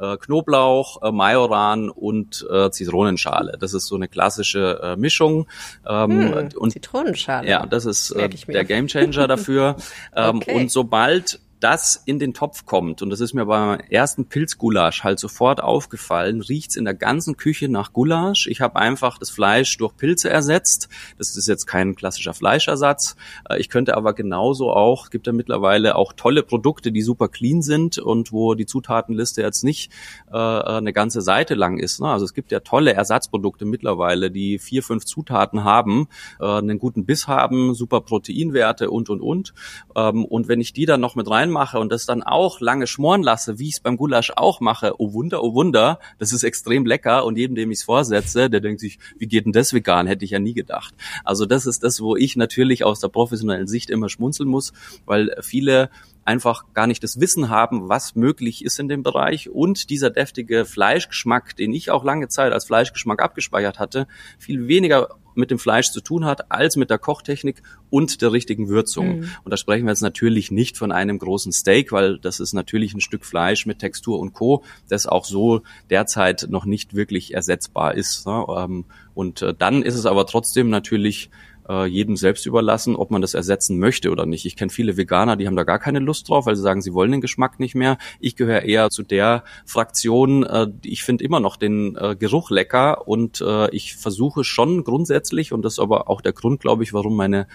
äh, 0.01 0.17
Knoblauch, 0.17 1.01
äh, 1.03 1.13
Majoran 1.13 1.91
und 1.91 2.45
äh, 2.51 2.71
Zitronenschale. 2.71 3.57
Das 3.61 3.73
ist 3.73 3.87
so 3.87 3.95
eine 3.95 4.09
klassische 4.09 4.81
äh, 4.83 4.97
Mischung. 4.97 5.47
Ähm, 5.89 6.33
hm, 6.35 6.49
und, 6.57 6.73
Zitronenschale. 6.73 7.49
Ja, 7.49 7.67
das 7.67 7.87
ist 7.87 8.11
äh, 8.11 8.29
der 8.29 8.65
Gamechanger 8.65 9.29
dafür. 9.29 9.77
ähm, 10.17 10.39
okay. 10.39 10.55
Und 10.57 10.71
sobald 10.73 11.39
das 11.63 12.03
in 12.05 12.19
den 12.19 12.35
Topf 12.35 12.67
kommt, 12.67 13.03
und 13.03 13.11
das 13.11 13.21
ist 13.21 13.35
mir 13.35 13.47
beim 13.47 13.79
ersten 13.89 14.27
Pilzgulasch 14.27 15.05
halt 15.05 15.19
sofort 15.19 15.63
aufgefallen, 15.63 16.43
riecht's 16.43 16.77
in 16.77 16.85
der 16.85 16.95
ganzen 16.95 17.37
Küche 17.37 17.69
nach 17.69 17.93
Gulasch. 17.93 18.47
Ich 18.49 18.61
habe 18.61 18.77
einfach 18.77 19.19
das 19.19 19.31
Fleisch 19.31 19.77
durch 19.77 19.97
Pilze 19.97 20.29
ersetzt. 20.29 20.89
Das 21.19 21.37
ist 21.37 21.47
jetzt 21.47 21.67
kein 21.67 21.95
klassischer 21.95 22.35
Fleischersatz. 22.35 23.17
Äh, 23.49 23.61
ich 23.61 23.69
könnte 23.69 23.97
aber 23.97 24.13
genauso 24.13 24.73
auch, 24.73 25.11
gibt 25.11 25.27
ja 25.27 25.33
mittlerweile 25.33 25.95
auch 25.95 26.13
tolle 26.13 26.43
Produkte, 26.43 26.91
die 26.91 27.03
super 27.03 27.29
clean 27.29 27.63
sind 27.63 27.99
und 27.99 28.33
wo 28.33 28.55
die 28.55 28.67
Zutatenliste 28.67 29.43
jetzt 29.43 29.63
nicht 29.63 29.93
äh, 30.33 30.37
eine 30.37 30.93
ganze 30.93 31.21
Seite 31.23 31.55
lang 31.55 31.79
ist. 31.79 32.01
Ne? 32.01 32.09
Also 32.09 32.25
es 32.25 32.35
gibt 32.35 32.51
ja 32.51 32.61
tolle 32.61 32.95
Ersatzprodukte 32.95 33.65
mittlerweile, 33.65 34.31
die 34.31 34.59
vier, 34.59 34.83
fünf 34.83 35.05
Zutaten 35.05 35.63
haben, 35.63 36.09
äh, 36.41 36.45
einen 36.45 36.79
guten 36.79 37.07
Biss 37.07 37.29
haben, 37.29 37.75
super 37.75 38.01
Proteinwerte 38.01 38.91
und, 38.91 39.11
und, 39.11 39.21
und. 39.21 39.55
Ähm, 39.95 40.25
und 40.25 40.49
wenn 40.49 40.61
ich 40.61 40.73
die 40.73 40.87
dann 40.87 41.01
noch 41.01 41.15
mit 41.15 41.31
rein 41.31 41.52
mache 41.53 41.79
und 41.79 41.93
das 41.93 42.07
dann 42.07 42.23
auch 42.23 42.61
lange 42.61 42.87
schmoren 42.87 43.23
lasse, 43.23 43.59
wie 43.59 43.69
ich 43.69 43.75
es 43.75 43.81
beim 43.81 43.97
Gulasch 43.97 44.33
auch 44.35 44.61
mache, 44.61 44.95
oh 44.99 45.13
Wunder, 45.13 45.45
oh 45.45 45.55
Wunder, 45.55 46.01
das 46.19 46.33
ist 46.33 46.43
extrem 46.43 46.85
lecker 46.85 47.25
und 47.25 47.39
jedem, 47.39 47.55
dem 47.55 47.71
ich 47.71 47.79
es 47.79 47.85
vorsetze, 47.85 48.51
der 48.51 48.61
denkt 48.61 48.81
sich, 48.81 48.99
wie 49.19 49.27
geht 49.27 49.45
denn 49.45 49.53
das 49.53 49.73
vegan? 49.73 50.07
Hätte 50.07 50.25
ich 50.25 50.33
ja 50.33 50.41
nie 50.41 50.55
gedacht. 50.55 50.95
Also 51.25 51.47
das 51.47 51.67
ist 51.67 51.85
das, 51.85 52.01
wo 52.01 52.17
ich 52.17 52.35
natürlich 52.37 52.85
aus 52.85 52.99
der 52.99 53.09
professionellen 53.09 53.69
Sicht 53.69 53.91
immer 53.91 54.09
schmunzeln 54.09 54.49
muss, 54.49 54.73
weil 55.07 55.37
viele 55.41 55.91
einfach 56.25 56.65
gar 56.75 56.87
nicht 56.87 57.03
das 57.03 57.21
Wissen 57.21 57.49
haben, 57.49 57.89
was 57.89 58.15
möglich 58.15 58.65
ist 58.65 58.79
in 58.79 58.89
dem 58.89 59.03
Bereich 59.03 59.51
und 59.51 59.91
dieser 59.91 60.11
deftige 60.11 60.65
Fleischgeschmack, 60.65 61.57
den 61.57 61.73
ich 61.73 61.91
auch 61.91 62.05
lange 62.05 62.29
Zeit 62.29 62.53
als 62.53 62.65
Fleischgeschmack 62.67 63.23
abgespeichert 63.23 63.79
hatte, 63.79 64.07
viel 64.39 64.69
weniger 64.69 65.09
mit 65.35 65.51
dem 65.51 65.59
Fleisch 65.59 65.91
zu 65.91 66.01
tun 66.01 66.25
hat, 66.25 66.51
als 66.51 66.77
mit 66.77 66.91
der 66.91 66.99
Kochtechnik 66.99 67.63
und 67.91 68.23
der 68.23 68.33
richtigen 68.33 68.69
Würzung. 68.69 69.21
Mhm. 69.21 69.31
Und 69.45 69.51
da 69.51 69.57
sprechen 69.57 69.87
wir 69.87 69.91
jetzt 69.91 70.03
natürlich 70.03 70.51
nicht 70.51 70.77
von 70.77 70.93
einem 70.93 71.19
großen 71.19 71.53
Steak, 71.53 71.93
weil 71.93 72.19
das 72.19 72.41
ist 72.41 72.53
natürlich 72.53 72.95
ein 72.95 73.01
Stück 73.01 73.25
Fleisch 73.25 73.67
mit 73.67 73.79
Textur 73.79 74.19
und 74.19 74.33
Co., 74.33 74.63
das 74.89 75.07
auch 75.07 75.25
so 75.25 75.63
derzeit 75.91 76.47
noch 76.51 76.65
nicht 76.65 76.95
wirklich 76.95 77.35
ersetzbar 77.35 77.95
ist. 77.95 78.27
Ne? 78.27 78.45
Ähm, 78.57 78.85
und 79.15 79.43
äh, 79.43 79.55
dann 79.59 79.83
ist 79.83 79.95
es 79.95 80.07
aber 80.07 80.27
trotzdem 80.27 80.71
natürlich 80.71 81.31
äh, 81.69 81.87
jedem 81.87 82.17
selbst 82.17 82.47
überlassen, 82.47 82.97
ob 82.97 83.11
man 83.11 83.23
das 83.23 83.35
ersetzen 83.35 83.79
möchte 83.79 84.11
oder 84.11 84.27
nicht. 84.27 84.47
Ich 84.47 84.57
kenne 84.57 84.71
viele 84.71 84.97
Veganer, 84.97 85.37
die 85.37 85.47
haben 85.47 85.57
da 85.57 85.65
gar 85.65 85.79
keine 85.79 85.99
Lust 85.99 86.29
drauf, 86.29 86.47
weil 86.47 86.57
sie 86.57 86.63
sagen, 86.63 86.83
sie 86.83 86.95
wollen 86.95 87.13
den 87.13 87.21
Geschmack 87.21 87.61
nicht 87.61 87.75
mehr. 87.75 87.99
Ich 88.21 88.37
gehöre 88.37 88.63
eher 88.63 88.91
zu 88.91 89.03
der 89.03 89.45
Fraktion, 89.65 90.45
äh, 90.45 90.69
ich 90.83 91.05
finde 91.05 91.25
immer 91.25 91.41
noch 91.41 91.57
den 91.57 91.97
äh, 91.97 92.17
Geruch 92.17 92.51
lecker 92.51 93.07
und 93.07 93.41
äh, 93.41 93.71
ich 93.71 93.97
versuche 93.97 94.45
schon 94.45 94.85
grundsätzlich, 94.85 95.53
und 95.53 95.63
das 95.63 95.75
ist 95.75 95.79
aber 95.79 96.09
auch 96.09 96.21
der 96.21 96.33
Grund, 96.33 96.61
glaube 96.61 96.83
ich, 96.83 96.93
warum 96.93 97.17
meine 97.17 97.47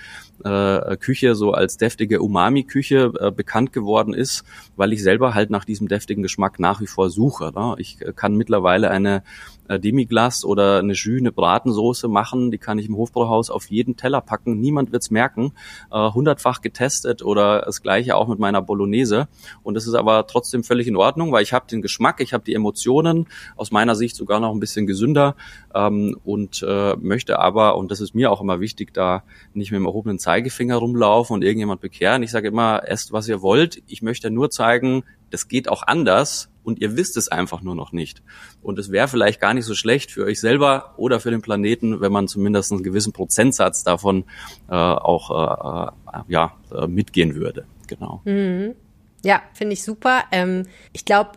äh, 0.44 0.98
Küche 0.98 1.36
so 1.36 1.52
als 1.52 1.78
deftige 1.78 2.22
Umami-Küche 2.22 3.12
äh, 3.20 3.32
bekannt 3.32 3.74
geworden 3.74 4.14
ist, 4.14 4.44
weil 4.76 4.94
ich 4.94 5.02
selber 5.04 5.34
halt 5.34 5.50
nach 5.50 5.66
diesem 5.66 5.88
deftigen 5.88 6.24
Geschmack 6.24 6.60
nach 6.60 6.82
wie 6.82 6.88
vor 6.88 7.10
suche. 7.10 7.52
Ne? 7.56 7.76
Ich 7.78 8.02
äh, 8.02 8.14
kann 8.14 8.36
mittlerweile 8.36 8.92
eine 8.92 9.24
äh, 9.68 9.80
Demiglas 9.80 10.46
oder 10.46 10.80
eine 10.80 10.94
Jus, 10.94 11.20
eine 11.20 11.32
Bratensoße 11.32 12.08
machen, 12.08 12.52
die 12.52 12.58
kann 12.58 12.80
ich 12.80 12.88
im 12.88 12.96
Hofbrauhaus 12.96 13.50
auf 13.50 13.70
jeden 13.70 13.97
Teller 13.98 14.22
packen, 14.22 14.60
niemand 14.60 14.92
wird's 14.92 15.12
merken, 15.12 15.54
äh, 15.92 16.12
hundertfach 16.12 16.62
getestet 16.62 17.24
oder 17.24 17.62
das 17.62 17.82
gleiche 17.82 18.16
auch 18.16 18.28
mit 18.28 18.40
meiner 18.40 18.62
Bolognese 18.62 19.28
und 19.64 19.74
das 19.74 19.88
ist 19.88 19.96
aber 19.96 20.28
trotzdem 20.28 20.64
völlig 20.64 20.88
in 20.88 20.96
Ordnung, 20.96 21.32
weil 21.32 21.44
ich 21.44 21.54
habe 21.54 21.68
den 21.68 21.82
Geschmack, 21.82 22.22
ich 22.22 22.34
habe 22.34 22.44
die 22.44 22.54
Emotionen, 22.54 23.28
aus 23.56 23.72
meiner 23.72 23.96
Sicht 23.96 24.16
sogar 24.16 24.40
noch 24.40 24.54
ein 24.54 24.60
bisschen 24.60 24.88
gesünder 24.88 25.36
ähm, 25.74 26.18
und 26.24 26.64
äh, 26.68 26.96
möchte 26.98 27.40
aber, 27.40 27.78
und 27.78 27.92
das 27.92 28.02
ist 28.02 28.16
mir 28.16 28.32
auch 28.32 28.42
immer 28.42 28.60
wichtig, 28.60 28.94
da 28.94 29.24
nicht 29.54 29.72
mit 29.72 29.80
dem 29.80 29.86
erhobenen 29.86 30.20
Zeigefinger 30.20 30.78
rumlaufen 30.78 31.34
und 31.34 31.44
irgendjemand 31.44 31.82
bekehren. 31.82 32.24
Ich 32.24 32.32
sage 32.32 32.48
immer, 32.48 32.84
esst, 32.86 33.12
was 33.12 33.28
ihr 33.28 33.42
wollt. 33.42 33.82
Ich 33.88 34.02
möchte 34.02 34.30
nur 34.30 34.50
zeigen, 34.50 35.04
das 35.30 35.48
geht 35.48 35.70
auch 35.70 35.84
anders 35.84 36.50
und 36.68 36.82
ihr 36.82 36.98
wisst 36.98 37.16
es 37.16 37.30
einfach 37.30 37.62
nur 37.62 37.76
noch 37.76 37.94
nicht. 37.94 38.22
Und 38.62 38.78
es 38.78 38.92
wäre 38.92 39.08
vielleicht 39.08 39.40
gar 39.40 39.54
nicht 39.54 39.64
so 39.64 39.74
schlecht 39.74 40.12
für 40.12 40.26
euch 40.26 40.42
selber 40.42 40.94
oder 40.98 41.22
für 41.22 41.32
den 41.32 41.42
Planeten, 41.42 42.02
wenn 42.02 42.12
man 42.12 42.28
zumindest 42.28 42.74
einen 42.74 42.84
gewissen 42.84 43.14
Prozentsatz 43.14 43.86
davon 43.86 44.26
äh, 44.70 44.76
auch 44.76 45.32
äh, 45.32 45.92
ja, 46.28 46.54
äh, 46.76 46.88
mitgehen 46.88 47.36
würde. 47.36 47.66
Genau. 47.88 48.22
Mhm. 48.26 48.76
Ja, 49.24 49.42
finde 49.54 49.74
ich 49.74 49.84
super. 49.84 50.26
Ähm, 50.32 50.68
ich 50.92 51.06
glaube, 51.06 51.32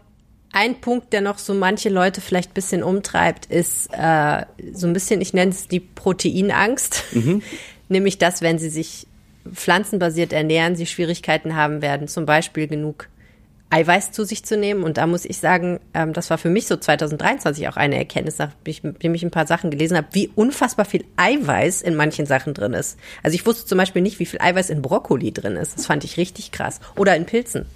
Ein 0.52 0.80
Punkt, 0.80 1.12
der 1.12 1.20
noch 1.20 1.38
so 1.38 1.54
manche 1.54 1.90
Leute 1.90 2.20
vielleicht 2.20 2.50
ein 2.50 2.54
bisschen 2.54 2.82
umtreibt, 2.82 3.46
ist 3.46 3.88
äh, 3.92 4.44
so 4.72 4.88
ein 4.88 4.92
bisschen, 4.92 5.20
ich 5.20 5.32
nenne 5.32 5.52
es 5.52 5.68
die 5.68 5.78
Proteinangst. 5.78 7.04
Mhm. 7.12 7.42
Nämlich, 7.88 8.18
dass 8.18 8.42
wenn 8.42 8.58
sie 8.58 8.68
sich 8.68 9.06
pflanzenbasiert 9.52 10.32
ernähren, 10.32 10.74
sie 10.74 10.86
Schwierigkeiten 10.86 11.54
haben 11.54 11.82
werden, 11.82 12.08
zum 12.08 12.26
Beispiel 12.26 12.66
genug 12.66 13.08
Eiweiß 13.70 14.12
zu 14.12 14.24
sich 14.24 14.44
zu 14.44 14.56
nehmen. 14.56 14.82
Und 14.82 14.96
da 14.96 15.06
muss 15.06 15.24
ich 15.24 15.38
sagen, 15.38 15.80
ähm, 15.94 16.12
das 16.12 16.28
war 16.30 16.38
für 16.38 16.50
mich 16.50 16.66
so 16.66 16.76
2023 16.76 17.68
auch 17.68 17.76
eine 17.76 17.96
Erkenntnis, 17.96 18.38
nachdem 18.38 19.14
ich 19.14 19.22
ein 19.22 19.30
paar 19.30 19.46
Sachen 19.46 19.70
gelesen 19.70 19.96
habe, 19.96 20.08
wie 20.12 20.30
unfassbar 20.34 20.84
viel 20.84 21.04
Eiweiß 21.16 21.82
in 21.82 21.94
manchen 21.94 22.26
Sachen 22.26 22.54
drin 22.54 22.74
ist. 22.74 22.98
Also 23.22 23.34
ich 23.34 23.46
wusste 23.46 23.66
zum 23.66 23.78
Beispiel 23.78 24.02
nicht, 24.02 24.18
wie 24.18 24.26
viel 24.26 24.40
Eiweiß 24.40 24.70
in 24.70 24.82
Brokkoli 24.82 25.32
drin 25.32 25.56
ist. 25.56 25.78
Das 25.78 25.86
fand 25.86 26.04
ich 26.04 26.16
richtig 26.16 26.52
krass. 26.52 26.80
Oder 26.96 27.16
in 27.16 27.26
Pilzen. 27.26 27.66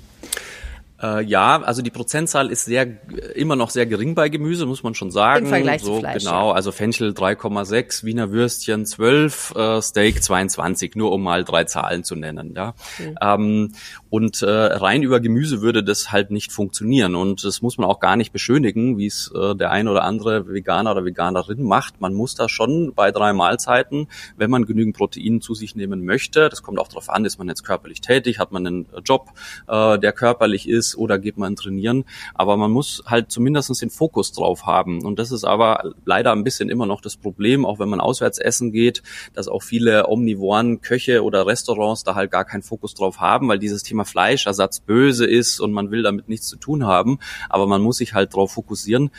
Äh, 1.03 1.25
ja, 1.25 1.61
also 1.61 1.83
die 1.83 1.91
Prozentzahl 1.91 2.51
ist 2.51 2.67
sehr 2.67 2.87
immer 3.35 3.57
noch 3.57 3.71
sehr 3.71 3.85
gering 3.85 4.15
bei 4.15 4.29
Gemüse, 4.29 4.65
muss 4.65 4.85
man 4.85 4.95
schon 4.95 5.11
sagen. 5.11 5.47
Im 5.47 5.51
Vergleich 5.51 5.83
so, 5.83 5.95
zu 5.95 6.01
Fleisch. 6.01 6.25
Genau, 6.25 6.53
also 6.53 6.71
Fenchel 6.71 7.11
3,6, 7.11 8.05
Wiener 8.05 8.31
Würstchen 8.31 8.87
12, 8.87 9.55
äh, 9.57 9.83
Steak 9.83 10.23
22, 10.23 10.95
nur 10.95 11.11
um 11.11 11.23
mal 11.23 11.43
drei 11.43 11.65
Zahlen 11.65 12.05
zu 12.05 12.15
nennen. 12.15 12.55
Ja, 12.57 12.75
mhm. 12.99 13.19
ähm, 13.21 13.73
und 14.09 14.43
äh, 14.43 14.49
rein 14.49 15.03
über 15.03 15.19
Gemüse 15.19 15.63
würde 15.63 15.83
das 15.83 16.13
halt 16.13 16.31
nicht 16.31 16.53
funktionieren 16.53 17.17
und 17.17 17.43
das 17.43 17.61
muss 17.61 17.77
man 17.77 17.89
auch 17.89 17.99
gar 17.99 18.15
nicht 18.15 18.33
beschönigen, 18.33 18.97
wie 18.97 19.07
es 19.07 19.33
äh, 19.35 19.57
der 19.57 19.73
ein 19.73 19.89
oder 19.89 20.05
andere 20.05 20.47
Veganer 20.47 20.93
oder 20.93 21.05
Veganerin 21.05 21.65
macht. 21.65 22.01
Man 22.01 22.15
muss 22.15 22.37
da 22.37 22.49
schon 22.49 22.95
bei 22.95 23.11
drei 23.11 23.33
Mahlzeiten, 23.33 24.07
wenn 24.37 24.51
man 24.51 24.65
genügend 24.65 24.97
Protein 24.97 25.41
zu 25.41 25.55
sich 25.55 25.75
nehmen 25.75 26.05
möchte, 26.05 26.49
das 26.49 26.63
kommt 26.63 26.79
auch 26.79 26.87
darauf 26.87 27.11
an, 27.11 27.25
ist 27.25 27.39
man 27.39 27.49
jetzt 27.49 27.65
körperlich 27.65 28.01
tätig, 28.01 28.39
hat 28.39 28.53
man 28.53 28.65
einen 28.65 28.87
Job, 29.05 29.31
äh, 29.67 29.99
der 29.99 30.13
körperlich 30.13 30.69
ist 30.69 30.84
oder 30.97 31.19
geht 31.19 31.39
man 31.39 31.57
trainieren. 31.57 32.05
Aber 32.35 32.57
man 32.57 32.71
muss 32.71 33.03
halt 33.07 33.31
zumindestens 33.31 33.79
den 33.79 33.91
Fokus 33.91 34.33
drauf 34.33 34.67
haben. 34.67 35.03
Und 35.05 35.19
das 35.19 35.33
ist 35.33 35.45
aber 35.45 35.95
leider 36.05 36.33
ein 36.33 36.45
bisschen 36.45 36.69
immer 36.69 36.87
noch 36.87 37.01
das 37.01 37.17
Problem, 37.17 37.65
auch 37.65 37.79
wenn 37.79 37.89
man 37.89 38.01
auswärts 38.01 38.39
essen 38.39 38.73
geht, 38.73 39.03
dass 39.33 39.49
auch 39.49 39.63
viele 39.63 40.09
omnivoren 40.09 40.81
Köche 40.83 41.25
oder 41.25 41.47
Restaurants 41.47 42.05
da 42.05 42.15
halt 42.15 42.31
gar 42.31 42.45
keinen 42.45 42.63
Fokus 42.63 42.95
drauf 42.95 43.21
haben, 43.21 43.49
weil 43.49 43.59
dieses 43.59 43.83
Thema 43.83 44.05
Fleischersatz 44.05 44.81
böse 44.81 45.25
ist 45.25 45.61
und 45.61 45.73
man 45.73 45.91
will 45.91 46.03
damit 46.03 46.29
nichts 46.29 46.49
zu 46.49 46.57
tun 46.57 46.85
haben. 46.85 47.19
Aber 47.49 47.67
man 47.67 47.81
muss 47.81 47.97
sich 47.97 48.15
halt 48.15 48.35
darauf 48.35 48.53
fokussieren 48.53 49.11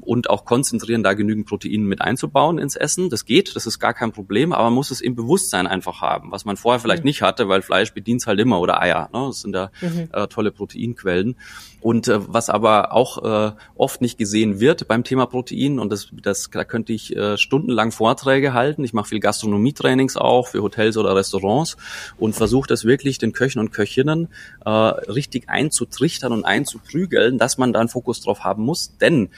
und 0.00 0.28
auch 0.28 0.44
konzentrieren, 0.44 1.02
da 1.02 1.14
genügend 1.14 1.46
Protein 1.46 1.84
mit 1.84 2.00
einzubauen 2.02 2.58
ins 2.58 2.76
Essen. 2.76 3.08
Das 3.10 3.24
geht, 3.24 3.56
das 3.56 3.66
ist 3.66 3.78
gar 3.78 3.94
kein 3.94 4.12
Problem, 4.12 4.52
aber 4.52 4.64
man 4.64 4.74
muss 4.74 4.90
es 4.90 5.00
im 5.00 5.14
Bewusstsein 5.14 5.66
einfach 5.66 6.00
haben, 6.00 6.30
was 6.32 6.44
man 6.44 6.56
vorher 6.56 6.80
vielleicht 6.80 7.04
mhm. 7.04 7.08
nicht 7.08 7.22
hatte, 7.22 7.48
weil 7.48 7.62
Fleisch 7.62 7.92
bedient 7.92 8.18
halt 8.26 8.40
immer 8.40 8.60
oder 8.60 8.80
Eier. 8.80 9.08
Ne? 9.12 9.26
Das 9.26 9.40
sind 9.40 9.52
da 9.52 9.70
mhm. 9.80 10.08
äh, 10.12 10.26
tolle 10.26 10.50
Proteinquellen. 10.50 10.97
Proteinquellen. 10.98 11.36
Und 11.80 12.08
äh, 12.08 12.18
was 12.26 12.50
aber 12.50 12.92
auch 12.92 13.22
äh, 13.22 13.52
oft 13.76 14.00
nicht 14.00 14.18
gesehen 14.18 14.58
wird 14.58 14.88
beim 14.88 15.04
Thema 15.04 15.26
Protein, 15.26 15.78
und 15.78 15.90
das, 15.90 16.08
das 16.12 16.50
da 16.50 16.64
könnte 16.64 16.92
ich 16.92 17.16
äh, 17.16 17.38
stundenlang 17.38 17.92
Vorträge 17.92 18.52
halten. 18.52 18.82
Ich 18.82 18.92
mache 18.92 19.10
viel 19.10 19.20
Gastronomietrainings 19.20 20.16
auch 20.16 20.48
für 20.48 20.62
Hotels 20.62 20.96
oder 20.96 21.14
Restaurants 21.14 21.76
und 22.18 22.34
versuche 22.34 22.66
das 22.66 22.84
wirklich 22.84 23.18
den 23.18 23.32
Köchen 23.32 23.60
und 23.60 23.70
Köchinnen 23.70 24.28
äh, 24.64 24.70
richtig 24.70 25.48
einzutrichtern 25.48 26.32
und 26.32 26.44
einzuprügeln, 26.44 27.38
dass 27.38 27.58
man 27.58 27.72
da 27.72 27.78
einen 27.78 27.88
Fokus 27.88 28.20
drauf 28.20 28.42
haben 28.42 28.64
muss. 28.64 28.96
Denn 28.98 29.28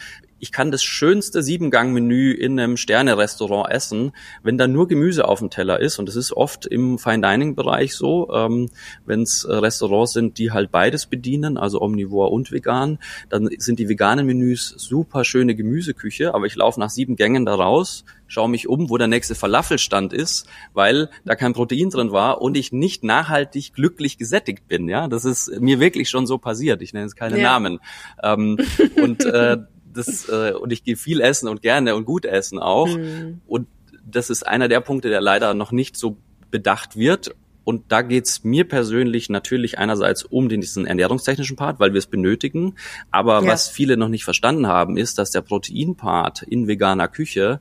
ich 0.40 0.52
kann 0.52 0.70
das 0.70 0.82
schönste 0.82 1.42
Siebengang-Menü 1.42 2.32
in 2.32 2.58
einem 2.58 2.76
Sterne-Restaurant 2.76 3.70
essen, 3.70 4.12
wenn 4.42 4.58
da 4.58 4.66
nur 4.66 4.88
Gemüse 4.88 5.28
auf 5.28 5.38
dem 5.38 5.50
Teller 5.50 5.80
ist. 5.80 5.98
Und 5.98 6.08
das 6.08 6.16
ist 6.16 6.32
oft 6.32 6.66
im 6.66 6.98
Fine-Dining-Bereich 6.98 7.94
so, 7.94 8.32
ähm, 8.32 8.70
wenn 9.04 9.22
es 9.22 9.44
äh, 9.44 9.54
Restaurants 9.54 10.12
sind, 10.12 10.38
die 10.38 10.50
halt 10.50 10.72
beides 10.72 11.06
bedienen, 11.06 11.58
also 11.58 11.80
omnivor 11.80 12.32
und 12.32 12.50
vegan, 12.50 12.98
dann 13.28 13.48
sind 13.58 13.78
die 13.78 13.88
veganen 13.88 14.26
Menüs 14.26 14.74
super 14.76 15.24
schöne 15.24 15.54
Gemüseküche, 15.54 16.34
aber 16.34 16.46
ich 16.46 16.56
laufe 16.56 16.80
nach 16.80 16.90
sieben 16.90 17.16
Gängen 17.16 17.44
da 17.44 17.54
raus, 17.54 18.04
schaue 18.26 18.48
mich 18.48 18.68
um, 18.68 18.88
wo 18.88 18.96
der 18.96 19.08
nächste 19.08 19.34
Falafelstand 19.34 20.12
ist, 20.12 20.46
weil 20.72 21.10
da 21.24 21.34
kein 21.34 21.52
Protein 21.52 21.90
drin 21.90 22.12
war 22.12 22.40
und 22.40 22.56
ich 22.56 22.72
nicht 22.72 23.04
nachhaltig 23.04 23.74
glücklich 23.74 24.16
gesättigt 24.16 24.68
bin. 24.68 24.88
Ja, 24.88 25.08
das 25.08 25.24
ist 25.24 25.60
mir 25.60 25.80
wirklich 25.80 26.08
schon 26.08 26.26
so 26.26 26.38
passiert. 26.38 26.80
Ich 26.80 26.92
nenne 26.92 27.06
jetzt 27.06 27.16
keine 27.16 27.38
ja. 27.38 27.50
Namen. 27.50 27.80
Ähm, 28.22 28.58
und 28.96 29.24
äh, 29.24 29.58
das, 29.92 30.28
äh, 30.28 30.52
und 30.52 30.72
ich 30.72 30.84
gehe 30.84 30.96
viel 30.96 31.20
essen 31.20 31.48
und 31.48 31.62
gerne 31.62 31.94
und 31.94 32.04
gut 32.04 32.24
essen 32.24 32.58
auch. 32.58 32.88
Mhm. 32.88 33.40
Und 33.46 33.68
das 34.04 34.30
ist 34.30 34.46
einer 34.46 34.68
der 34.68 34.80
Punkte, 34.80 35.08
der 35.08 35.20
leider 35.20 35.54
noch 35.54 35.72
nicht 35.72 35.96
so 35.96 36.16
bedacht 36.50 36.96
wird. 36.96 37.34
Und 37.62 37.92
da 37.92 38.02
geht's 38.02 38.42
mir 38.42 38.66
persönlich 38.66 39.28
natürlich 39.28 39.78
einerseits 39.78 40.24
um 40.24 40.48
den, 40.48 40.60
diesen 40.60 40.86
ernährungstechnischen 40.86 41.56
Part, 41.56 41.78
weil 41.78 41.92
wir 41.92 41.98
es 41.98 42.06
benötigen. 42.06 42.74
Aber 43.10 43.42
ja. 43.42 43.46
was 43.46 43.68
viele 43.68 43.96
noch 43.96 44.08
nicht 44.08 44.24
verstanden 44.24 44.66
haben, 44.66 44.96
ist, 44.96 45.18
dass 45.18 45.30
der 45.30 45.42
Proteinpart 45.42 46.42
in 46.42 46.66
veganer 46.66 47.06
Küche 47.06 47.60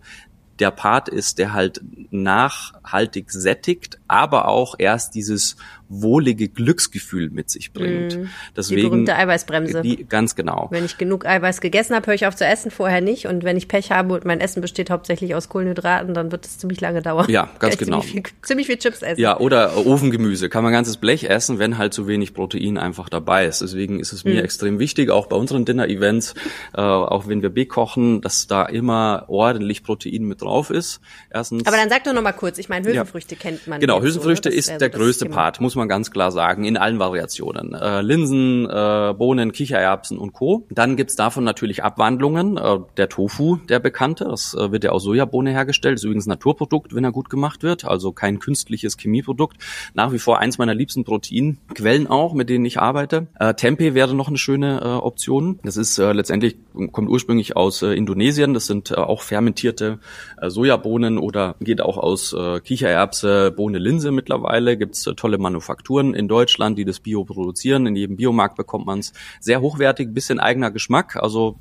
der 0.59 0.71
Part 0.71 1.09
ist, 1.09 1.37
der 1.37 1.53
halt 1.53 1.81
nachhaltig 2.11 3.31
sättigt, 3.31 3.99
aber 4.07 4.47
auch 4.47 4.75
erst 4.77 5.15
dieses 5.15 5.55
wohlige 5.89 6.47
Glücksgefühl 6.47 7.29
mit 7.31 7.49
sich 7.49 7.73
bringt. 7.73 8.17
Mm, 8.17 8.27
Deswegen, 8.55 8.81
die 8.81 8.87
berühmte 8.87 9.15
Eiweißbremse. 9.15 9.81
Die, 9.81 10.05
ganz 10.05 10.35
genau. 10.35 10.67
Wenn 10.71 10.85
ich 10.85 10.97
genug 10.97 11.25
Eiweiß 11.25 11.61
gegessen 11.61 11.95
habe, 11.95 12.07
höre 12.07 12.13
ich 12.13 12.27
auf 12.27 12.35
zu 12.35 12.45
essen, 12.45 12.69
vorher 12.69 13.01
nicht. 13.01 13.25
Und 13.25 13.43
wenn 13.43 13.57
ich 13.57 13.67
Pech 13.67 13.91
habe 13.91 14.13
und 14.13 14.23
mein 14.23 14.39
Essen 14.39 14.61
besteht 14.61 14.91
hauptsächlich 14.91 15.33
aus 15.33 15.49
Kohlenhydraten, 15.49 16.13
dann 16.13 16.31
wird 16.31 16.45
es 16.45 16.59
ziemlich 16.59 16.79
lange 16.79 17.01
dauern. 17.01 17.29
Ja, 17.29 17.49
ganz 17.59 17.77
genau. 17.77 18.01
Ziemlich 18.01 18.27
viel, 18.27 18.33
ziemlich 18.43 18.67
viel, 18.67 18.77
Chips 18.77 19.01
essen. 19.01 19.19
Ja, 19.19 19.39
oder 19.39 19.85
Ofengemüse. 19.85 20.47
Kann 20.47 20.63
man 20.63 20.71
ganzes 20.71 20.97
Blech 20.97 21.23
essen, 21.23 21.59
wenn 21.59 21.77
halt 21.77 21.93
zu 21.93 22.07
wenig 22.07 22.33
Protein 22.33 22.77
einfach 22.77 23.09
dabei 23.09 23.47
ist. 23.47 23.61
Deswegen 23.61 23.99
ist 23.99 24.13
es 24.13 24.23
mir 24.23 24.41
mm. 24.41 24.45
extrem 24.45 24.79
wichtig, 24.79 25.09
auch 25.09 25.25
bei 25.25 25.35
unseren 25.35 25.65
Dinner-Events, 25.65 26.35
äh, 26.75 26.81
auch 26.81 27.27
wenn 27.27 27.41
wir 27.41 27.49
B 27.49 27.65
kochen, 27.65 28.21
dass 28.21 28.47
da 28.47 28.65
immer 28.65 29.25
ordentlich 29.27 29.83
Protein 29.83 30.23
mit 30.23 30.41
drauf 30.41 30.69
ist. 30.69 31.01
Erstens. 31.31 31.65
Aber 31.65 31.77
dann 31.77 31.89
sag 31.89 32.03
doch 32.03 32.13
noch 32.13 32.21
mal 32.21 32.31
kurz, 32.33 32.57
ich 32.59 32.69
meine, 32.69 32.87
Hülsenfrüchte 32.87 33.35
ja. 33.35 33.41
kennt 33.41 33.67
man. 33.67 33.79
Genau, 33.79 34.01
Hülsenfrüchte 34.01 34.51
so, 34.51 34.57
ist 34.57 34.69
der 34.69 34.91
so 34.91 34.97
größte 34.97 35.25
Part, 35.25 35.59
muss 35.61 35.75
man 35.75 35.78
ganz 35.87 36.11
klar 36.11 36.31
sagen, 36.31 36.65
in 36.65 36.77
allen 36.77 36.99
Variationen. 36.99 37.73
Äh, 37.73 38.01
Linsen, 38.01 38.69
äh, 38.69 39.13
Bohnen, 39.17 39.51
Kichererbsen 39.51 40.17
und 40.17 40.33
Co. 40.33 40.65
Dann 40.69 40.97
gibt's 40.97 41.15
davon 41.15 41.43
natürlich 41.43 41.83
Abwandlungen. 41.83 42.57
Äh, 42.57 42.79
der 42.97 43.09
Tofu, 43.09 43.57
der 43.69 43.79
bekannte, 43.79 44.25
das 44.25 44.53
äh, 44.53 44.71
wird 44.71 44.83
ja 44.83 44.91
aus 44.91 45.03
Sojabohne 45.03 45.51
hergestellt, 45.51 45.95
ist 45.95 46.03
übrigens 46.03 46.27
Naturprodukt, 46.27 46.93
wenn 46.93 47.03
er 47.03 47.11
gut 47.11 47.29
gemacht 47.29 47.63
wird, 47.63 47.85
also 47.85 48.11
kein 48.11 48.39
künstliches 48.39 48.97
Chemieprodukt. 48.97 49.57
Nach 49.93 50.11
wie 50.11 50.19
vor 50.19 50.39
eins 50.39 50.57
meiner 50.57 50.75
liebsten 50.75 51.03
Proteinquellen 51.03 52.07
auch, 52.07 52.33
mit 52.33 52.49
denen 52.49 52.65
ich 52.65 52.79
arbeite. 52.79 53.27
Äh, 53.39 53.53
Tempeh 53.53 53.93
wäre 53.93 54.13
noch 54.13 54.27
eine 54.27 54.37
schöne 54.37 54.81
äh, 54.81 54.85
Option. 54.87 55.59
Das 55.63 55.77
ist 55.77 55.97
letztendlich, 55.97 56.57
kommt 56.91 57.09
ursprünglich 57.09 57.55
aus 57.55 57.81
Indonesien. 57.81 58.53
Das 58.53 58.67
sind 58.67 58.97
auch 58.97 59.21
fermentierte 59.21 59.99
Sojabohnen 60.41 61.17
oder 61.17 61.55
geht 61.59 61.81
auch 61.81 61.97
aus 61.97 62.35
Kichererbse, 62.63 63.51
Bohne, 63.51 63.77
Linse 63.79 64.11
mittlerweile. 64.11 64.77
Gibt's 64.77 65.03
tolle 65.15 65.37
Manufakturen 65.37 65.68
in 66.13 66.27
Deutschland. 66.27 66.77
Die 66.77 66.85
das 66.85 66.99
Bio 66.99 67.23
produzieren. 67.23 67.85
In 67.85 67.95
jedem 67.95 68.17
Biomarkt 68.17 68.55
bekommt 68.55 68.85
man 68.85 68.99
es 68.99 69.13
sehr 69.39 69.61
hochwertig, 69.61 70.13
bisschen 70.13 70.39
eigener 70.39 70.71
Geschmack. 70.71 71.15
Also 71.15 71.57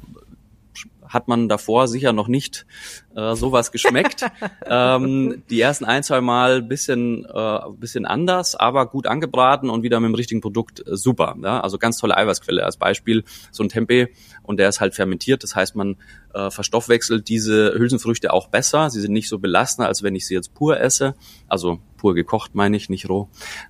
hat 1.08 1.28
man 1.28 1.48
davor 1.48 1.88
sicher 1.88 2.12
noch 2.12 2.28
nicht 2.28 2.66
äh, 3.16 3.34
sowas 3.34 3.72
geschmeckt. 3.72 4.26
ähm, 4.66 5.42
die 5.50 5.60
ersten 5.60 5.84
ein, 5.84 6.02
zwei 6.02 6.20
Mal 6.20 6.62
bisschen, 6.62 7.24
äh, 7.24 7.58
bisschen 7.78 8.06
anders, 8.06 8.54
aber 8.54 8.86
gut 8.86 9.06
angebraten 9.06 9.70
und 9.70 9.82
wieder 9.82 10.00
mit 10.00 10.08
dem 10.08 10.14
richtigen 10.14 10.40
Produkt 10.40 10.86
äh, 10.86 10.96
super. 10.96 11.36
Ja? 11.42 11.60
Also 11.60 11.78
ganz 11.78 11.98
tolle 11.98 12.16
Eiweißquelle. 12.16 12.64
Als 12.64 12.76
Beispiel 12.76 13.24
so 13.50 13.62
ein 13.62 13.68
Tempeh 13.68 14.08
und 14.42 14.58
der 14.58 14.68
ist 14.68 14.80
halt 14.80 14.94
fermentiert. 14.94 15.42
Das 15.42 15.56
heißt, 15.56 15.74
man 15.76 15.96
äh, 16.34 16.50
verstoffwechselt 16.50 17.28
diese 17.28 17.74
Hülsenfrüchte 17.74 18.32
auch 18.32 18.48
besser. 18.48 18.90
Sie 18.90 19.00
sind 19.00 19.12
nicht 19.12 19.28
so 19.28 19.38
belastend, 19.38 19.88
als 19.88 20.02
wenn 20.02 20.14
ich 20.14 20.26
sie 20.26 20.34
jetzt 20.34 20.54
pur 20.54 20.78
esse. 20.78 21.14
Also 21.48 21.80
pur 21.98 22.14
gekocht 22.14 22.54
meine 22.54 22.76
ich, 22.76 22.88
nicht 22.88 23.08
roh. 23.10 23.28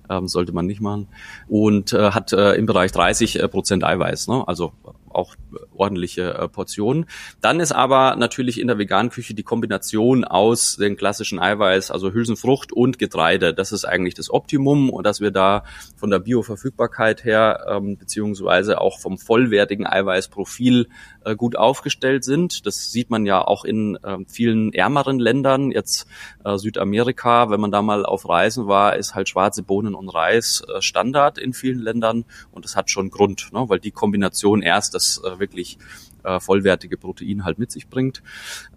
Ähm, 0.09 0.29
sollte 0.29 0.53
man 0.53 0.65
nicht 0.65 0.79
machen. 0.79 1.07
Und 1.49 1.91
äh, 1.91 2.11
hat 2.11 2.31
äh, 2.31 2.53
im 2.53 2.65
Bereich 2.65 2.93
30 2.93 3.39
äh, 3.39 3.47
Prozent 3.49 3.83
Eiweiß. 3.83 4.29
Ne? 4.29 4.47
Also 4.47 4.71
auch 5.11 5.35
ordentliche 5.75 6.33
äh, 6.33 6.47
Portionen. 6.47 7.05
Dann 7.41 7.59
ist 7.59 7.71
aber 7.71 8.15
natürlich 8.15 8.59
in 8.59 8.67
der 8.67 8.77
veganen 8.77 9.11
Küche 9.11 9.33
die 9.33 9.43
Kombination 9.43 10.23
aus 10.23 10.77
den 10.77 10.97
klassischen 10.97 11.39
Eiweiß, 11.39 11.91
also 11.91 12.11
Hülsenfrucht 12.11 12.71
und 12.71 12.99
Getreide. 12.99 13.53
Das 13.53 13.71
ist 13.71 13.85
eigentlich 13.85 14.13
das 14.13 14.29
Optimum 14.29 14.89
und 14.89 15.05
dass 15.05 15.21
wir 15.21 15.31
da 15.31 15.63
von 15.95 16.09
der 16.09 16.19
Bioverfügbarkeit 16.19 17.23
her 17.23 17.65
ähm, 17.69 17.97
beziehungsweise 17.97 18.81
auch 18.81 18.99
vom 18.99 19.17
vollwertigen 19.17 19.87
Eiweißprofil 19.87 20.87
äh, 21.25 21.35
gut 21.35 21.55
aufgestellt 21.55 22.23
sind. 22.23 22.65
Das 22.65 22.91
sieht 22.91 23.09
man 23.09 23.25
ja 23.25 23.41
auch 23.45 23.65
in 23.65 23.95
äh, 24.03 24.17
vielen 24.27 24.73
ärmeren 24.73 25.19
Ländern. 25.19 25.71
Jetzt 25.71 26.07
äh, 26.43 26.57
Südamerika, 26.57 27.49
wenn 27.49 27.59
man 27.59 27.71
da 27.71 27.81
mal 27.81 28.05
auf 28.05 28.27
Reisen 28.27 28.67
war, 28.67 28.95
ist 28.95 29.15
halt 29.15 29.29
schwarze 29.29 29.63
Bohnen 29.63 29.95
und 29.95 30.09
Reis 30.09 30.63
äh, 30.67 30.81
Standard 30.81 31.37
in 31.37 31.53
vielen 31.53 31.79
Ländern 31.79 32.25
und 32.51 32.65
das 32.65 32.75
hat 32.75 32.89
schon 32.89 33.09
Grund, 33.09 33.49
ne? 33.53 33.65
weil 33.67 33.79
die 33.79 33.91
Kombination 33.91 34.61
erst 34.61 34.93
das 34.93 35.08
äh, 35.17 35.39
wirklich 35.39 35.77
äh, 36.29 36.39
vollwertige 36.39 36.97
Protein 36.97 37.45
halt 37.45 37.59
mit 37.59 37.71
sich 37.71 37.87
bringt. 37.87 38.21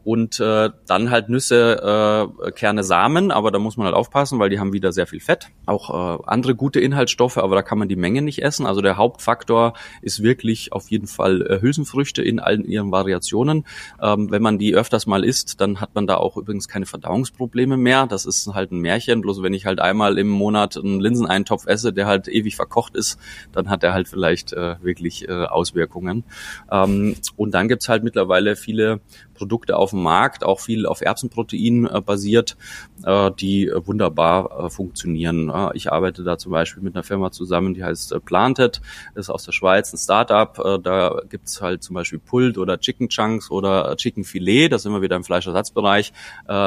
Und 0.05 0.41
äh, 0.41 0.71
dann 0.87 1.11
halt 1.11 1.29
Nüsse, 1.29 2.31
äh, 2.45 2.51
Kerne, 2.53 2.83
Samen, 2.83 3.31
aber 3.31 3.51
da 3.51 3.59
muss 3.59 3.77
man 3.77 3.87
halt 3.87 3.95
aufpassen, 3.95 4.39
weil 4.39 4.51
die 4.51 4.59
haben 4.59 4.73
wieder 4.73 4.93
sehr 4.93 5.07
viel 5.07 5.21
Fett. 5.21 5.49
Auch 5.67 6.19
äh, 6.19 6.23
andere 6.27 6.55
gute 6.55 6.81
Inhaltsstoffe, 6.81 7.39
aber 7.39 7.55
da 7.55 7.63
kann 7.63 7.79
man 7.79 7.89
die 7.89 7.97
Menge 7.97 8.23
nicht 8.23 8.43
essen. 8.43 8.67
Also 8.67 8.81
der 8.81 8.97
Hauptfaktor 8.97 9.75
ist 10.01 10.23
wirklich 10.23 10.73
auf 10.73 10.91
jeden 10.91 11.07
Fall 11.07 11.43
äh, 11.43 11.61
Hülsenfrüchte 11.61 12.23
in 12.23 12.41
allen 12.41 12.65
ihren 12.65 12.91
Variationen. 12.91 13.65
Ähm, 14.01 14.31
wenn 14.31 14.43
man 14.43 14.59
die 14.59 14.75
öfters 14.75 15.07
mal 15.07 15.25
isst, 15.25 15.61
dann 15.61 15.81
hat 15.81 15.95
man 15.95 16.07
da 16.07 16.17
auch 16.17 16.37
übrigens 16.37 16.67
keine 16.67 16.87
Verdauungsprobleme 16.87 17.77
mehr. 17.77 18.07
Das 18.07 18.27
ist 18.27 18.49
halt 18.49 18.73
ein 18.73 18.81
Märchen. 18.81 19.21
Bloß 19.21 19.43
wenn 19.43 19.55
ich 19.55 19.67
halt 19.67 19.81
einmal 19.81 20.19
im 20.19 20.29
Monat 20.29 20.77
einen 20.77 21.01
Linseneintopf 21.01 21.67
esse, 21.67 21.93
der 21.93 22.07
halt 22.07 22.27
ewig 22.29 22.57
verkocht 22.57 22.97
ist, 22.97 23.19
dann 23.53 23.71
hat 23.71 23.85
er 23.85 23.93
halt 23.93 24.09
vielleicht 24.09 24.53
äh, 24.53 24.77
wirklich 24.83 25.29
äh, 25.29 25.45
Auswirkungen. 25.45 26.25
Ähm, 26.71 27.15
und 27.43 27.53
dann 27.53 27.69
gibt's 27.69 27.89
halt 27.89 28.05
mittlerweile 28.05 28.57
viele 28.57 29.01
Produkte 29.43 29.77
auf 29.77 29.91
dem 29.91 30.05
Markt, 30.05 30.45
auch 30.45 30.61
viel 30.61 30.87
auf 30.87 31.01
Erbsenprotein 31.01 31.89
äh, 31.93 32.01
basiert, 32.01 32.57
äh, 33.03 33.29
die 33.33 33.67
äh, 33.67 33.85
wunderbar 33.85 34.71
funktionieren. 34.71 35.53
ich 35.75 35.91
arbeite 35.91 36.23
da 36.23 36.39
zum 36.39 36.53
Beispiel 36.53 36.81
mit 36.81 36.95
einer 36.95 37.03
Firma 37.03 37.33
zusammen, 37.33 37.75
die 37.75 37.83
heißt 37.83 38.15
Planted, 38.25 38.81
ist 39.17 39.31
aus 39.31 39.45
der 39.45 39.51
Schweiz 39.51 39.93
ein 39.93 39.99
Startup. 39.99 40.55
Da 40.83 41.23
gibt's 41.29 41.61
halt 41.61 41.83
zum 41.83 41.95
Beispiel 41.95 42.19
Pult 42.19 42.59
oder 42.59 42.79
Chicken 42.79 43.09
Chunks 43.09 43.51
oder 43.51 43.97
Chicken 43.97 44.25
Filet, 44.25 44.69
das 44.69 44.85
sind 44.85 44.93
wir 44.93 45.03
wieder 45.03 45.17
im 45.17 45.25
Fleischersatzbereich. 45.25 46.13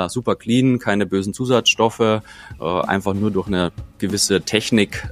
super 0.08 0.36
clean, 0.36 0.80
keine 0.80 1.06
bösen 1.06 1.34
Zusatzstoffe, 1.34 2.22
einfach 2.60 3.14
nur 3.14 3.32
durch 3.32 3.48
eine 3.48 3.72
gewisse 4.00 4.42
Technik 4.42 5.08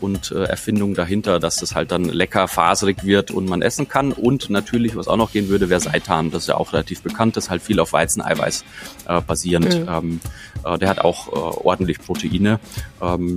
und 0.00 0.30
Erfindung 0.32 0.94
dahinter, 0.94 1.38
dass 1.38 1.56
das 1.56 1.74
halt 1.74 1.92
dann 1.92 2.04
lecker 2.04 2.48
faserig 2.48 3.04
wird 3.04 3.30
und 3.30 3.48
man 3.48 3.62
essen 3.62 3.88
kann. 3.88 4.12
Und 4.12 4.50
natürlich, 4.50 4.96
was 4.96 5.08
auch 5.08 5.16
noch 5.16 5.32
gehen 5.32 5.48
würde, 5.48 5.68
wäre 5.68 5.80
Seitan. 5.80 6.30
Das 6.30 6.42
ist 6.42 6.48
ja 6.48 6.56
auch 6.56 6.72
relativ 6.80 7.02
bekannt, 7.02 7.36
das 7.36 7.44
ist 7.44 7.50
halt 7.50 7.62
viel 7.62 7.78
auf 7.80 7.92
Weizeneiweiß 7.92 8.64
äh, 9.06 9.20
basierend. 9.20 9.80
Mhm. 9.80 9.88
Ähm, 9.88 10.20
äh, 10.64 10.78
der 10.78 10.88
hat 10.88 11.00
auch 11.00 11.28
äh, 11.28 11.30
ordentlich 11.64 12.00
Proteine. 12.00 12.58
Ähm, 13.02 13.36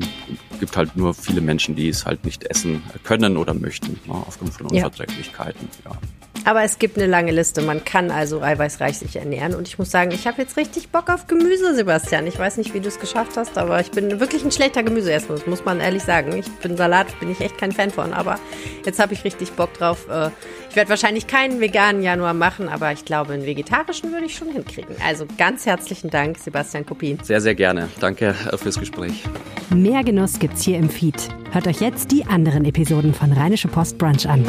gibt 0.59 0.77
halt 0.77 0.95
nur 0.95 1.13
viele 1.13 1.41
Menschen, 1.41 1.75
die 1.75 1.89
es 1.89 2.05
halt 2.05 2.23
nicht 2.23 2.43
essen 2.45 2.83
können 3.03 3.37
oder 3.37 3.53
möchten, 3.53 3.99
ne, 4.05 4.13
aufgrund 4.27 4.53
von 4.53 4.67
Unverträglichkeiten. 4.67 5.67
Ja. 5.85 5.91
ja. 5.91 5.97
Aber 6.45 6.63
es 6.63 6.77
gibt 6.77 6.97
eine 6.97 7.07
lange 7.07 7.31
Liste. 7.31 7.61
Man 7.61 7.85
kann 7.85 8.11
also 8.11 8.41
eiweißreich 8.41 8.97
sich 8.97 9.15
ernähren. 9.15 9.55
Und 9.55 9.67
ich 9.67 9.79
muss 9.79 9.91
sagen, 9.91 10.11
ich 10.11 10.27
habe 10.27 10.41
jetzt 10.41 10.57
richtig 10.57 10.89
Bock 10.89 11.09
auf 11.09 11.27
Gemüse, 11.27 11.73
Sebastian. 11.73 12.27
Ich 12.27 12.37
weiß 12.37 12.57
nicht, 12.57 12.73
wie 12.73 12.81
du 12.81 12.89
es 12.89 12.99
geschafft 12.99 13.37
hast, 13.37 13.57
aber 13.57 13.79
ich 13.79 13.91
bin 13.91 14.19
wirklich 14.19 14.43
ein 14.43 14.51
schlechter 14.51 14.83
Gemüseesser, 14.83 15.29
das 15.29 15.47
muss 15.47 15.63
man 15.63 15.79
ehrlich 15.79 16.03
sagen. 16.03 16.35
Ich 16.37 16.51
bin 16.59 16.75
Salat, 16.75 17.17
bin 17.19 17.31
ich 17.31 17.39
echt 17.39 17.57
kein 17.57 17.71
Fan 17.71 17.91
von. 17.91 18.11
Aber 18.13 18.39
jetzt 18.85 18.99
habe 18.99 19.13
ich 19.13 19.23
richtig 19.23 19.53
Bock 19.53 19.73
drauf. 19.73 20.09
Äh, 20.09 20.31
ich 20.73 20.77
werde 20.77 20.89
wahrscheinlich 20.89 21.27
keinen 21.27 21.59
veganen 21.59 22.01
Januar 22.01 22.33
machen, 22.33 22.67
aber 22.67 22.91
ich 22.91 23.05
glaube, 23.05 23.33
einen 23.33 23.45
vegetarischen 23.45 24.11
würde 24.11 24.25
ich 24.25 24.35
schon 24.35 24.49
hinkriegen. 24.49 24.95
Also 25.05 25.27
ganz 25.37 25.67
herzlichen 25.67 26.09
Dank, 26.09 26.39
Sebastian 26.39 26.83
Kopin. 26.83 27.19
Sehr, 27.21 27.41
sehr 27.41 27.53
gerne. 27.53 27.89
Danke 27.99 28.33
fürs 28.55 28.79
Gespräch. 28.79 29.23
Mehr 29.69 30.03
Genuss 30.03 30.39
gibt's 30.39 30.63
hier 30.63 30.79
im 30.79 30.89
Feed. 30.89 31.29
Hört 31.51 31.67
euch 31.67 31.79
jetzt 31.79 32.11
die 32.11 32.25
anderen 32.25 32.65
Episoden 32.65 33.13
von 33.13 33.31
Rheinische 33.33 33.67
Post 33.67 33.99
Brunch 33.99 34.27
an. 34.27 34.43